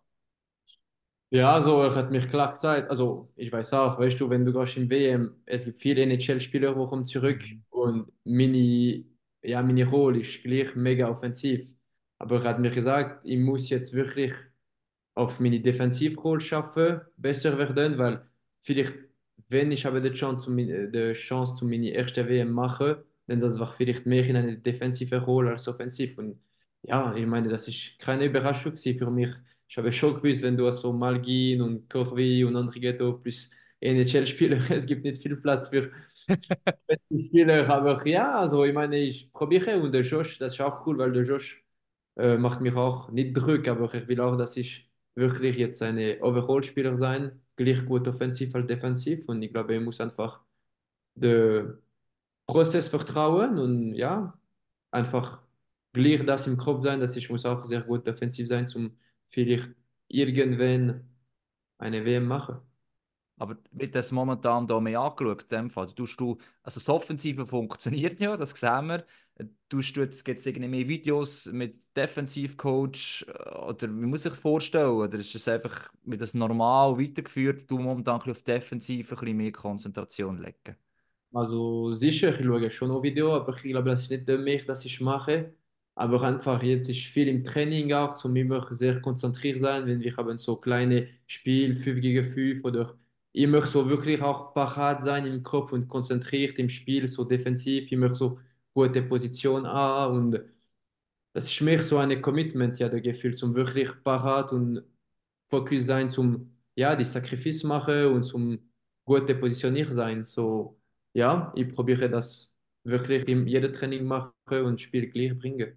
Ja, 1.32 1.54
also 1.54 1.82
er 1.82 1.94
hat 1.94 2.10
mich 2.10 2.28
klar 2.28 2.50
gezeigt, 2.50 2.90
also 2.90 3.32
ich 3.36 3.52
weiß 3.52 3.72
auch, 3.74 3.98
weißt 4.00 4.18
du, 4.18 4.28
wenn 4.28 4.44
du 4.44 4.52
gehst 4.52 4.76
in 4.76 4.90
WM, 4.90 5.36
es 5.46 5.64
gibt 5.64 5.80
viele 5.80 6.02
NHL-Spieler, 6.02 6.70
die 6.74 6.86
kommen 6.88 7.06
zurück 7.06 7.44
und 7.68 8.10
meine, 8.24 9.04
ja, 9.42 9.62
meine 9.62 9.86
Rolle 9.86 10.20
ist 10.20 10.42
gleich 10.42 10.74
mega 10.74 11.08
offensiv. 11.08 11.72
Aber 12.20 12.38
er 12.44 12.50
hat 12.50 12.60
mir 12.60 12.70
gesagt, 12.72 13.22
ich 13.26 13.38
muss 13.40 13.70
jetzt 13.70 13.94
wirklich 13.94 14.34
auf 15.14 15.40
meine 15.40 15.60
Defensivrolle 15.60 16.40
schaffen, 16.40 17.00
besser 17.16 17.58
werden, 17.58 17.98
weil 17.98 18.26
vielleicht, 18.62 18.94
wenn 19.48 19.72
ich 19.72 19.84
habe 19.86 20.00
die 20.02 20.12
Chance, 20.12 20.44
zu 20.46 20.50
mein- 20.52 20.92
die 20.92 21.12
Chance 21.14 21.54
zu 21.56 21.66
meiner 21.66 21.90
ersten 21.92 22.28
WM 22.28 22.52
machen, 22.52 22.96
dann 23.26 23.40
das 23.40 23.58
war 23.58 23.72
vielleicht 23.74 24.06
mehr 24.06 24.26
in 24.26 24.36
eine 24.36 24.58
defensive 24.58 25.18
Rolle 25.18 25.50
als 25.52 25.68
offensiv. 25.68 26.18
Und 26.18 26.40
ja, 26.82 27.14
ich 27.14 27.26
meine, 27.26 27.48
das 27.48 27.68
ist 27.68 27.98
keine 27.98 28.24
Überraschung 28.26 28.76
für 28.76 29.10
mich. 29.10 29.30
Ich 29.68 29.76
habe 29.78 29.92
schon 29.92 30.16
gewusst, 30.20 30.42
wenn 30.42 30.56
du 30.56 30.70
so 30.72 30.92
Malgin 30.92 31.62
und 31.62 31.88
Corvi 31.88 32.44
und 32.44 32.56
André 32.56 32.80
Ghetto 32.80 33.14
plus 33.18 33.50
NHL-Spieler, 33.80 34.58
es 34.70 34.86
gibt 34.86 35.04
nicht 35.04 35.22
viel 35.22 35.36
Platz 35.36 35.68
für 35.68 35.90
Spieler, 37.10 37.68
aber 37.68 38.06
ja, 38.06 38.32
also 38.40 38.64
ich 38.64 38.72
meine, 38.74 38.96
ich 38.98 39.32
probiere 39.32 39.80
und 39.80 39.92
der 39.92 40.02
Josh, 40.02 40.38
das 40.38 40.54
ist 40.54 40.60
auch 40.60 40.86
cool, 40.86 40.98
weil 40.98 41.12
der 41.12 41.24
Josh 41.24 41.62
äh, 42.20 42.38
macht 42.38 42.60
mich 42.60 42.74
auch 42.74 43.10
nicht 43.10 43.34
Druck, 43.36 43.66
aber 43.68 43.92
ich 43.94 44.08
will 44.08 44.20
auch, 44.20 44.36
dass 44.36 44.56
ich 44.56 44.90
wirklich 45.14 45.56
jetzt 45.56 45.82
eine 45.82 46.18
Overall-Spieler 46.22 46.96
sein, 46.96 47.40
gleich 47.56 47.84
gut 47.86 48.06
offensiv 48.08 48.54
als 48.54 48.66
defensiv 48.66 49.28
und 49.28 49.42
ich 49.42 49.52
glaube, 49.52 49.74
ich 49.76 49.82
muss 49.82 50.00
einfach 50.00 50.40
den 51.14 51.78
Prozess 52.46 52.88
vertrauen 52.88 53.58
und 53.58 53.94
ja, 53.94 54.38
einfach 54.90 55.42
gleich 55.92 56.24
das 56.26 56.46
im 56.46 56.56
Kopf 56.58 56.82
sein, 56.82 57.00
dass 57.00 57.16
ich 57.16 57.30
muss 57.30 57.46
auch 57.46 57.64
sehr 57.64 57.82
gut 57.82 58.06
defensiv 58.06 58.48
sein, 58.48 58.68
zum 58.68 58.96
vielleicht 59.28 59.70
irgendwann 60.08 61.08
eine 61.78 62.04
WM 62.04 62.26
machen. 62.26 62.60
Aber 63.40 63.56
wird 63.72 63.94
das 63.94 64.12
momentan 64.12 64.66
da 64.66 64.80
mehr 64.80 65.00
angeschaut? 65.00 65.50
In 65.50 65.70
Fall? 65.70 65.86
Tust 65.94 66.20
du, 66.20 66.36
also 66.62 66.78
das 66.78 66.88
Offensive 66.90 67.46
funktioniert 67.46 68.20
ja, 68.20 68.36
das 68.36 68.50
sehen 68.50 68.86
wir. 68.88 69.06
Du 69.70 69.80
jetzt, 69.80 70.26
gibt 70.26 70.40
es 70.40 70.46
irgendwie 70.46 70.68
mehr 70.68 70.86
Videos 70.88 71.46
mit 71.46 71.96
Defensivcoach 71.96 73.24
äh, 73.26 73.58
oder 73.60 73.88
wie 73.88 74.06
muss 74.06 74.26
ich 74.26 74.34
vorstellen? 74.34 74.90
Oder 74.90 75.18
ist 75.18 75.34
es 75.34 75.48
einfach 75.48 75.90
wird 76.04 76.20
das 76.20 76.34
normal 76.34 76.98
weitergeführt, 76.98 77.70
du 77.70 77.78
momentan 77.78 78.20
auf 78.30 78.42
Defensive 78.42 79.18
ein 79.18 79.36
mehr 79.38 79.52
Konzentration 79.52 80.36
legen? 80.36 80.76
Also 81.32 81.92
sicher, 81.94 82.38
ich 82.38 82.44
schaue 82.44 82.70
schon 82.70 82.88
noch 82.88 83.02
Video, 83.02 83.34
aber 83.36 83.56
ich 83.56 83.62
glaube, 83.62 83.90
das 83.90 84.02
ist 84.02 84.10
nicht 84.10 84.28
der 84.28 84.38
mich, 84.38 84.66
das 84.66 84.84
ich 84.84 85.00
mache. 85.00 85.54
Aber 85.94 86.22
einfach 86.22 86.62
jetzt 86.62 86.88
ist 86.90 87.04
viel 87.06 87.28
im 87.28 87.44
Training 87.44 87.92
auch, 87.94 88.16
zum 88.16 88.36
immer 88.36 88.66
sehr 88.74 89.00
konzentriert 89.00 89.60
sein, 89.60 89.86
wenn 89.86 90.00
wir 90.00 90.16
haben 90.16 90.38
so 90.38 90.56
kleine 90.56 91.08
Spiel 91.26 91.76
5 91.76 92.00
gegen 92.02 92.24
5 92.24 92.64
oder 92.64 92.98
immer 93.32 93.66
so 93.66 93.88
wirklich 93.88 94.22
auch 94.22 94.54
parat 94.54 95.02
sein 95.02 95.26
im 95.26 95.42
Kopf 95.42 95.72
und 95.72 95.88
konzentriert 95.88 96.58
im 96.58 96.68
Spiel, 96.68 97.08
so 97.08 97.24
defensiv, 97.24 97.90
immer 97.92 98.14
so 98.14 98.38
gute 98.74 99.02
Position 99.02 99.66
an 99.66 100.12
und 100.12 100.40
das 101.32 101.44
ist 101.52 101.60
mehr 101.60 101.82
so 101.82 101.98
ein 101.98 102.20
Commitment, 102.22 102.78
ja, 102.78 102.88
der 102.88 103.00
Gefühl, 103.00 103.34
zum 103.36 103.54
wirklich 103.54 103.90
parat 104.02 104.52
und 104.52 104.82
Fokus 105.48 105.86
sein, 105.86 106.10
zum 106.10 106.56
ja, 106.74 106.96
die 106.96 107.04
Sacrifice 107.04 107.64
machen 107.64 108.06
und 108.06 108.24
zum 108.24 108.58
gute 109.04 109.34
positioniert 109.34 109.92
sein. 109.94 110.24
So, 110.24 110.80
ja, 111.12 111.52
ich 111.56 111.72
probiere 111.74 112.08
das 112.10 112.56
wirklich 112.84 113.28
in 113.28 113.46
jedem 113.46 113.72
Training 113.72 114.04
machen 114.04 114.32
und 114.64 114.80
Spiel 114.80 115.10
gleich 115.10 115.38
bringen. 115.38 115.76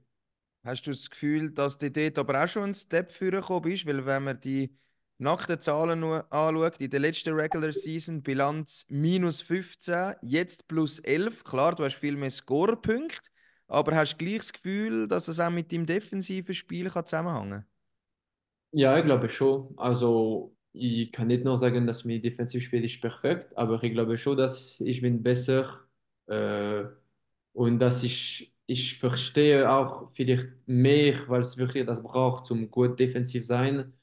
Hast 0.63 0.87
du 0.87 0.91
das 0.91 1.09
Gefühl, 1.09 1.51
dass 1.51 1.77
du 1.77 1.91
dort 1.91 2.17
aber 2.17 2.43
auch 2.43 2.47
schon 2.47 2.63
einen 2.63 2.75
Step 2.75 3.11
vorgekommen 3.11 3.63
bist? 3.63 3.85
Weil 3.85 4.05
wenn 4.05 4.23
man 4.23 4.39
die 4.39 4.73
nackten 5.17 5.61
Zahlen 5.61 6.03
anschaut, 6.03 6.77
in 6.79 6.89
der 6.89 6.99
letzten 6.99 7.33
Regular 7.33 7.71
Season 7.71 8.21
Bilanz 8.21 8.85
minus 8.89 9.41
15, 9.41 10.15
jetzt 10.21 10.67
plus 10.67 10.99
11. 10.99 11.43
Klar, 11.43 11.75
du 11.75 11.83
hast 11.85 11.95
viel 11.95 12.15
mehr 12.17 12.31
Scorerpunkte, 12.31 13.29
aber 13.67 13.95
hast 13.95 14.17
gleich 14.17 14.37
das 14.37 14.53
Gefühl, 14.53 15.07
dass 15.07 15.27
es 15.27 15.39
auch 15.39 15.49
mit 15.49 15.71
deinem 15.71 15.85
defensiven 15.85 16.53
Spiel 16.53 16.89
kann 16.89 17.05
zusammenhängen? 17.05 17.65
Ja, 18.71 18.97
ich 18.97 19.03
glaube 19.05 19.29
schon. 19.29 19.77
Also, 19.77 20.55
ich 20.71 21.11
kann 21.11 21.27
nicht 21.27 21.43
nur 21.43 21.59
sagen, 21.59 21.85
dass 21.85 22.05
mein 22.05 22.21
Defensivspiel 22.21 22.83
ist 22.83 23.01
perfekt, 23.01 23.55
aber 23.55 23.81
ich 23.83 23.91
glaube 23.93 24.17
schon, 24.17 24.35
dass 24.37 24.79
ich 24.81 25.01
bin 25.01 25.21
besser 25.21 25.81
äh, 26.27 26.85
und 27.53 27.79
dass 27.79 28.01
ich, 28.03 28.53
ich 28.65 28.97
verstehe 28.99 29.69
auch 29.71 30.11
vielleicht 30.15 30.47
mehr, 30.67 31.27
weil 31.29 31.41
es 31.41 31.57
wirklich 31.57 31.85
das 31.85 32.01
braucht, 32.01 32.45
zum 32.45 32.71
gut 32.71 32.99
defensiv 32.99 33.45
sein. 33.45 33.93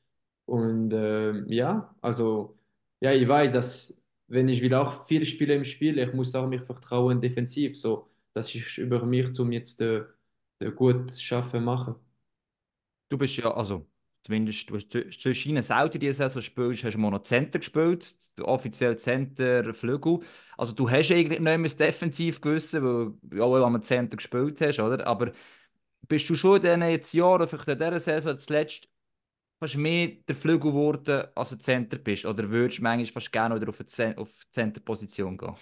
Und 0.50 0.92
äh, 0.92 1.44
ja, 1.54 1.94
also, 2.00 2.58
ja, 3.00 3.12
ich 3.12 3.28
weiß, 3.28 3.52
dass 3.52 3.94
wenn 4.26 4.48
ich 4.48 4.60
will 4.62 4.74
auch 4.74 5.04
viel 5.06 5.24
spiele 5.24 5.54
im 5.54 5.64
Spiel, 5.64 5.98
ich 5.98 6.12
muss 6.12 6.34
auch 6.34 6.46
mich 6.48 6.62
vertrauen 6.62 7.20
defensiv, 7.20 7.78
so, 7.78 8.08
dass 8.34 8.52
ich 8.54 8.76
über 8.78 9.04
mich 9.06 9.32
zum 9.32 9.52
jetzt 9.52 9.80
äh, 9.80 10.02
äh, 10.58 10.72
gut 10.72 11.12
schaffen 11.14 11.62
mache. 11.64 11.94
Du 13.08 13.16
bist 13.18 13.36
ja, 13.36 13.52
also 13.54 13.86
zumindest 14.24 14.68
du 14.70 14.76
hast 14.76 14.90
zwischen 15.20 15.62
selten 15.62 16.00
diese 16.00 16.14
Saison 16.14 16.40
gespielt, 16.40 16.84
hast 16.84 16.94
du 16.94 16.98
mal 16.98 17.10
noch 17.10 17.22
Center 17.22 17.60
gespielt, 17.60 18.12
offiziell 18.40 18.96
Center, 18.98 19.72
Flügel. 19.72 20.20
Also 20.58 20.72
du 20.72 20.90
hast 20.90 21.12
eigentlich 21.12 21.28
nicht 21.28 21.40
mehr 21.42 21.58
das 21.58 21.76
Defensiv 21.76 22.40
gewissen, 22.40 22.82
weil 22.84 23.38
ja, 23.38 23.48
weil 23.50 23.72
du 23.72 23.78
Center 23.82 24.16
gespielt 24.16 24.60
hast, 24.60 24.80
oder? 24.80 25.06
Aber 25.06 25.32
bist 26.08 26.28
du 26.30 26.34
schon 26.36 26.56
in 26.56 26.62
diesen 26.62 26.82
jetzt 26.90 27.12
Jahren, 27.14 27.48
vielleicht 27.48 27.68
in 27.68 27.78
dieser 27.78 28.00
Saison 28.00 28.38
zuletzt, 28.38 28.88
fast 29.60 29.76
mehr 29.76 30.08
der 30.28 30.36
Flügel 30.36 30.70
geworden, 30.72 31.24
als 31.36 31.52
ein 31.52 31.60
Center 31.60 31.98
bist? 31.98 32.26
Oder 32.26 32.50
würdest 32.50 32.78
du 32.80 32.82
manchmal 32.82 33.06
fast 33.06 33.32
gerne 33.32 33.56
wieder 33.56 33.68
auf 33.70 33.80
eine 33.80 34.18
auf 34.18 34.32
die 34.46 34.50
Center-Position 34.52 35.38
gehen? 35.38 35.54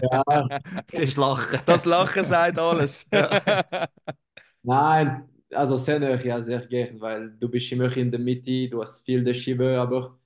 Ja, 0.00 0.22
Das 0.94 1.16
Lachen. 1.16 1.60
Das 1.66 1.84
Lachen 1.84 2.24
sagt 2.24 2.58
alles. 2.58 3.06
nein, 4.62 5.28
also 5.50 5.76
sehr 5.76 5.98
nahe, 6.00 6.22
ja, 6.26 6.42
sehr 6.42 6.66
gern, 6.66 7.00
weil 7.00 7.30
du 7.38 7.48
bist 7.48 7.70
immer 7.72 7.94
in 7.96 8.10
der 8.10 8.20
Mitte, 8.20 8.68
du 8.68 8.82
hast 8.82 9.04
viel 9.04 9.24
der 9.24 9.34
Schiebe, 9.34 9.78
aber 9.80 10.18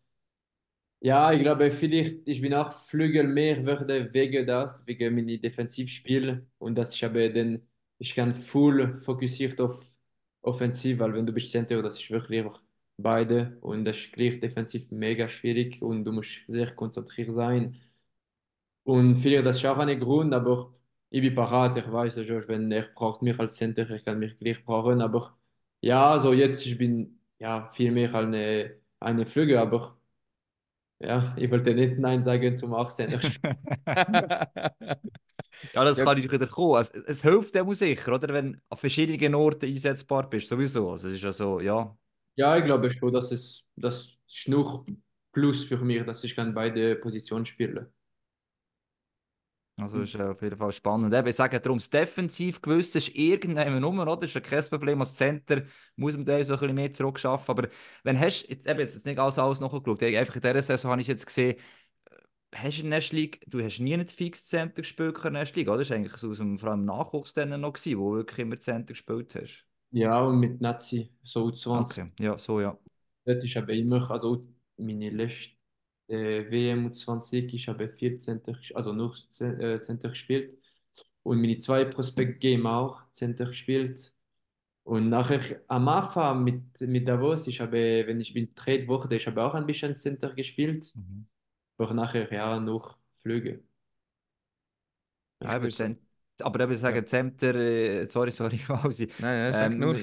ja, 1.00 1.32
ich 1.32 1.40
glaube, 1.40 1.70
vielleicht, 1.70 2.26
ich 2.28 2.40
bin 2.40 2.54
auch 2.54 2.72
Flügel 2.72 3.26
mehr 3.26 3.64
würde 3.64 4.12
wegen 4.12 4.46
das, 4.46 4.82
wegen 4.86 5.14
meinem 5.14 5.40
Defensivspiel 5.40 6.46
und 6.58 6.74
dass 6.76 6.94
ich 6.94 7.04
habe 7.04 7.32
dann, 7.32 7.66
ich 7.98 8.14
kann 8.14 8.34
full 8.34 8.96
fokussiert 8.96 9.60
auf 9.60 9.98
Offensiv, 10.42 10.98
weil 10.98 11.14
wenn 11.14 11.26
du 11.26 11.32
bist 11.32 11.50
Center, 11.50 11.82
das 11.82 11.98
ist 12.00 12.10
wirklich 12.10 12.46
beide 12.96 13.58
und 13.62 13.84
das 13.84 13.96
ist 13.98 14.12
gleich 14.12 14.40
defensiv 14.40 14.90
mega 14.92 15.28
schwierig 15.28 15.82
und 15.82 16.04
du 16.04 16.12
musst 16.12 16.42
sehr 16.48 16.74
konzentriert 16.74 17.34
sein. 17.34 17.78
Und 18.84 19.16
vielleicht 19.16 19.46
das 19.46 19.58
ist 19.58 19.66
auch 19.66 19.78
ein 19.78 19.98
Grund, 20.00 20.34
aber 20.34 20.74
ich 21.10 21.20
bin 21.22 21.34
parat, 21.34 21.76
ich 21.76 21.90
weiß, 21.90 22.16
Josh, 22.26 22.48
wenn 22.48 22.70
er 22.72 22.82
braucht 22.94 23.22
mich 23.22 23.38
als 23.38 23.56
Center, 23.56 23.88
ich 23.90 24.04
kann 24.04 24.18
mich 24.18 24.38
gleich 24.38 24.64
brauchen, 24.64 25.00
aber 25.00 25.36
ja, 25.80 26.18
so 26.18 26.32
jetzt, 26.32 26.66
ich 26.66 26.76
bin 26.78 27.20
ja 27.38 27.68
viel 27.70 27.92
mehr 27.92 28.14
eine, 28.14 28.76
eine 29.00 29.26
Flügel, 29.26 29.58
aber 29.58 29.96
ja, 31.00 31.34
ich 31.36 31.50
wollte 31.50 31.74
nicht 31.74 31.98
Nein 31.98 32.24
sagen 32.24 32.56
zum 32.58 32.74
18. 32.74 33.20
Ja, 35.74 35.84
das 35.84 35.98
Ja. 35.98 36.04
kann 36.04 36.18
ich 36.18 36.30
wieder 36.30 36.46
kommen. 36.46 36.80
Es, 36.80 36.90
es 36.90 37.22
hilft 37.22 37.54
dem 37.54 37.72
sicher, 37.74 38.14
oder? 38.14 38.32
Wenn 38.34 38.54
du 38.54 38.58
an 38.70 38.78
verschiedenen 38.78 39.34
Orten 39.34 39.66
einsetzbar 39.66 40.28
bist, 40.28 40.48
sowieso. 40.48 40.90
Also 40.92 41.08
es 41.08 41.14
ist 41.14 41.22
ja 41.22 41.32
so, 41.32 41.60
ja. 41.60 41.96
Ja, 42.36 42.56
ich 42.56 42.64
glaube 42.64 42.90
schon, 42.90 43.12
dass 43.12 43.30
es 43.32 43.64
das 43.76 44.16
ist 44.28 44.48
noch 44.48 44.86
Plus 45.32 45.64
für 45.64 45.78
mich, 45.78 46.04
dass 46.04 46.24
ich 46.24 46.34
kann 46.34 46.54
beide 46.54 46.96
Positionen 46.96 47.46
spielen. 47.46 47.92
Also 49.80 50.02
ist 50.02 50.14
äh, 50.14 50.22
auf 50.22 50.42
jeden 50.42 50.56
Fall 50.56 50.72
spannend. 50.72 51.14
Eben, 51.14 51.28
ich 51.28 51.36
sage 51.36 51.60
darum, 51.60 51.78
das 51.78 51.90
defensiv 51.90 52.60
gewusst 52.60 52.96
ist 52.96 53.14
irgendeine 53.14 53.80
Nummer, 53.80 54.02
oder? 54.02 54.20
Das 54.20 54.30
ist 54.30 54.34
ja 54.34 54.40
kein 54.40 54.64
Problem. 54.64 55.00
Als 55.00 55.14
Center 55.14 55.62
muss 55.96 56.14
man 56.14 56.24
da 56.24 56.42
so 56.44 56.54
ein 56.54 56.60
bisschen 56.60 56.74
mehr 56.74 56.92
zurückschaffen. 56.92 57.50
Aber 57.50 57.68
wenn 58.02 58.18
hast 58.18 58.48
jetzt, 58.48 58.66
eben 58.66 58.80
jetzt 58.80 59.06
nicht 59.06 59.18
alles, 59.18 59.38
alles 59.38 59.60
nachgeschaut, 59.60 60.02
einfach 60.02 60.34
in 60.34 60.40
dieser 60.40 60.62
Saison 60.62 60.90
habe 60.92 61.00
ich 61.00 61.06
jetzt 61.06 61.26
gesehen, 61.26 61.56
äh, 62.06 62.56
hast 62.56 62.78
du 62.78 62.82
in 62.82 62.90
der 62.90 63.02
League, 63.10 63.42
du 63.46 63.62
hast 63.62 63.78
nie 63.78 63.96
nicht 63.96 64.12
fix 64.12 64.46
Center 64.46 64.82
gespielt 64.82 65.16
in 65.24 65.34
der 65.34 65.44
League, 65.54 65.68
oder? 65.68 65.78
Das 65.78 65.90
war 65.90 65.96
eigentlich 65.96 66.16
so 66.16 66.30
aus 66.30 66.38
dem, 66.38 66.58
vor 66.58 66.70
allem 66.70 66.84
Nachwuchs 66.84 67.32
dann 67.32 67.60
noch, 67.60 67.72
gewesen, 67.72 67.98
wo 67.98 68.10
du 68.12 68.16
wirklich 68.18 68.38
immer 68.40 68.58
Center 68.58 68.92
gespielt 68.92 69.34
hast. 69.34 69.64
Ja, 69.92 70.20
und 70.22 70.38
mit 70.38 70.60
Nazi, 70.60 71.12
so 71.22 71.50
20. 71.50 72.04
Okay, 72.04 72.12
ja, 72.20 72.38
so 72.38 72.60
ja. 72.60 72.78
Dort 73.24 73.44
ich 73.44 73.56
habe 73.56 73.76
immer, 73.76 74.10
also 74.10 74.46
meine 74.76 75.10
letzte 75.10 75.59
äh, 76.10 76.50
WM 76.50 76.92
20, 76.92 77.54
ich 77.54 77.68
habe 77.68 77.88
14, 77.88 78.40
also 78.74 78.92
nur 78.92 79.14
Cen- 79.30 79.60
äh, 79.60 79.80
Center 79.80 80.10
gespielt. 80.10 80.58
Und 81.24 81.40
meine 81.40 81.58
zwei 81.58 81.84
Prospect 81.86 82.40
Game 82.40 82.66
auch 82.66 83.02
Center 83.12 83.46
gespielt. 83.46 84.12
Und 84.84 85.10
nachher 85.10 85.62
am 85.68 85.88
Anfang 85.88 86.44
mit, 86.44 86.80
mit 86.82 87.08
Davos, 87.08 87.46
ich 87.46 87.60
habe, 87.60 87.72
wenn 88.06 88.20
ich 88.20 88.34
bin 88.34 88.54
Trade 88.54 88.88
wurde, 88.88 89.16
ich 89.16 89.26
habe 89.26 89.42
auch 89.42 89.54
ein 89.54 89.66
bisschen 89.66 89.96
Center 89.96 90.34
gespielt. 90.34 90.94
Mhm. 90.94 91.26
Aber 91.78 91.94
nachher 91.94 92.32
ja 92.32 92.60
nur 92.60 92.96
Flüge. 93.22 93.62
Ja, 95.42 95.50
aber, 95.50 95.70
würde 95.70 95.70
sagen- 95.70 95.98
aber 96.40 96.60
eben 96.60 96.76
sagen, 96.76 97.06
Center, 97.06 97.54
äh, 97.54 98.06
sorry, 98.10 98.30
sorry, 98.30 98.60
Mausi. 98.68 99.10
Nein, 99.18 99.52
nein, 99.52 99.54
Ähm, 99.72 99.78
nur. 99.78 99.96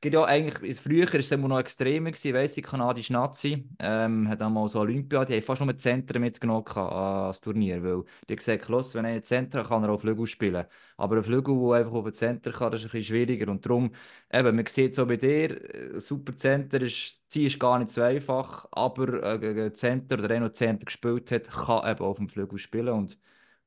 Es 0.00 0.02
gibt 0.02 0.14
ja 0.14 0.24
eigentlich, 0.24 0.80
früher 0.80 1.06
war 1.12 1.20
es 1.20 1.30
immer 1.30 1.46
noch 1.48 1.58
extremer, 1.60 2.10
gewesen, 2.10 2.32
weiss 2.32 2.56
ich, 2.56 2.64
kanadische 2.64 3.12
Nazi, 3.12 3.68
ähm, 3.78 4.28
hat 4.30 4.40
einmal 4.40 4.66
so 4.70 4.80
Olympia, 4.80 5.26
die 5.26 5.34
haben 5.34 5.42
fast 5.42 5.60
nur 5.60 5.76
Zentren 5.76 6.22
mitgenommen 6.22 6.64
gehabt 6.64 6.90
an 6.94 7.26
das 7.28 7.42
Turnier, 7.42 7.82
weil 7.84 8.04
die 8.26 8.32
haben 8.32 8.36
gesagt, 8.38 8.68
los, 8.68 8.94
wenn 8.94 9.04
er 9.04 9.22
Zentren 9.22 9.60
hat, 9.62 9.68
kann 9.68 9.84
er 9.84 9.90
auch 9.90 10.00
Flügel 10.00 10.26
spielen. 10.26 10.64
Aber 10.96 11.16
ein 11.16 11.22
Flügel, 11.22 11.54
der 11.54 11.72
einfach 11.80 11.92
auf 11.92 12.06
ein 12.06 12.14
Zentren 12.14 12.54
kann, 12.54 12.72
das 12.72 12.80
ist 12.80 12.86
ein 12.86 12.92
bisschen 12.92 13.14
schwieriger 13.14 13.50
und 13.50 13.66
darum, 13.66 13.92
eben, 14.32 14.56
man 14.56 14.66
sieht 14.66 14.94
so 14.94 15.04
bei 15.06 15.16
dir, 15.18 15.94
äh, 15.96 16.00
super 16.00 16.34
Center, 16.34 16.80
ist, 16.80 17.20
Ziel 17.28 17.46
ist 17.48 17.60
gar 17.60 17.78
nicht 17.78 17.90
so 17.90 18.00
einfach, 18.00 18.66
aber 18.72 19.22
äh, 19.42 19.66
ein 19.66 19.74
Center 19.74 20.18
oder 20.18 20.30
einer, 20.34 20.46
der 20.46 20.54
Center 20.54 20.86
gespielt 20.86 21.30
hat, 21.30 21.44
kann 21.50 21.90
eben 21.90 22.00
auf 22.04 22.16
dem 22.16 22.28
Flügel 22.30 22.58
spielen 22.58 22.88
und 22.94 23.18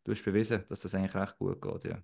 du 0.04 0.12
hast 0.14 0.24
bewiesen, 0.26 0.64
dass 0.68 0.82
das 0.82 0.96
eigentlich 0.96 1.14
recht 1.16 1.38
gut 1.38 1.62
geht, 1.62 1.84
ja. 1.86 2.04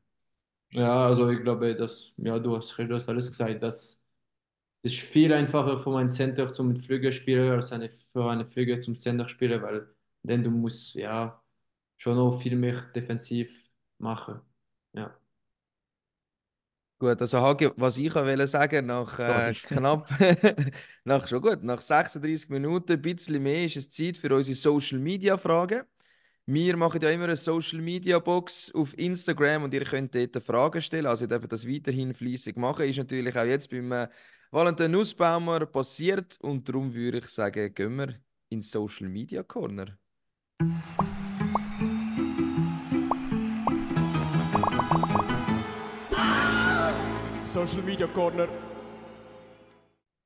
Ja, 0.71 1.07
also 1.07 1.29
ich 1.29 1.41
glaube, 1.41 1.75
dass, 1.75 2.13
ja, 2.17 2.37
du 2.37 2.55
hast, 2.55 2.77
du 2.77 2.93
hast 2.93 3.09
alles 3.09 3.27
gesagt, 3.27 3.63
dass 3.63 4.03
es 4.81 4.93
ist 4.93 5.01
viel 5.01 5.33
einfacher 5.33 5.79
für 5.81 5.97
einen 5.97 6.09
Center 6.09 6.51
zum 6.53 6.75
Flügel 6.77 7.11
spielen 7.11 7.51
als 7.51 7.71
eine, 7.71 7.89
für 7.89 8.29
eine 8.29 8.45
Flügel 8.45 8.79
zum 8.81 8.95
Center 8.95 9.27
spielen, 9.29 9.61
weil 9.61 9.87
dann 10.23 10.43
du 10.43 10.51
musst 10.51 10.95
ja 10.95 11.41
schon 11.97 12.15
noch 12.17 12.39
viel 12.41 12.55
mehr 12.55 12.81
defensiv 12.95 13.69
machen. 13.99 14.41
Ja. 14.93 15.17
Gut, 16.99 17.21
also 17.21 17.39
Hagi, 17.39 17.69
was 17.77 17.97
ich 17.97 18.11
auch 18.13 18.25
wollte 18.25 18.45
sagen, 18.47 18.85
nach 18.87 19.19
äh, 19.19 19.53
knapp, 19.63 20.09
nach 21.05 21.27
schon 21.27 21.41
gut, 21.41 21.63
nach 21.63 21.79
36 21.81 22.49
Minuten, 22.49 22.91
ein 22.93 23.01
bisschen 23.01 23.41
mehr, 23.41 23.65
ist 23.65 23.77
es 23.77 23.89
Zeit 23.89 24.17
für 24.17 24.33
unsere 24.35 24.55
Social 24.55 24.99
Media 24.99 25.37
Fragen. 25.37 25.83
Wir 26.51 26.75
machen 26.77 26.99
ja 26.99 27.11
immer 27.11 27.25
eine 27.25 27.35
Social 27.35 27.79
Media 27.79 28.17
Box 28.17 28.73
auf 28.73 28.97
Instagram 28.97 29.65
und 29.65 29.73
ihr 29.75 29.83
könnt 29.83 30.15
dort 30.15 30.41
Fragen 30.41 30.81
stellen. 30.81 31.05
Also 31.05 31.25
ihr 31.25 31.27
dürft 31.27 31.51
das 31.51 31.67
weiterhin 31.67 32.11
fleissig 32.11 32.57
machen. 32.57 32.89
Ist 32.89 32.97
natürlich 32.97 33.37
auch 33.37 33.43
jetzt 33.43 33.69
beim 33.69 33.91
äh, 33.91 34.07
Valentin 34.49 34.89
Nussbaumer 34.91 35.67
passiert 35.67 36.39
und 36.41 36.67
darum 36.67 36.91
würde 36.91 37.19
ich 37.19 37.27
sagen, 37.27 37.71
gehen 37.71 37.97
wir 37.97 38.15
in 38.49 38.63
Social 38.63 39.09
Media 39.09 39.43
Corner. 39.43 39.95
Social 47.45 47.83
Media 47.83 48.07
Corner. 48.07 48.47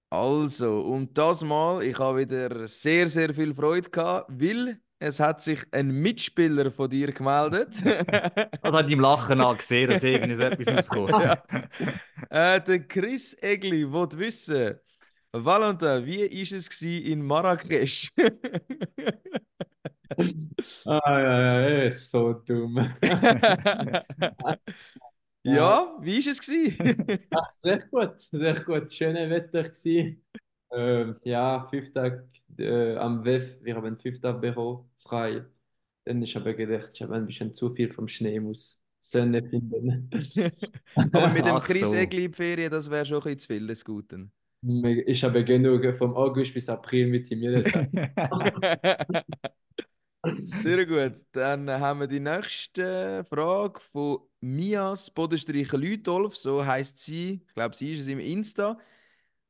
Also, 0.09 0.84
und 0.84 1.17
das 1.17 1.43
Mal, 1.43 1.84
ich 1.84 1.99
habe 1.99 2.19
wieder 2.19 2.65
sehr, 2.65 3.09
sehr 3.09 3.34
viel 3.34 3.53
Freude 3.53 3.89
gehabt, 3.89 4.32
weil 4.32 4.80
es 5.03 5.19
hat 5.19 5.41
sich 5.41 5.59
ein 5.71 5.91
Mitspieler 5.91 6.71
von 6.71 6.89
dir 6.89 7.11
gemeldet. 7.11 7.75
Das 8.63 8.71
hat 8.71 8.89
ihm 8.89 9.01
Lachen 9.01 9.41
angesehen, 9.41 9.89
dass 9.89 10.03
irgendwas 10.03 10.39
etwas 10.39 10.89
rauskommt. 10.89 11.11
äh, 12.29 12.61
der 12.61 12.87
Chris 12.87 13.35
Egli 13.41 13.91
will 13.91 14.07
wissen, 14.13 14.75
Valentin, 15.33 16.05
wie 16.05 16.21
war 16.21 16.57
es 16.57 16.81
in 16.81 17.21
Marrakesch? 17.25 18.11
Ah, 20.85 21.01
ja, 21.07 21.41
ja, 21.41 21.59
er 21.61 21.85
ist 21.87 22.11
so 22.11 22.33
dumm. 22.33 22.77
ja, 25.41 25.97
wie 26.01 26.23
war 26.23 26.31
es? 26.31 27.27
Ach, 27.31 27.51
sehr 27.51 27.79
gut, 27.79 28.19
sehr 28.19 28.63
gut. 28.63 28.93
Schönes 28.93 29.27
Wetter 29.27 29.63
gewesen. 29.63 30.23
Ähm, 30.71 31.17
ja, 31.23 31.67
fünf 31.67 31.91
Tage 31.91 32.29
äh, 32.59 32.95
am 32.97 33.23
WEF, 33.23 33.57
wir 33.63 33.75
haben 33.75 33.97
fünf 33.97 34.19
Tage 34.19 34.39
Büro 34.39 34.87
frei. 35.03 35.45
Dann 36.05 36.21
ich 36.21 36.35
habe 36.35 36.55
gedacht, 36.55 36.89
ich 36.93 37.01
habe 37.01 37.15
ein 37.15 37.25
bisschen 37.25 37.53
zu 37.53 37.73
viel 37.73 37.89
vom 37.89 38.07
Schnee, 38.07 38.39
muss 38.39 38.83
Sonne 38.99 39.43
finden. 39.43 40.09
Aber 40.95 41.29
mit 41.29 41.45
dem 41.45 41.59
Chris 41.59 41.89
so. 41.89 42.31
Ferien, 42.31 42.71
das 42.71 42.89
wäre 42.89 43.05
schon 43.05 43.17
ein 43.17 43.23
bisschen 43.23 43.39
zu 43.39 43.47
viel 43.47 43.67
des 43.67 43.83
Guten. 43.83 44.31
Ich 45.05 45.23
habe 45.25 45.43
genug 45.43 45.93
vom 45.95 46.15
August 46.15 46.53
bis 46.53 46.69
April 46.69 47.07
mit 47.07 47.29
ihm 47.29 47.41
jeden 47.41 47.65
Tag. 47.65 47.89
Sehr 50.39 50.85
gut. 50.85 51.15
Dann 51.33 51.69
haben 51.69 51.99
wir 51.99 52.07
die 52.07 52.21
nächste 52.21 53.25
Frage 53.25 53.81
von 53.81 54.19
Mias 54.39 55.11
Bodenstreicher 55.11 55.77
Lütolf. 55.77 56.37
So 56.37 56.65
heißt 56.65 56.97
sie. 56.97 57.41
Ich 57.45 57.53
glaube, 57.53 57.75
sie 57.75 57.93
ist 57.93 58.01
es 58.01 58.07
im 58.07 58.19
Insta. 58.19 58.79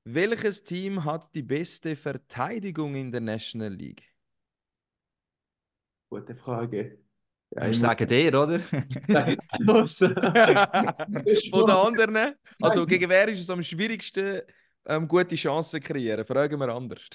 Welches 0.03 0.63
Team 0.63 1.05
hat 1.05 1.33
die 1.35 1.43
beste 1.43 1.95
Verteidigung 1.95 2.95
in 2.95 3.11
der 3.11 3.21
National 3.21 3.71
League? 3.71 4.12
Gute 6.13 6.35
Frage. 6.35 6.99
Ja, 7.55 7.67
Ich 7.69 7.79
sage 7.79 8.05
dir, 8.05 8.39
oder? 8.39 8.59
los. 9.57 9.97
Von 11.49 11.65
den 11.65 11.75
anderen? 11.75 12.33
Also, 12.61 12.85
gegen 12.85 13.09
wer 13.09 13.27
ist 13.29 13.39
es 13.39 13.49
am 13.49 13.63
schwierigsten, 13.63 14.41
ähm, 14.85 15.07
gute 15.07 15.35
Chancen 15.35 15.81
zu 15.81 15.87
kreieren? 15.87 16.23
Fragen 16.23 16.59
wir 16.59 16.69
anders. 16.69 17.09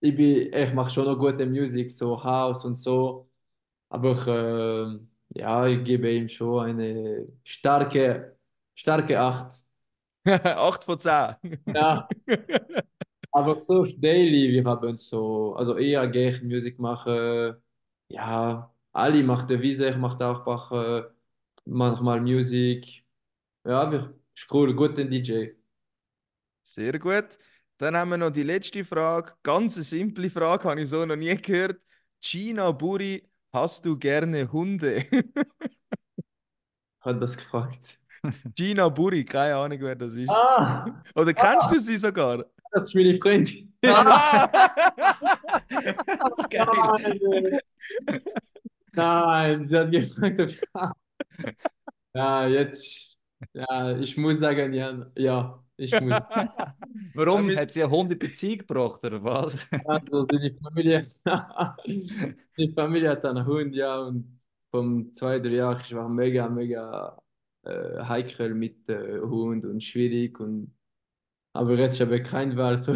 ich 0.00 0.16
bin, 0.16 0.52
ich 0.54 0.74
mache 0.74 0.90
schon 0.90 1.06
noch 1.06 1.18
gute 1.18 1.46
Musik, 1.46 1.92
so 1.92 2.22
House 2.22 2.64
und 2.64 2.74
so. 2.76 3.30
Aber 3.90 4.12
äh, 4.28 5.00
ja, 5.30 5.66
ich 5.66 5.84
gebe 5.84 6.10
ihm 6.10 6.28
schon 6.28 6.66
eine 6.66 7.26
starke, 7.44 8.36
starke 8.74 9.18
Acht. 9.20 9.54
8 10.24 10.84
von 10.84 10.98
10. 11.00 11.36
Ja, 11.74 12.08
aber 13.32 13.60
so 13.60 13.84
daily, 13.84 14.52
wir 14.52 14.64
haben 14.64 14.96
so, 14.96 15.54
also 15.56 15.76
eher 15.76 16.06
gehe 16.08 16.30
ich 16.30 16.42
Musik 16.42 16.78
machen. 16.78 17.56
Ja, 18.08 18.74
Ali 18.92 19.22
macht 19.22 19.50
der 19.50 19.60
Wiese, 19.62 19.88
ich 19.88 19.96
mache 19.96 20.24
auch 20.26 20.46
machen, 20.46 21.04
manchmal 21.64 22.20
Musik. 22.20 23.04
Ja, 23.64 23.90
wir, 23.90 24.14
cool, 24.50 24.74
guter 24.74 25.04
DJ. 25.04 25.50
Sehr 26.62 26.98
gut. 26.98 27.38
Dann 27.78 27.96
haben 27.96 28.10
wir 28.10 28.18
noch 28.18 28.30
die 28.30 28.42
letzte 28.42 28.84
Frage. 28.84 29.34
Ganz 29.42 29.76
eine 29.76 29.84
simple 29.84 30.30
Frage, 30.30 30.68
habe 30.68 30.82
ich 30.82 30.88
so 30.88 31.04
noch 31.06 31.16
nie 31.16 31.34
gehört. 31.36 31.80
Gina 32.20 32.70
Buri, 32.72 33.28
hast 33.52 33.84
du 33.86 33.96
gerne 33.96 34.50
Hunde? 34.50 35.04
Hat 37.00 37.22
das 37.22 37.36
gefragt. 37.36 38.00
Gina 38.54 38.88
Buri, 38.88 39.24
keine 39.24 39.56
Ahnung, 39.56 39.78
wer 39.80 39.94
das 39.94 40.14
ist. 40.14 40.28
Ah, 40.28 40.86
Oder 41.14 41.32
kennst 41.32 41.70
du 41.70 41.78
sie 41.78 41.96
sogar? 41.96 42.44
das 42.72 42.84
ist 42.84 42.94
meine 42.94 43.14
Freundin. 43.18 43.72
Geil. 46.50 47.60
Nein, 48.92 49.64
sie 49.66 49.78
hat 49.78 49.90
gefragt, 49.90 50.40
ob 50.40 50.48
ich... 50.48 50.60
Ja, 52.14 52.46
jetzt, 52.46 53.18
ja, 53.52 53.96
ich 53.98 54.16
muss 54.16 54.38
sagen, 54.38 54.72
ja, 54.72 55.06
ja, 55.16 55.62
ich 55.78 55.92
muss. 56.00 56.20
Warum? 57.14 57.54
Hat 57.56 57.72
sie 57.72 57.82
eine 57.82 57.90
Hundebeziehung 57.92 58.58
gebracht, 58.58 59.04
oder 59.04 59.22
was? 59.22 59.66
Also, 59.86 60.22
seine 60.22 60.54
Familie, 60.62 61.08
die 62.58 62.72
Familie 62.74 63.10
hat 63.10 63.24
einen 63.24 63.46
Hund, 63.46 63.74
ja, 63.74 63.98
und 64.00 64.38
vom 64.70 65.12
zwei, 65.12 65.38
drei 65.38 65.50
Jahren, 65.54 65.80
ich 65.80 65.94
war 65.94 66.08
mega, 66.08 66.48
mega 66.48 67.18
äh, 67.64 68.00
heikel 68.04 68.54
mit 68.54 68.88
äh, 68.88 69.20
Hund 69.20 69.64
und 69.64 69.82
schwierig 69.82 70.38
und 70.40 70.74
aber 71.54 71.74
jetzt 71.76 72.00
habe 72.00 72.18
ich 72.18 72.24
keine 72.24 72.56
Wahl, 72.56 72.76
so, 72.76 72.94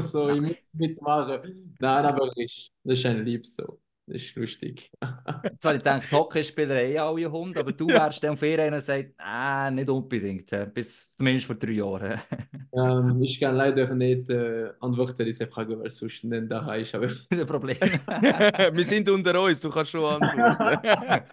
so 0.00 0.28
ich 0.30 0.40
muss 0.40 0.74
mitmachen. 0.74 1.76
Nein, 1.78 2.04
aber 2.06 2.32
ich, 2.36 2.72
das 2.82 2.98
ist 2.98 3.06
ein 3.06 3.24
Lieb 3.24 3.46
so. 3.46 3.80
Das 4.12 4.22
ist 4.22 4.34
lustig. 4.34 4.90
Jetzt 5.44 5.64
habe 5.64 5.76
ich 5.76 5.84
gedacht, 5.84 6.10
Hockeyspieler 6.10 6.74
haben 6.74 6.86
eh 6.90 6.98
alle 6.98 7.30
Hunde, 7.30 7.60
aber 7.60 7.70
du 7.70 7.86
wärst 7.86 8.24
dann 8.24 8.32
auf 8.32 8.42
ihr 8.42 8.58
einer, 8.58 8.72
der 8.72 8.80
sagt, 8.80 9.14
äh, 9.24 9.70
nicht 9.70 9.88
unbedingt, 9.88 10.50
bis 10.74 11.14
zumindest 11.14 11.46
vor 11.46 11.54
drei 11.56 11.72
Jahren. 11.72 12.20
Ähm, 12.72 13.20
ich 13.20 13.40
kann 13.40 13.56
leider 13.56 13.92
nicht 13.96 14.30
äh, 14.30 14.70
antworten 14.78 15.26
diese 15.26 15.44
Frage, 15.48 15.76
weil 15.76 15.90
sonst 15.90 16.22
nicht 16.22 16.52
da 16.52 16.72
ist. 16.76 16.94
Aber 16.94 17.08
Kein 17.30 17.44
Problem. 17.44 17.76
Wir 17.76 18.84
sind 18.84 19.08
unter 19.08 19.42
uns, 19.42 19.58
du 19.58 19.70
kannst 19.70 19.90
schon 19.90 20.04
antworten. 20.04 21.28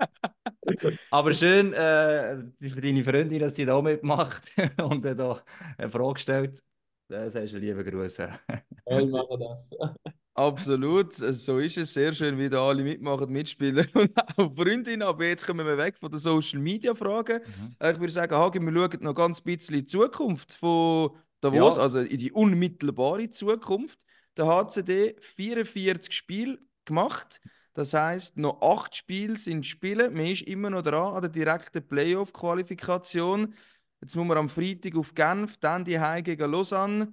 Aber 1.11 1.33
schön 1.33 1.73
äh, 1.73 2.37
für 2.59 2.81
deine 2.81 3.03
Freundin, 3.03 3.39
dass 3.39 3.55
sie 3.55 3.65
da 3.65 3.79
mitmacht 3.79 4.51
und 4.81 5.05
äh, 5.05 5.15
da 5.15 5.39
eine 5.77 5.91
Frage 5.91 6.19
stellt. 6.19 6.59
Äh, 7.11 7.29
sagst 7.29 7.53
du 7.53 7.59
liebe 7.59 7.83
Grüße. 7.83 8.29
ja, 8.87 8.99
ich 8.99 9.09
mache 9.11 9.37
das. 9.37 9.69
Absolut, 10.39 11.13
so 11.15 11.57
ist 11.57 11.77
es. 11.77 11.93
Sehr 11.93 12.13
schön, 12.13 12.37
wie 12.37 12.47
da 12.47 12.63
alle 12.67 12.83
mitmachen, 12.83 13.31
Mitspieler 13.31 13.85
und 13.95 14.11
auch 14.37 14.53
Freundinnen. 14.53 15.01
Aber 15.01 15.25
jetzt 15.25 15.43
kommen 15.47 15.65
wir 15.65 15.77
weg 15.79 15.97
von 15.97 16.11
den 16.11 16.19
Social 16.19 16.59
Media 16.59 16.93
Fragen. 16.93 17.41
Äh, 17.79 17.93
Ich 17.93 17.99
würde 17.99 18.13
sagen, 18.13 18.35
Hagi, 18.35 18.59
wir 18.59 18.71
schauen 18.71 18.99
noch 19.03 19.15
ganz 19.15 19.39
ein 19.41 19.43
bisschen 19.45 19.73
in 19.73 19.81
die 19.81 19.85
Zukunft 19.87 20.53
von 20.53 21.17
Davos, 21.41 21.75
Ja. 21.77 21.81
also 21.81 21.99
in 22.01 22.19
die 22.19 22.31
unmittelbare 22.31 23.31
Zukunft. 23.31 24.05
Der 24.37 24.45
HCD 24.45 25.15
44 25.19 26.13
Spiele 26.13 26.59
gemacht. 26.85 27.41
Das 27.73 27.93
heißt, 27.95 28.37
noch 28.37 28.61
acht 28.61 28.95
Spiele 28.95 29.37
sind 29.39 29.65
Spiele. 29.65 30.11
Man 30.11 30.27
ist 30.27 30.43
immer 30.43 30.69
noch 30.69 30.83
dran 30.83 31.13
an 31.15 31.21
der 31.21 31.31
direkten 31.31 31.87
Playoff-Qualifikation. 31.87 33.55
Jetzt 34.01 34.15
muss 34.15 34.25
man 34.27 34.37
am 34.37 34.49
Freitag 34.49 34.95
auf 34.95 35.15
Genf, 35.15 35.57
dann 35.57 35.83
die 35.83 35.99
Heim 35.99 36.23
gegen 36.23 36.51
Lausanne. 36.51 37.11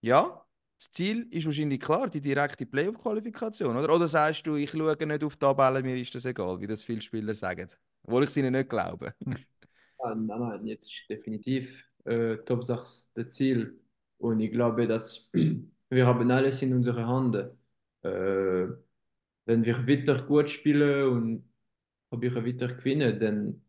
Ja, 0.00 0.41
das 0.82 0.90
Ziel 0.90 1.28
ist 1.30 1.46
wahrscheinlich 1.46 1.78
klar, 1.78 2.10
die 2.10 2.20
direkte 2.20 2.66
Playoff-Qualifikation, 2.66 3.76
oder? 3.76 3.94
Oder 3.94 4.08
sagst 4.08 4.44
du, 4.48 4.56
ich 4.56 4.68
schaue 4.68 4.96
nicht 5.06 5.22
auf 5.22 5.34
die 5.34 5.38
Tabelle, 5.38 5.80
mir 5.80 5.96
ist 5.96 6.12
das 6.12 6.24
egal, 6.24 6.60
wie 6.60 6.66
das 6.66 6.82
viele 6.82 7.00
Spieler 7.00 7.34
sagen. 7.34 7.68
Obwohl 8.02 8.24
ich 8.24 8.30
es 8.30 8.36
ihnen 8.36 8.52
nicht 8.52 8.68
glaube. 8.68 9.14
Nein, 10.04 10.26
nein, 10.26 10.66
jetzt 10.66 10.86
ist 10.86 11.08
definitiv 11.08 11.88
äh, 12.04 12.36
Top 12.38 12.64
6 12.64 13.12
das 13.14 13.28
Ziel. 13.34 13.80
Und 14.18 14.40
ich 14.40 14.50
glaube, 14.50 14.88
dass 14.88 15.30
wir 15.90 16.06
haben 16.08 16.28
alles 16.32 16.60
in 16.62 16.74
unserer 16.74 17.06
Hand. 17.06 17.36
Äh, 17.36 18.66
wenn 19.44 19.64
wir 19.64 19.86
weiter 19.86 20.20
gut 20.22 20.50
spielen 20.50 21.08
und 21.08 21.52
probieren 22.10 22.44
weiter 22.44 22.66
gewinnen, 22.74 23.20
dann 23.20 23.62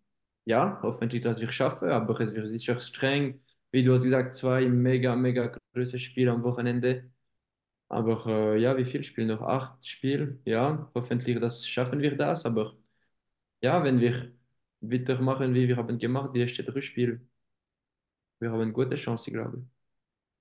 ja, 0.46 0.80
hoffentlich, 0.82 1.22
dass 1.22 1.40
wir 1.40 1.50
es 1.50 1.54
schaffen. 1.54 1.90
Aber 1.90 2.20
es 2.20 2.34
wird 2.34 2.48
sicher 2.48 2.80
streng. 2.80 3.40
Wie 3.74 3.84
du 3.84 3.94
hast 3.94 4.04
gesagt, 4.06 4.36
zwei 4.36 4.68
mega, 4.70 5.16
mega 5.18 5.48
große 5.74 6.00
Spiele 6.00 6.32
am 6.32 6.44
Wochenende. 6.44 7.12
Aber 7.90 8.26
äh, 8.56 8.62
ja, 8.62 8.78
wie 8.78 8.86
viel 8.86 9.04
Spiele 9.04 9.28
noch? 9.36 9.42
Acht 9.44 9.86
Spiele. 9.88 10.40
Ja, 10.46 10.92
hoffentlich 10.96 11.40
das 11.40 11.68
schaffen 11.68 12.02
wir 12.02 12.18
das. 12.18 12.46
Aber 12.46 12.76
ja, 13.62 13.84
wenn 13.84 14.00
wir 14.02 14.34
weitermachen, 14.82 15.54
wie 15.56 15.68
wir 15.68 15.78
haben 15.78 15.98
gemacht, 16.00 16.36
die 16.36 16.42
ersten 16.42 16.66
drei 16.66 16.82
Spiele, 16.82 17.22
wir 18.40 18.52
haben 18.52 18.62
eine 18.62 18.72
gute 18.74 18.96
Chance, 18.96 19.32
glaube 19.32 19.60
ich. 19.60 19.64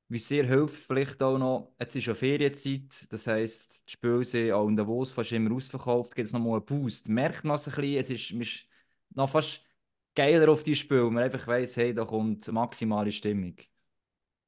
Wie 0.09 0.19
sehr 0.19 0.47
hilft 0.47 0.83
vielleicht 0.83 1.23
auch 1.23 1.39
noch, 1.39 1.75
jetzt 1.81 1.97
ist 1.97 2.07
ja 2.07 2.15
Ferienzeit, 2.15 3.11
das 3.11 3.27
heisst, 3.27 3.89
die 3.89 3.93
Spiele 3.93 4.25
sind 4.25 4.53
auch 4.53 4.69
in 4.69 4.77
Davos 4.77 5.11
fast 5.11 5.33
immer 5.33 5.55
ausverkauft, 5.55 6.15
gibt 6.15 6.27
es 6.27 6.33
nochmal 6.35 6.57
einen 6.59 6.67
Boost. 6.67 7.09
Merkt 7.09 7.45
man 7.45 7.55
es 7.57 7.67
ein 7.69 7.75
bisschen, 7.75 7.97
es 7.99 8.11
ist, 8.11 8.31
ist 8.33 8.67
noch 9.15 9.31
fast 9.31 9.65
geiler 10.15 10.51
auf 10.51 10.63
die 10.63 10.75
Spiele, 10.77 11.11
man 11.11 11.25
einfach 11.25 11.47
weiss, 11.47 11.77
hey, 11.77 11.95
da 11.95 12.05
kommt 12.05 12.51
maximale 12.53 13.13
Stimmung. 13.13 13.57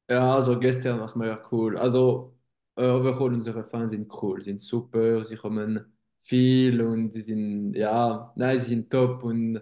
Ja, 0.08 0.34
also 0.34 0.58
gestern 0.58 1.00
war 1.00 1.16
mega 1.16 1.40
cool. 1.50 1.78
Also, 1.78 2.36
äh, 2.76 2.82
overall 2.84 3.32
unsere 3.32 3.64
Fans 3.64 3.92
sind 3.92 4.12
cool, 4.22 4.42
sind 4.42 4.60
super, 4.60 5.24
sie 5.24 5.36
kommen 5.36 5.92
viel 6.20 6.80
und 6.82 7.10
sie 7.10 7.22
sind, 7.22 7.74
ja, 7.74 8.32
nein, 8.36 8.58
sie 8.58 8.66
sind 8.70 8.90
top 8.90 9.22
und 9.24 9.60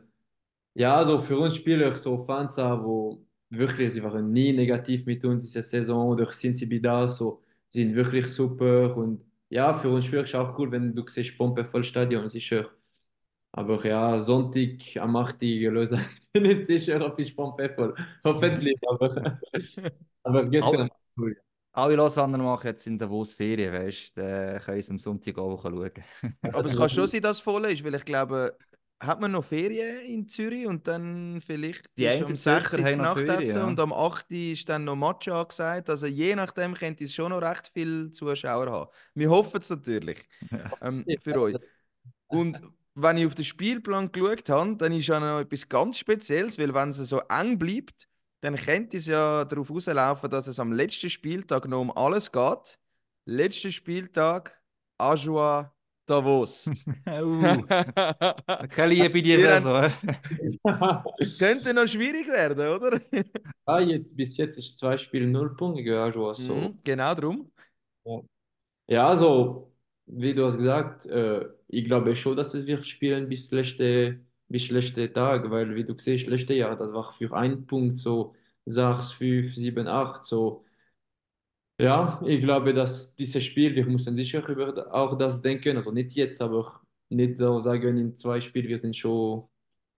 ja, 0.74 1.04
so 1.04 1.20
für 1.20 1.38
uns 1.38 1.56
Spieler, 1.56 1.92
so 1.94 2.18
Fans, 2.18 2.56
wo 2.58 3.24
wirklich, 3.50 3.92
sie 3.94 4.02
waren 4.02 4.32
nie 4.32 4.52
negativ 4.52 5.06
mit 5.06 5.24
uns 5.24 5.44
diese 5.46 5.62
Saison 5.62 6.08
oder 6.10 6.32
sind 6.32 6.54
sie 6.56 6.70
wieder 6.70 7.08
so, 7.08 7.42
sie 7.68 7.82
sind 7.84 7.94
wirklich 7.96 8.26
super 8.28 8.96
und 8.96 9.24
ja, 9.50 9.74
für 9.74 9.90
uns 9.90 10.06
Spieler 10.06 10.24
ist 10.24 10.34
auch 10.34 10.58
cool, 10.58 10.70
wenn 10.72 10.94
du 10.94 11.06
siehst, 11.08 11.36
Pompe 11.38 11.64
voll 11.64 11.84
Stadion, 11.84 12.28
sicher. 12.28 12.70
Aber 13.52 13.86
ja, 13.86 14.18
Sonntag 14.18 14.96
am 14.96 15.16
8. 15.16 15.42
lösen. 15.42 16.00
Ich 16.34 16.40
bin 16.40 16.56
nicht 16.56 16.66
sicher, 16.66 17.04
ob 17.04 17.18
ich 17.18 17.36
Pompe 17.36 17.68
voll. 17.68 17.94
Hoffentlich, 18.24 18.78
aber, 18.88 19.38
aber 20.22 20.46
gestern 20.46 20.88
Alle-. 21.16 21.36
Alle 21.74 21.96
Lausanner 21.96 22.38
machen 22.38 22.66
jetzt 22.66 22.86
in 22.86 22.98
Davos 22.98 23.32
Ferien, 23.32 23.72
weißt 23.72 24.16
du, 24.16 24.20
dann 24.22 24.60
können 24.60 24.82
sie 24.82 24.90
am 24.92 24.98
Sonntag 24.98 25.38
auch 25.38 25.62
schauen. 25.62 25.90
Aber 26.42 26.64
es 26.66 26.76
kann 26.76 26.88
schon 26.88 27.06
sein, 27.08 27.22
dass 27.22 27.38
es 27.38 27.42
voll 27.42 27.64
ist, 27.66 27.82
weil 27.82 27.94
ich 27.94 28.04
glaube, 28.04 28.56
hat 29.00 29.20
man 29.20 29.32
noch 29.32 29.44
Ferien 29.44 30.04
in 30.06 30.28
Zürich 30.28 30.66
und 30.66 30.86
dann 30.86 31.40
vielleicht 31.44 31.86
Die 31.98 32.04
ist 32.04 32.42
Zürcher 32.42 32.76
6. 32.76 32.96
Uhr 32.96 33.02
Nachtessen 33.02 33.56
ja. 33.56 33.66
und 33.66 33.80
am 33.80 33.92
8. 33.92 34.30
Uhr 34.30 34.36
ist 34.52 34.68
dann 34.68 34.84
noch 34.84 34.96
Match 34.96 35.28
angesagt. 35.28 35.88
Also 35.88 36.06
je 36.06 36.36
nachdem 36.36 36.74
könnte 36.74 37.04
es 37.04 37.14
schon 37.14 37.30
noch 37.30 37.42
recht 37.42 37.70
viele 37.72 38.10
Zuschauer 38.10 38.70
haben. 38.70 38.90
Wir 39.14 39.30
hoffen 39.30 39.58
es 39.60 39.70
natürlich 39.70 40.20
ähm, 40.82 41.04
für 41.22 41.40
euch. 41.40 41.56
Und 42.28 42.62
wenn 42.94 43.16
ich 43.16 43.26
auf 43.26 43.34
den 43.34 43.44
Spielplan 43.44 44.12
geschaut 44.12 44.48
habe, 44.48 44.76
dann 44.76 44.92
ist 44.92 45.06
ja 45.06 45.18
noch 45.18 45.40
etwas 45.40 45.68
ganz 45.68 45.98
Spezielles, 45.98 46.58
weil 46.58 46.74
wenn 46.74 46.90
es 46.90 46.98
so 46.98 47.20
eng 47.28 47.58
bleibt, 47.58 48.08
dann 48.40 48.56
könnte 48.56 48.96
es 48.96 49.06
ja 49.06 49.44
darauf 49.44 49.70
rauslaufen, 49.70 50.28
dass 50.28 50.46
es 50.46 50.58
am 50.58 50.72
letzten 50.72 51.08
Spieltag 51.08 51.68
noch 51.68 51.80
um 51.80 51.96
alles 51.96 52.30
geht. 52.30 52.78
Letzter 53.24 53.70
Spieltag, 53.70 54.60
Ajoa 54.98 55.72
Davos. 56.04 56.66
uh, 57.06 57.62
keine 58.68 58.94
Liebe 58.94 59.22
diese 59.22 59.42
Saison. 59.60 59.90
Könnte 61.38 61.72
noch 61.72 61.86
schwierig 61.86 62.26
werden, 62.26 62.68
oder? 62.68 63.00
ah, 63.64 63.78
jetzt, 63.78 64.16
bis 64.16 64.36
jetzt 64.36 64.58
ist 64.58 64.76
zwei 64.76 64.96
Spiele 64.96 65.28
null 65.28 65.54
Punkte, 65.56 66.12
schon 66.12 66.34
so. 66.34 66.54
Mhm, 66.54 66.78
genau 66.82 67.14
drum. 67.14 67.52
Ja, 68.88 69.08
also, 69.08 69.71
wie 70.06 70.34
du 70.34 70.44
hast 70.46 70.56
gesagt, 70.58 71.06
äh, 71.06 71.46
ich 71.68 71.84
glaube 71.84 72.14
schon, 72.16 72.36
dass 72.36 72.54
es 72.54 72.66
wird 72.66 72.84
spielen 72.84 73.28
bis 73.28 73.50
letzte, 73.50 74.20
bis 74.48 74.70
letzte 74.70 75.12
Tag, 75.12 75.50
weil, 75.50 75.74
wie 75.74 75.84
du 75.84 75.94
siehst, 75.98 76.26
letzte 76.26 76.54
Jahr, 76.54 76.76
das 76.76 76.92
war 76.92 77.12
für 77.12 77.32
einen 77.34 77.66
Punkt 77.66 77.96
so 77.98 78.34
6, 78.66 79.12
5, 79.12 79.54
7, 79.54 79.86
8, 79.88 80.24
so. 80.24 80.64
Ja, 81.80 82.20
ich 82.24 82.40
glaube, 82.40 82.72
dass 82.74 83.16
dieses 83.16 83.42
Spiel, 83.44 83.74
wir 83.74 83.84
müssen 83.86 84.14
sicher 84.14 84.46
über 84.48 84.94
auch 84.94 85.18
das 85.18 85.42
denken, 85.42 85.76
also 85.76 85.90
nicht 85.90 86.12
jetzt, 86.12 86.40
aber 86.40 86.80
nicht 87.08 87.38
so 87.38 87.58
sagen, 87.60 87.96
in 87.98 88.16
zwei 88.16 88.40
Spielen, 88.40 88.68
wir 88.68 88.78
sind 88.78 88.96
schon 88.96 89.48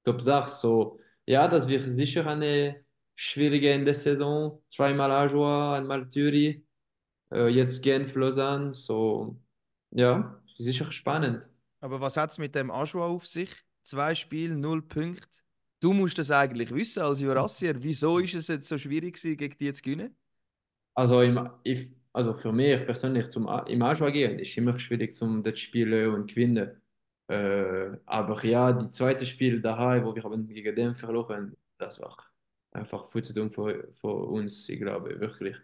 Top 0.04 0.22
6, 0.22 0.60
so. 0.60 0.98
Ja, 1.26 1.48
das 1.48 1.68
wird 1.68 1.84
sicher 1.92 2.26
eine 2.26 2.84
schwierige 3.14 3.70
Ende-Saison, 3.72 4.62
zweimal 4.70 5.10
Ajoa, 5.10 5.76
einmal 5.78 6.08
Zürich. 6.08 6.62
Äh, 7.32 7.48
jetzt 7.48 7.82
Genf, 7.82 8.14
Lausanne, 8.16 8.74
so, 8.74 9.36
ja, 9.94 10.40
sicher 10.58 10.92
spannend. 10.92 11.48
Aber 11.80 12.00
was 12.00 12.16
hat 12.16 12.30
es 12.30 12.38
mit 12.38 12.54
dem 12.54 12.70
Ajoa 12.70 13.06
auf 13.06 13.26
sich? 13.26 13.50
Zwei 13.82 14.14
Spiele, 14.14 14.56
null 14.56 14.82
Punkte. 14.82 15.40
Du 15.80 15.92
musst 15.92 16.18
das 16.18 16.30
eigentlich 16.30 16.72
wissen 16.74 17.02
als 17.02 17.20
Jurassier. 17.20 17.82
Wieso 17.82 18.18
ist 18.18 18.34
es 18.34 18.48
jetzt 18.48 18.68
so 18.68 18.78
schwierig 18.78 19.16
gewesen, 19.16 19.36
gegen 19.36 19.58
die 19.58 19.72
zu 19.72 19.82
gewinnen? 19.82 20.16
Also, 20.94 21.20
im, 21.22 21.50
ich, 21.62 21.90
also 22.12 22.32
für 22.34 22.52
mich 22.52 22.84
persönlich 22.86 23.28
zum, 23.30 23.48
im 23.66 23.82
Ajoa 23.82 24.10
gehen 24.10 24.38
ist 24.38 24.56
immer 24.56 24.78
schwierig 24.78 25.14
zum 25.14 25.42
das 25.42 25.58
Spielen 25.58 26.14
und 26.14 26.28
gewinnen. 26.28 26.80
Äh, 27.28 27.98
aber 28.06 28.44
ja, 28.44 28.72
die 28.72 28.90
zweite 28.90 29.26
Spiel 29.26 29.60
daheim, 29.60 30.04
wo 30.04 30.14
wir 30.14 30.22
haben 30.24 30.46
gegen 30.46 30.76
den 30.76 30.94
verloren, 30.96 31.56
das 31.78 32.00
war 32.00 32.16
einfach 32.72 33.06
viel 33.08 33.22
zu 33.22 33.34
dumm 33.34 33.50
für, 33.50 33.92
für 33.94 34.08
uns, 34.08 34.68
ich 34.68 34.80
glaube, 34.80 35.18
wirklich. 35.20 35.56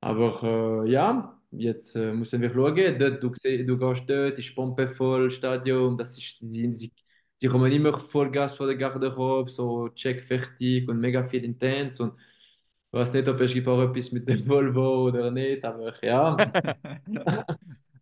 Aber 0.00 0.84
äh, 0.86 0.90
ja, 0.90 1.40
jetzt 1.58 1.96
äh, 1.96 2.12
müssen 2.12 2.40
wir 2.40 2.50
schauen. 2.52 2.98
Dort, 2.98 3.22
du, 3.22 3.30
du 3.30 3.78
gehst 3.78 4.08
dort, 4.08 4.38
ist 4.38 4.54
Pompe 4.54 4.88
voll, 4.88 5.30
Stadion, 5.30 5.96
das 5.98 6.16
ist, 6.18 6.38
die, 6.40 6.74
sie, 6.74 6.92
die 7.40 7.48
kommen 7.48 7.70
immer 7.72 7.98
Vollgas 7.98 8.54
vor 8.54 8.66
der 8.66 8.76
Garderobe, 8.76 9.50
so 9.50 9.88
check 9.90 10.24
fertig 10.24 10.88
und 10.88 11.00
mega 11.00 11.24
viel 11.24 11.44
intens. 11.44 12.00
Und 12.00 12.14
ich 12.18 12.98
weiß 12.98 13.12
nicht, 13.12 13.28
ob 13.28 13.40
es 13.40 13.52
gibt 13.52 13.68
auch 13.68 13.82
etwas 13.82 14.12
mit 14.12 14.28
dem 14.28 14.48
Volvo 14.48 15.08
oder 15.08 15.30
nicht, 15.30 15.64
aber 15.64 15.92
ja, 16.04 16.36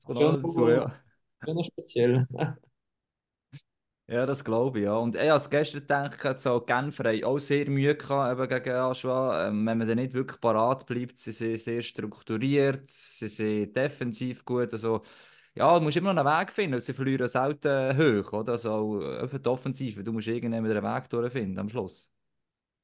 Kommt 0.04 0.18
auch 0.18 0.42
dazu, 0.42 0.68
ja. 0.68 0.94
schon 1.44 1.64
speziell. 1.64 2.26
Ja, 4.06 4.26
das 4.26 4.44
glaube 4.44 4.80
ich, 4.80 4.84
ja. 4.84 4.96
Und 4.96 5.16
ich 5.16 5.32
als 5.32 5.48
gestern 5.48 5.80
gedacht, 5.80 6.38
so 6.38 6.60
Genfer 6.60 7.04
haben 7.10 7.24
auch 7.24 7.38
sehr 7.38 7.70
Mühe 7.70 7.96
gehabt, 7.96 8.38
eben 8.38 8.48
gegen 8.62 8.76
Aschua. 8.76 9.48
Ähm, 9.48 9.66
wenn 9.66 9.78
man 9.78 9.88
dann 9.88 9.96
nicht 9.96 10.12
wirklich 10.12 10.38
parat 10.42 10.84
bleibt, 10.84 11.16
sie 11.18 11.32
sind 11.32 11.58
sehr 11.58 11.80
strukturiert, 11.80 12.90
sie 12.90 13.28
sind 13.28 13.74
defensiv 13.74 14.44
gut. 14.44 14.70
Also, 14.74 15.02
ja, 15.54 15.78
du 15.78 15.82
musst 15.84 15.96
immer 15.96 16.12
noch 16.12 16.26
einen 16.26 16.40
Weg 16.40 16.52
finden. 16.52 16.80
Sie 16.80 16.92
verlieren 16.92 17.28
selten 17.28 17.96
hoch, 17.96 18.32
oder? 18.34 18.52
Also, 18.52 18.70
auch 18.72 19.00
äh, 19.00 19.26
für 19.28 19.40
die 19.40 19.48
Offensive. 19.48 20.04
Du 20.04 20.12
musst 20.12 20.28
irgendwann 20.28 20.66
einen 20.66 20.82
Weg 20.84 21.08
durchfinden 21.08 21.58
am 21.58 21.70
Schluss. 21.70 22.12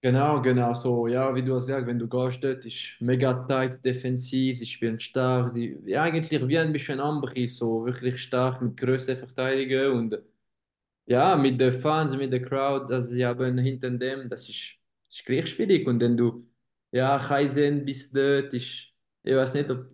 Genau, 0.02 0.40
genau 0.40 0.72
so. 0.72 1.06
Ja, 1.08 1.34
wie 1.34 1.42
du 1.44 1.54
hast 1.54 1.66
gesagt, 1.66 1.86
wenn 1.86 1.98
du 1.98 2.08
gehst 2.08 2.42
dort, 2.42 2.64
ist 2.64 2.94
mega 3.00 3.34
tight 3.46 3.84
defensiv, 3.84 4.58
sie 4.58 4.64
spielen 4.64 4.98
stark, 4.98 5.52
sie, 5.52 5.78
ja, 5.84 6.02
eigentlich 6.04 6.48
wie 6.48 6.58
ein 6.58 6.72
bisschen 6.72 7.00
Ambri, 7.00 7.46
so 7.46 7.84
wirklich 7.84 8.22
stark 8.22 8.62
mit 8.62 8.78
Größe 8.78 9.14
verteidigen 9.18 9.90
ja, 11.10 11.36
mit 11.36 11.60
den 11.60 11.72
Fans, 11.74 12.16
mit 12.16 12.32
der 12.32 12.42
Crowd, 12.42 12.86
das 12.92 13.08
sie 13.10 13.26
haben 13.26 13.58
hinter 13.58 13.90
dem, 13.90 14.28
das 14.28 14.48
ist, 14.48 14.76
das 15.08 15.16
ist 15.18 15.26
gleich 15.26 15.48
schwierig 15.50 15.86
und 15.88 16.00
wenn 16.00 16.16
du, 16.16 16.48
ja, 16.92 17.18
Kaizen 17.18 17.84
bis 17.84 18.12
dort, 18.12 18.54
ist, 18.54 18.88
ich 19.24 19.34
weiß 19.34 19.54
nicht, 19.54 19.70
ob, 19.70 19.86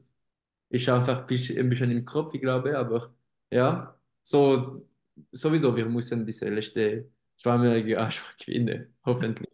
ist 0.70 0.88
einfach 0.88 1.20
ein 1.22 1.26
bisschen 1.26 1.58
ein 1.58 1.68
bisschen 1.70 1.90
im 1.90 2.04
Kopf, 2.04 2.34
ich 2.34 2.42
glaube, 2.42 2.76
aber 2.78 3.14
ja, 3.50 3.98
so, 4.22 4.88
sowieso, 5.32 5.74
wir 5.76 5.86
müssen 5.86 6.26
diese 6.26 6.48
letzte 6.50 7.10
zweimalige 7.38 8.00
Anschlag 8.00 8.36
gewinnen, 8.38 8.94
hoffentlich. 9.04 9.50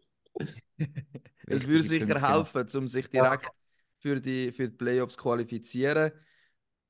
Es 1.47 1.67
würde 1.67 1.85
sicher 1.85 2.19
noch. 2.19 2.29
helfen, 2.29 2.67
um 2.79 2.89
sich 2.89 3.11
direkt 3.11 3.51
für 3.99 4.21
die, 4.21 4.53
für 4.53 4.69
die 4.69 4.77
Playoffs 4.77 5.15
zu 5.15 5.23
qualifizieren. 5.23 6.13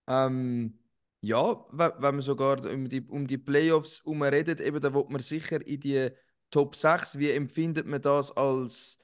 Ähm, 0.07 0.79
ja, 1.23 1.65
wenn, 1.71 1.93
man 2.01 2.21
sogar 2.21 2.65
um 2.67 2.89
die, 2.89 3.01
um 3.09 3.27
die 3.27 3.39
Playoffs 3.39 4.03
redet, 4.07 4.61
eben, 4.61 4.81
dann 4.81 4.95
will 4.95 5.07
man 5.09 5.21
sicher 5.21 5.65
in 5.67 5.81
die 5.81 6.11
Top 6.51 6.75
6. 6.77 7.19
Wie 7.19 7.31
empfindet 7.31 7.87
man 7.87 8.03
das 8.03 8.33
als, 8.37 8.99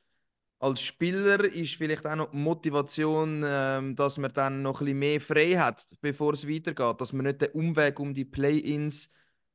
als 0.59 0.83
Spieler? 0.83 1.45
Ist 1.45 1.77
vielleicht 1.77 2.07
auch 2.07 2.17
noch 2.17 2.31
die 2.33 2.39
Motivation, 2.39 3.45
ähm, 3.47 3.97
dass 3.97 4.19
man 4.19 4.33
dann 4.33 4.63
noch 4.63 4.81
ein 4.81 4.87
bisschen 4.87 4.99
mehr 4.99 5.21
frei 5.21 5.53
hat, 5.55 5.87
bevor 6.01 6.33
es 6.35 6.49
weitergeht, 6.49 7.01
dass 7.01 7.13
man 7.13 7.27
nicht 7.27 7.41
den 7.43 7.53
Umweg 7.53 8.01
um 8.01 8.13
die 8.15 8.25
Play-ins 8.25 9.11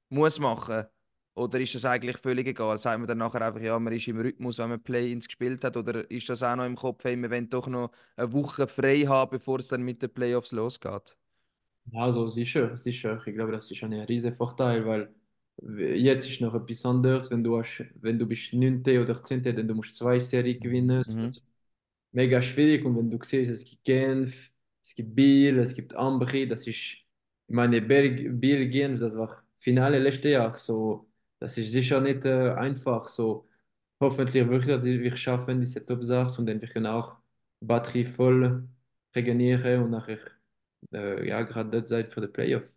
muss 0.09 0.39
machen 0.39 0.85
oder 1.35 1.59
ist 1.59 1.73
das 1.75 1.85
eigentlich 1.85 2.17
völlig 2.17 2.47
egal? 2.47 2.77
Sagt 2.77 2.99
man 2.99 3.07
dann 3.07 3.17
nachher 3.17 3.41
einfach, 3.41 3.61
ja, 3.61 3.77
man 3.79 3.93
ist 3.93 4.07
im 4.07 4.19
Rhythmus, 4.19 4.59
wenn 4.59 4.69
man 4.69 4.83
Play-ins 4.83 5.27
gespielt 5.27 5.63
hat? 5.63 5.77
Oder 5.77 6.09
ist 6.11 6.29
das 6.29 6.43
auch 6.43 6.55
noch 6.55 6.65
im 6.65 6.75
Kopf, 6.75 7.03
hey, 7.03 7.15
wir 7.17 7.31
wollen 7.31 7.49
doch 7.49 7.67
noch 7.67 7.91
eine 8.15 8.31
Woche 8.33 8.67
frei 8.67 9.01
haben, 9.01 9.31
bevor 9.31 9.59
es 9.59 9.67
dann 9.67 9.81
mit 9.81 10.01
den 10.01 10.13
Playoffs 10.13 10.51
losgeht? 10.51 11.17
Also 11.91 12.27
sicher, 12.27 12.75
sicher. 12.77 13.21
Ich 13.25 13.33
glaube, 13.33 13.51
das 13.51 13.69
ist 13.69 13.83
ein 13.83 13.93
riesiger 13.93 14.33
Vorteil, 14.33 14.85
weil 14.85 15.13
jetzt 15.95 16.27
ist 16.29 16.41
noch 16.41 16.55
etwas 16.55 16.85
anderes, 16.85 17.29
wenn 17.29 17.43
du 17.43 17.57
hast, 17.57 17.83
wenn 18.01 18.17
du 18.17 18.25
bist 18.25 18.53
9. 18.53 18.81
oder 19.01 19.21
10., 19.23 19.43
dann 19.43 19.67
du 19.67 19.75
musst 19.75 19.95
zwei 19.95 20.19
Serien 20.19 20.59
gewinnen. 20.59 21.03
Mhm. 21.07 21.23
Das 21.23 21.37
ist 21.37 21.43
mega 22.11 22.41
schwierig. 22.41 22.85
Und 22.85 22.97
wenn 22.97 23.09
du 23.09 23.19
siehst, 23.23 23.51
es 23.51 23.63
gibt 23.65 23.83
Genf, 23.83 24.51
es 24.81 24.95
gibt 24.95 25.15
Biel, 25.15 25.59
es 25.59 25.75
gibt 25.75 25.93
Ambri, 25.95 26.47
das 26.47 26.67
ist, 26.67 26.77
ich 26.77 27.05
meine, 27.47 27.81
Biel, 27.81 28.69
Genf, 28.69 28.99
das 28.99 29.17
war 29.17 29.43
Finale 29.59 29.99
letztes 29.99 30.31
Jahr. 30.31 30.55
So, 30.57 31.09
das 31.39 31.57
ist 31.57 31.71
sicher 31.71 32.01
nicht 32.01 32.25
äh, 32.25 32.51
einfach. 32.53 33.07
So, 33.07 33.47
hoffentlich 33.99 34.47
wirklich, 34.47 34.67
dass 34.75 34.85
wir 34.85 35.15
schaffen 35.17 35.59
diese 35.59 35.85
Top 35.85 36.03
6 36.03 36.39
und 36.39 36.47
dann 36.47 36.61
wir 36.61 36.67
können 36.67 36.87
auch 36.87 37.17
Batterie 37.61 38.05
voll 38.05 38.67
regenerieren 39.15 39.83
und 39.83 39.91
nachher 39.91 40.19
äh, 40.93 41.27
ja, 41.27 41.41
gerade 41.43 41.69
dort 41.71 41.87
seid 41.87 42.11
für 42.13 42.21
die 42.21 42.27
Playoff. 42.27 42.73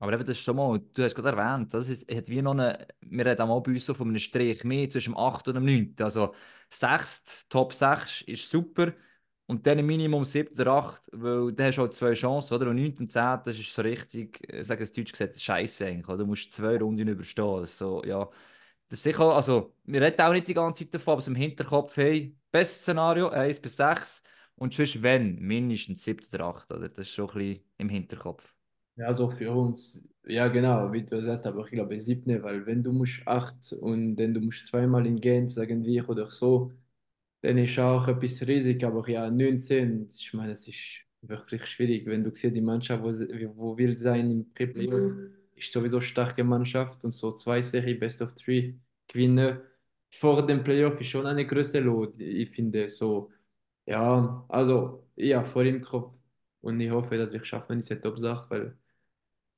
Aber 0.00 0.12
eben, 0.12 0.20
das 0.24 0.36
ist 0.38 0.44
schon 0.44 0.56
mal, 0.56 0.78
du 0.94 1.02
hast 1.02 1.14
gerade 1.14 1.30
erwähnt, 1.36 1.74
das 1.74 1.88
ist, 1.88 2.08
hat 2.14 2.28
wie 2.28 2.40
noch 2.40 2.52
eine, 2.52 2.86
wir 3.00 3.26
reden 3.26 3.42
auch 3.42 3.48
mal 3.48 3.60
bei 3.60 3.72
uns 3.72 3.84
so 3.84 3.94
von 3.94 4.08
einem 4.08 4.18
Strich 4.18 4.62
mehr 4.62 4.88
zwischen 4.88 5.12
dem 5.14 5.18
8. 5.18 5.48
und 5.48 5.54
dem 5.54 5.64
9. 5.64 5.94
Also, 6.00 6.34
6, 6.70 7.48
Top 7.48 7.72
6 7.72 8.22
ist 8.22 8.48
super 8.48 8.92
und 9.46 9.66
dann 9.66 9.84
Minimum 9.84 10.24
7 10.24 10.52
oder 10.60 10.72
8, 10.72 11.08
weil 11.12 11.52
dann 11.52 11.66
hast 11.68 11.78
du 11.78 11.82
halt 11.82 11.94
zwei 11.94 12.12
Chancen, 12.12 12.54
oder? 12.54 12.68
Und 12.70 12.76
9 12.76 12.94
und 12.98 13.10
10, 13.10 13.40
das 13.44 13.58
ist 13.58 13.74
so 13.74 13.82
richtig, 13.82 14.40
ich 14.52 14.66
sage 14.66 14.84
es 14.84 14.92
deutsch 14.92 15.10
gesagt, 15.12 15.40
Scheiße 15.40 15.86
eigentlich, 15.86 16.08
oder? 16.08 16.18
Du 16.18 16.26
musst 16.26 16.52
zwei 16.52 16.76
Runden 16.78 17.08
überstehen. 17.08 17.66
So, 17.66 18.02
ja. 18.04 18.28
Das 18.88 18.98
ist 19.00 19.02
sicher, 19.04 19.34
also, 19.34 19.74
wir 19.84 20.00
reden 20.00 20.20
auch 20.22 20.32
nicht 20.32 20.48
die 20.48 20.54
ganze 20.54 20.84
Zeit 20.84 20.94
davon, 20.94 21.14
aber 21.18 21.26
im 21.26 21.34
Hinterkopf, 21.34 21.96
hey, 21.96 22.36
bestes 22.50 22.82
Szenario, 22.82 23.28
1 23.30 23.60
bis 23.60 23.76
6 23.76 24.22
und 24.58 24.74
sonst 24.74 25.02
wenn, 25.02 25.36
mindestens 25.36 26.04
7 26.04 26.26
oder 26.32 26.46
8, 26.46 26.72
oder? 26.72 26.88
Das 26.88 27.06
ist 27.06 27.14
schon 27.14 27.28
ein 27.30 27.38
bisschen 27.38 27.64
im 27.78 27.88
Hinterkopf. 27.88 28.54
Ja, 28.96 29.06
also 29.06 29.30
für 29.30 29.52
uns, 29.52 30.12
ja 30.26 30.48
genau, 30.48 30.92
wie 30.92 31.02
du 31.04 31.16
gesagt 31.16 31.46
hast, 31.46 31.52
aber 31.52 31.64
ich 31.64 31.70
glaube 31.70 32.00
siebte, 32.00 32.42
weil 32.42 32.66
wenn 32.66 32.82
du 32.82 32.92
musst 32.92 33.22
acht 33.26 33.72
und 33.80 34.16
dann 34.16 34.34
du 34.34 34.40
musst 34.40 34.66
zweimal 34.66 35.06
in 35.06 35.20
Genf, 35.20 35.52
sagen 35.52 35.84
wir, 35.84 36.08
oder 36.08 36.28
so, 36.30 36.72
dann 37.42 37.58
ist 37.58 37.78
auch 37.78 38.08
etwas 38.08 38.44
riesig. 38.46 38.82
Aber 38.84 39.08
ja, 39.08 39.30
19, 39.30 40.08
ich 40.10 40.34
meine, 40.34 40.52
es 40.52 40.66
ist 40.66 41.00
wirklich 41.22 41.64
schwierig. 41.66 42.06
Wenn 42.06 42.24
du 42.24 42.34
siehst, 42.34 42.56
die 42.56 42.60
Mannschaft, 42.60 43.02
wo, 43.02 43.10
wo 43.56 43.78
will 43.78 43.96
sein 43.96 44.30
im 44.30 44.52
Pre-Playoff, 44.52 45.12
ist 45.54 45.72
sowieso 45.72 45.98
eine 45.98 46.04
starke 46.04 46.42
Mannschaft 46.44 47.04
und 47.04 47.12
so 47.12 47.32
zwei 47.32 47.62
Serie 47.62 47.94
Best 47.94 48.22
of 48.22 48.34
Three 48.34 48.74
gewinnen 49.06 49.60
vor 50.10 50.46
dem 50.46 50.62
Playoff 50.64 51.00
ist 51.00 51.08
schon 51.08 51.26
eine 51.26 51.46
große 51.46 51.80
Lot. 51.80 52.18
Ich 52.20 52.50
finde 52.50 52.88
so, 52.88 53.30
ja, 53.88 54.44
also 54.48 55.06
ja, 55.16 55.44
voll 55.44 55.66
im 55.68 55.82
Kopf. 55.82 56.14
Und 56.60 56.80
ich 56.80 56.90
hoffe, 56.90 57.16
dass 57.18 57.32
wir 57.32 57.44
schaffen 57.44 57.78
diese 57.78 58.00
Top-Sache, 58.00 58.50
weil 58.50 58.78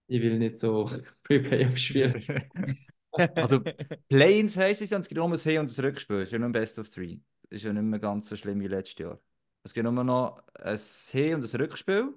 ich 0.08 0.22
will 0.22 0.38
nicht 0.38 0.58
so 0.58 0.90
Pre-Playoff 1.24 1.78
spielen. 1.78 2.14
Also, 3.36 3.60
Play-ins 4.08 4.56
heisst 4.56 4.82
es 4.82 4.90
ja, 4.90 4.98
es 4.98 5.08
gibt 5.08 5.18
nur 5.18 5.30
das 5.30 5.42
Hin- 5.44 5.60
und 5.60 5.70
das 5.70 5.82
Rückspiel. 5.82 6.18
Es 6.18 6.28
ist 6.28 6.32
ja 6.32 6.38
nur 6.38 6.48
ein 6.48 6.52
Best 6.52 6.78
of 6.78 6.88
Three. 6.88 7.18
Das 7.50 7.58
ist 7.60 7.64
ja 7.64 7.72
nicht 7.72 7.82
mehr 7.82 7.98
ganz 8.00 8.28
so 8.28 8.36
schlimm 8.36 8.60
wie 8.60 8.68
letztes 8.68 8.98
Jahr. 8.98 9.20
Es 9.64 9.74
gibt 9.74 9.84
nur 9.84 10.04
noch 10.04 10.42
ein 10.54 10.78
Hin- 11.12 11.34
und 11.36 11.54
ein 11.54 11.60
Rückspiel. 11.60 12.14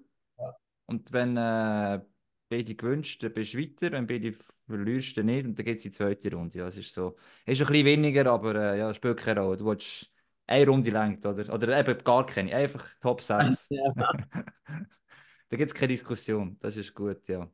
Und 0.86 1.12
wenn 1.14 1.38
äh, 1.38 2.02
beide 2.50 2.76
gewünscht, 2.76 3.24
dann 3.24 3.34
bist 3.34 3.54
du 3.54 3.60
weiter. 3.60 3.92
Wenn 3.92 4.08
beide 4.08 4.34
verlierst, 4.68 5.18
dann 5.18 5.28
nicht. 5.28 5.46
Und 5.46 5.58
dann 5.58 5.66
geht 5.66 5.80
es 5.80 5.86
in 5.86 5.92
die 5.92 5.98
zweite 5.98 6.32
Runde. 6.36 6.58
Ja, 6.60 6.68
es 6.68 6.78
ist 6.78 6.94
so. 6.94 7.18
Ist 7.46 7.62
ein 7.62 7.68
bisschen 7.68 7.86
weniger, 7.86 8.32
aber 8.32 8.56
äh, 8.56 8.80
ja, 8.80 8.94
spielt 8.94 9.18
keine 9.20 9.42
Rolle. 9.42 9.58
Du 9.58 9.66
willst 9.66 10.13
eine 10.48 10.68
Runde 10.68 10.90
lenkt, 10.92 11.26
oder? 11.26 11.54
Oder 11.54 11.80
eben 11.80 12.04
gar 12.04 12.26
keine. 12.26 12.56
Einfach 12.56 12.86
Top 13.02 13.22
6. 13.22 13.68
Ja. 13.70 13.94
da 15.50 15.58
gibt 15.58 15.72
es 15.72 15.74
keine 15.74 15.90
Diskussion. 15.90 16.58
Das 16.60 16.78
ist 16.78 16.94
gut, 16.94 17.28
ja. 17.28 17.50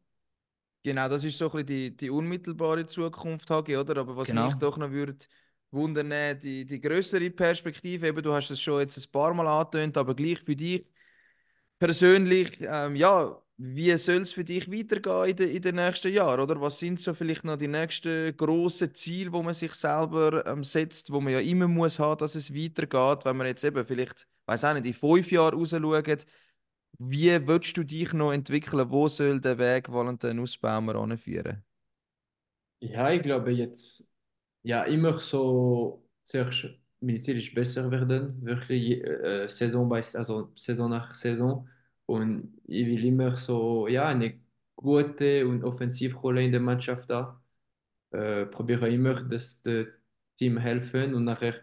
Genau, 0.84 1.10
das 1.10 1.24
ist 1.24 1.38
so 1.38 1.46
ein 1.46 1.52
bisschen 1.52 1.66
die, 1.66 1.98
die 1.98 2.10
unmittelbare 2.10 2.86
Zukunft, 2.86 3.50
Hagi, 3.50 3.76
oder? 3.76 3.98
Aber 3.98 4.16
was 4.16 4.30
Genau. 4.30 4.46
mich 4.46 4.56
doch 4.56 4.78
noch 4.78 4.92
würde 4.92 5.18
wundern, 5.72 6.40
die, 6.40 6.66
die 6.66 6.82
größere 6.82 7.30
Perspektive, 7.30 8.08
eben, 8.08 8.24
du 8.24 8.34
hast 8.34 8.50
es 8.50 8.62
schon 8.62 8.80
jetzt 8.80 8.98
ein 8.98 9.12
paar 9.12 9.34
Mal 9.34 9.48
angetönt, 9.48 9.98
aber 9.98 10.16
gleich 10.16 10.40
für 10.40 10.56
dich 10.56 10.88
persönlich, 11.80 12.60
ähm, 12.62 12.96
ja, 12.96 13.42
wie 13.62 13.97
soll 13.97 14.22
es 14.24 14.32
für 14.34 14.45
dich 14.45 14.72
weitergehen 14.72 15.32
in, 15.32 15.36
den- 15.38 15.51
in 15.57 15.62
den 15.62 15.76
nächsten 15.76 16.14
Jahren, 16.14 16.39
oder? 16.41 16.62
Was 16.62 16.80
sind 16.80 16.99
so 17.01 17.14
vielleicht 17.14 17.43
noch 17.43 17.57
die 17.57 17.68
nächsten 17.68 18.36
grossen 18.38 18.93
Ziele, 18.95 19.34
wo 19.34 19.43
man 19.43 19.53
sich 19.53 19.74
selber 19.76 20.45
ähm, 20.47 20.64
setzt, 20.64 21.12
wo 21.12 21.22
man 21.22 21.34
ja 21.34 21.39
immer 21.41 21.68
muss 21.68 21.99
haben, 21.99 22.18
dass 22.20 22.36
es 22.36 22.53
weitergeht, 22.55 23.26
wenn 23.26 23.38
man 23.38 23.47
jetzt 23.47 23.64
eben 23.66 23.86
vielleicht, 23.86 24.28
weiß 24.45 24.66
auch 24.66 24.74
nicht, 24.76 24.86
in 24.86 24.93
fünf 24.93 25.32
Jahren 25.32 25.55
rausschaut, 25.60 26.26
wie 26.99 27.47
willst 27.47 27.78
du 27.78 27.84
dich 27.84 28.14
noch 28.14 28.32
entwickeln? 28.34 28.89
Wo 28.91 29.07
soll 29.10 29.39
der 29.41 29.57
Weg 29.60 29.91
Valentin 29.91 30.38
Nussbaumer 30.38 30.95
anführen? 30.95 31.64
Ja, 32.82 33.12
ich 33.12 33.22
glaube 33.24 33.51
jetzt, 33.51 34.10
ja, 34.64 34.84
immer 34.84 35.14
so, 35.16 36.05
zuerst 36.24 36.66
medizinisch 37.01 37.53
besser 37.53 37.91
werden, 37.91 38.41
wirklich 38.45 39.03
äh, 39.03 39.47
Saison 39.47 39.89
bei, 39.89 39.97
also 40.14 40.53
Saison 40.55 40.89
nach 40.89 41.14
Saison. 41.14 41.68
Und 42.10 42.60
ich 42.66 42.88
will 42.88 43.05
immer 43.05 43.38
so, 43.38 43.88
ja, 43.88 44.07
eine 44.07 44.39
gute 44.76 45.47
und 45.47 45.64
Offensivrolle 45.64 46.43
in 46.43 46.51
der 46.51 46.62
Mannschaft 46.62 47.10
da. 47.10 47.39
Äh, 48.12 48.47
probiere 48.47 48.89
immer, 48.89 49.16
dass 49.24 49.62
das 49.62 49.88
Team 50.38 50.57
helfen 50.57 51.14
und 51.16 51.26
nachher 51.26 51.55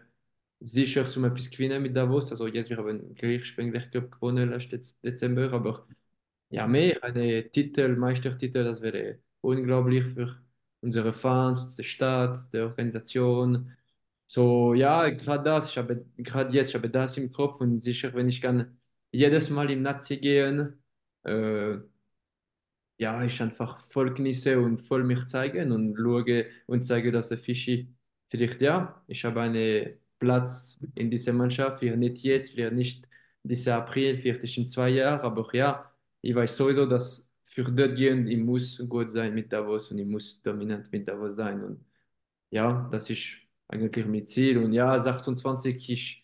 sicher 0.59 1.05
zum 1.05 1.25
etwas 1.25 1.49
gewinnen 1.49 1.81
mit 1.83 1.95
Davos. 1.97 2.31
Also 2.31 2.47
jetzt, 2.47 2.69
wir 2.69 2.77
haben 2.77 3.13
gleich, 3.15 3.45
Spiel 3.45 3.71
gleich 3.71 3.91
Cup 3.91 4.11
gewonnen 4.11 4.49
letzten 4.51 5.01
Dezember, 5.03 5.51
aber 5.53 5.87
ja, 6.49 6.67
mehr, 6.67 7.03
eine 7.03 7.51
Titel, 7.51 7.95
Meistertitel, 7.97 8.63
das 8.63 8.81
wäre 8.81 9.19
unglaublich 9.41 10.05
für 10.05 10.37
unsere 10.81 11.13
Fans, 11.13 11.75
die 11.75 11.83
Stadt, 11.83 12.51
die 12.53 12.59
Organisation. 12.59 13.71
So, 14.27 14.73
ja, 14.73 15.09
gerade 15.09 15.43
das, 15.43 15.71
ich 15.71 15.77
habe 15.77 16.05
gerade 16.17 16.53
jetzt, 16.55 16.69
ich 16.69 16.75
habe 16.75 16.89
das 16.89 17.17
im 17.17 17.31
Kopf 17.31 17.61
und 17.61 17.81
sicher, 17.83 18.13
wenn 18.13 18.29
ich 18.29 18.41
kann 18.41 18.77
jedes 19.17 19.49
Mal 19.49 19.69
im 19.71 19.81
Nazi 19.81 20.17
gehen, 20.17 20.81
äh, 21.23 21.77
ja, 22.97 23.23
ich 23.23 23.41
einfach 23.41 23.79
voll 23.79 24.13
genieße 24.13 24.59
und 24.59 24.79
voll 24.79 25.03
mich 25.03 25.25
zeigen 25.27 25.71
und 25.71 25.95
schaue 25.97 26.47
und 26.65 26.83
zeige, 26.83 27.11
dass 27.11 27.29
der 27.29 27.37
Fischi 27.37 27.93
vielleicht, 28.27 28.61
ja, 28.61 29.03
ich 29.07 29.23
habe 29.25 29.41
einen 29.41 29.99
Platz 30.19 30.79
in 30.95 31.11
dieser 31.11 31.33
Mannschaft, 31.33 31.79
vielleicht 31.79 31.97
nicht 31.99 32.23
jetzt, 32.23 32.51
vielleicht 32.51 32.73
nicht 32.73 33.07
dieses 33.43 33.67
April, 33.67 34.17
vielleicht 34.17 34.57
in 34.57 34.67
zwei 34.67 34.89
Jahren, 34.89 35.21
aber 35.21 35.47
ja, 35.53 35.91
ich 36.21 36.33
weiß 36.35 36.57
sowieso, 36.57 36.85
dass 36.85 37.31
für 37.43 37.63
dort 37.63 37.95
gehen, 37.95 38.27
ich 38.27 38.37
muss 38.37 38.83
gut 38.89 39.11
sein 39.11 39.33
mit 39.33 39.51
Davos 39.53 39.91
und 39.91 39.99
ich 39.99 40.05
muss 40.07 40.41
dominant 40.41 40.91
mit 40.91 41.07
Davos 41.07 41.35
sein 41.35 41.63
und 41.63 41.85
ja, 42.51 42.89
das 42.91 43.09
ist 43.09 43.37
eigentlich 43.67 44.05
mein 44.07 44.27
Ziel 44.27 44.57
und 44.59 44.73
ja, 44.73 44.99
26 44.99 45.89
ist 45.89 46.17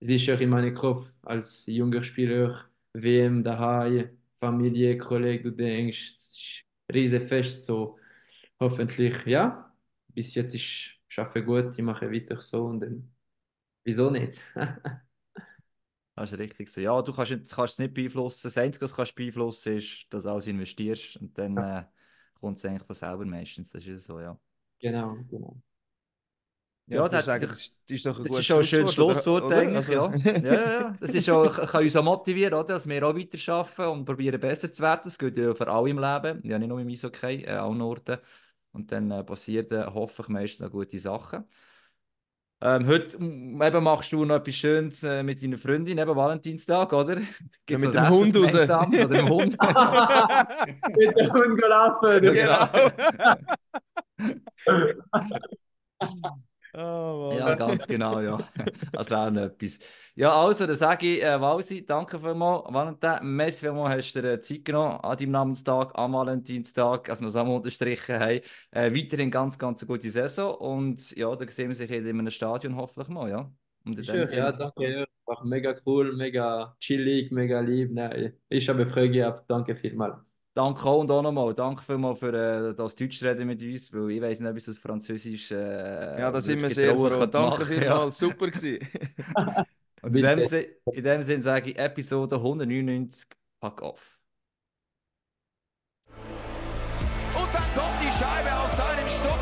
sicher 0.00 0.40
in 0.40 0.50
meinem 0.50 0.74
Kopf 0.74 1.12
als 1.22 1.66
junger 1.66 2.02
Spieler, 2.02 2.64
WM 2.92 3.42
daheim, 3.44 4.18
Familie, 4.40 4.96
Kollege, 4.98 5.44
du 5.44 5.50
denkst, 5.52 6.14
es 6.16 6.36
ist 6.36 6.64
riesen 6.94 7.20
Fest, 7.20 7.66
so 7.66 7.98
hoffentlich, 8.60 9.26
ja, 9.26 9.74
bis 10.08 10.34
jetzt 10.34 10.54
ich 10.54 11.00
schaffe 11.08 11.44
gut, 11.44 11.78
ich 11.78 11.84
mache 11.84 12.10
weiter 12.12 12.40
so 12.40 12.66
und 12.66 12.80
dann, 12.80 13.14
wieso 13.84 14.10
nicht? 14.10 14.40
Das 16.14 16.32
ist 16.32 16.38
richtig 16.38 16.68
so. 16.68 16.80
Ja, 16.80 17.00
du 17.02 17.12
kannst, 17.12 17.32
nicht- 17.32 17.50
kannst 17.50 17.74
es 17.74 17.78
nicht 17.78 17.94
beeinflussen. 17.94 18.40
Das 18.44 18.58
Einzige, 18.58 18.84
was 18.84 18.90
du 18.90 18.96
kannst 18.96 19.14
beeinflussen 19.14 19.76
ist, 19.78 20.06
dass 20.10 20.24
du 20.24 20.30
alles 20.30 20.46
investierst 20.46 21.16
und 21.16 21.36
dann 21.38 21.60
äh, 21.60 21.84
kommt 22.34 22.58
es 22.58 22.64
eigentlich 22.64 22.84
von 22.86 22.94
selber 22.94 23.24
meistens. 23.24 23.70
Das 23.72 23.86
ist 23.86 24.04
so, 24.04 24.20
ja. 24.20 24.38
Genau, 24.80 25.24
genau. 25.30 25.62
Ja, 26.90 27.04
ich 27.04 27.10
das 27.10 27.24
sagen, 27.24 27.48
sich- 27.52 27.72
das 27.88 27.96
ist 27.96 28.06
doch 28.06 28.18
ein 28.18 28.24
Das 28.24 28.38
ist 28.38 28.46
schon 28.46 28.58
ein 28.58 28.64
schönes 28.64 28.94
Schlusswort, 28.94 29.44
oder- 29.44 29.56
eigentlich, 29.58 29.76
Also- 29.76 29.92
ja. 30.24 30.38
ja. 30.38 30.80
Ja, 30.80 30.96
Das 31.00 31.14
ist 31.14 31.28
auch, 31.30 31.56
kann 31.70 31.82
uns 31.82 31.96
auch 31.96 32.04
motivieren, 32.04 32.54
oder? 32.54 32.64
dass 32.74 32.88
wir 32.88 33.06
auch 33.06 33.16
weiterarbeiten 33.16 33.86
und 33.86 34.04
probieren 34.04 34.40
besser 34.40 34.70
zu 34.72 34.82
werden. 34.82 35.00
Das 35.04 35.18
gilt 35.18 35.38
ja 35.38 35.54
für 35.54 35.68
alle 35.68 35.90
im 35.90 35.98
Leben, 35.98 36.40
ja 36.44 36.58
nicht 36.58 36.68
nur 36.68 36.80
im 36.80 36.88
Eishockey, 36.88 37.44
äh, 37.44 37.50
allen 37.52 37.80
Orten. 37.80 38.18
Und 38.72 38.92
dann 38.92 39.10
äh, 39.10 39.24
passieren 39.24 39.86
hoffentlich 39.94 40.28
meistens 40.28 40.60
noch 40.60 40.70
gute 40.70 40.98
Sachen. 41.00 41.44
Ähm, 42.62 42.86
heute 42.86 43.16
eben 43.16 43.82
machst 43.82 44.12
du 44.12 44.22
noch 44.26 44.34
etwas 44.36 44.54
Schönes 44.54 45.02
äh, 45.02 45.22
mit 45.22 45.42
deiner 45.42 45.56
Freundin, 45.56 45.96
eben 45.96 46.14
Valentinstag, 46.14 46.92
oder? 46.92 47.16
Gibt's 47.64 47.86
mit 47.86 47.94
dem 47.94 48.08
Hund 48.10 48.36
raus. 48.36 48.54
Oder 48.54 49.08
dem 49.08 49.28
Hund? 49.30 49.56
Mit 50.96 51.16
dem 51.18 51.32
Hund 51.32 51.58
gelaufen, 51.58 52.22
du. 52.22 52.32
Genau. 52.32 52.68
oh, 56.78 57.34
Ja, 57.36 57.54
ganz 57.54 57.86
genau, 57.86 58.20
ja. 58.20 58.38
Das 58.92 59.10
wäre 59.10 59.30
noch 59.30 59.42
etwas. 59.42 59.78
Ja, 60.14 60.32
also, 60.34 60.66
dann 60.66 60.76
sage 60.76 61.06
ich, 61.16 61.22
äh, 61.22 61.40
Walsi, 61.40 61.84
danke 61.84 62.18
vielmals. 62.18 62.72
Valentin, 62.72 63.18
merci 63.22 63.60
vielmals, 63.60 63.96
hast 63.96 64.14
du 64.14 64.22
dir 64.22 64.32
äh, 64.32 64.40
Zeit 64.40 64.64
genommen 64.64 65.00
an 65.00 65.16
deinem 65.16 65.30
Namenstag, 65.30 65.92
am 65.94 66.12
Valentinstag, 66.12 67.08
als 67.08 67.20
wir 67.20 67.28
es 67.28 67.36
einmal 67.36 67.56
unterstrichen 67.56 68.18
haben. 68.18 68.40
Äh, 68.70 68.94
weiterhin 68.94 69.30
ganz, 69.30 69.58
ganz 69.58 69.82
eine 69.82 69.88
gute 69.88 70.10
Saison 70.10 70.54
und 70.56 71.16
ja, 71.16 71.34
dann 71.34 71.48
sehen 71.48 71.68
wir 71.68 71.76
sich 71.76 71.90
in 71.90 72.06
einem 72.06 72.30
Stadion 72.30 72.76
hoffentlich 72.76 73.08
mal, 73.08 73.30
ja. 73.30 73.50
Und 73.84 73.98
in 73.98 74.04
Schön, 74.04 74.28
ja, 74.32 74.52
danke. 74.52 75.06
War 75.24 75.44
mega 75.44 75.74
cool, 75.86 76.14
mega 76.16 76.76
chillig, 76.80 77.30
mega 77.30 77.60
lieb. 77.60 77.92
Nein, 77.92 78.34
ich 78.48 78.68
habe 78.68 78.86
Freude 78.86 79.10
gehabt. 79.10 79.50
Danke 79.50 79.76
vielmals. 79.76 80.29
Danke 80.52 80.84
auch 80.84 80.98
und 81.00 81.10
auch 81.10 81.22
nochmal. 81.22 81.54
Danke 81.54 81.82
vielmals 81.82 82.18
für 82.18 82.32
äh, 82.70 82.74
das 82.74 82.94
Deutsch 82.96 83.22
reden 83.22 83.46
mit 83.46 83.62
uns, 83.62 83.92
weil 83.92 84.10
ich 84.10 84.20
weiß 84.20 84.40
nicht, 84.40 84.50
ob 84.50 84.56
ich 84.56 84.64
das 84.64 84.76
Französisch. 84.76 85.52
Äh, 85.52 86.18
Ja, 86.20 86.30
da 86.32 86.40
sind 86.40 86.60
wir 86.60 86.70
sehr 86.70 86.94
froh. 86.94 87.08
Danke 87.08 87.38
machen, 87.64 87.72
ja. 87.74 87.78
vielmals, 87.80 88.18
super 88.18 88.46
gewesen. 88.50 88.78
Und 90.02 90.16
in 90.16 90.22
dem, 90.22 90.36
Bitte. 90.36 90.48
Sin- 90.48 90.66
in 90.94 91.04
dem 91.04 91.22
Sinne 91.22 91.42
sage 91.42 91.70
ich 91.70 91.78
Episode 91.78 92.36
199, 92.36 93.28
pack 93.60 93.82
auf. 93.82 94.18
Und 97.34 97.54
dann 97.54 97.62
kommt 97.76 98.00
die 98.00 98.10
Scheibe 98.10 98.50
auf 98.58 98.70
seinen 98.70 99.08
Stock 99.10 99.38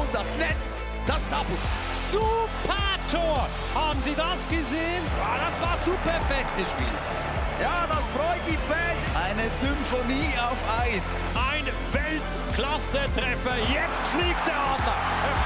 und 0.00 0.14
das 0.14 0.36
Netz, 0.38 0.76
das 1.06 1.26
zappelt. 1.28 1.58
Super 1.92 2.85
Tor! 3.10 3.46
Haben 3.74 4.00
Sie 4.02 4.14
das 4.14 4.42
gesehen? 4.48 5.02
Ja, 5.18 5.38
das 5.46 5.60
war 5.60 5.76
zu 5.84 5.92
perfekt 6.02 6.50
gespielt. 6.56 7.08
Ja, 7.60 7.86
das 7.88 8.04
freut 8.12 8.42
die 8.46 8.58
Fans. 8.68 9.02
Eine 9.14 9.48
Symphonie 9.50 10.34
auf 10.38 10.58
Eis. 10.82 11.30
Ein 11.34 11.66
Weltklasse-Treffer. 11.92 13.56
Jetzt 13.72 14.02
fliegt 14.12 14.46
der 14.46 14.56
Adler. 14.56 14.98
Er 15.28 15.36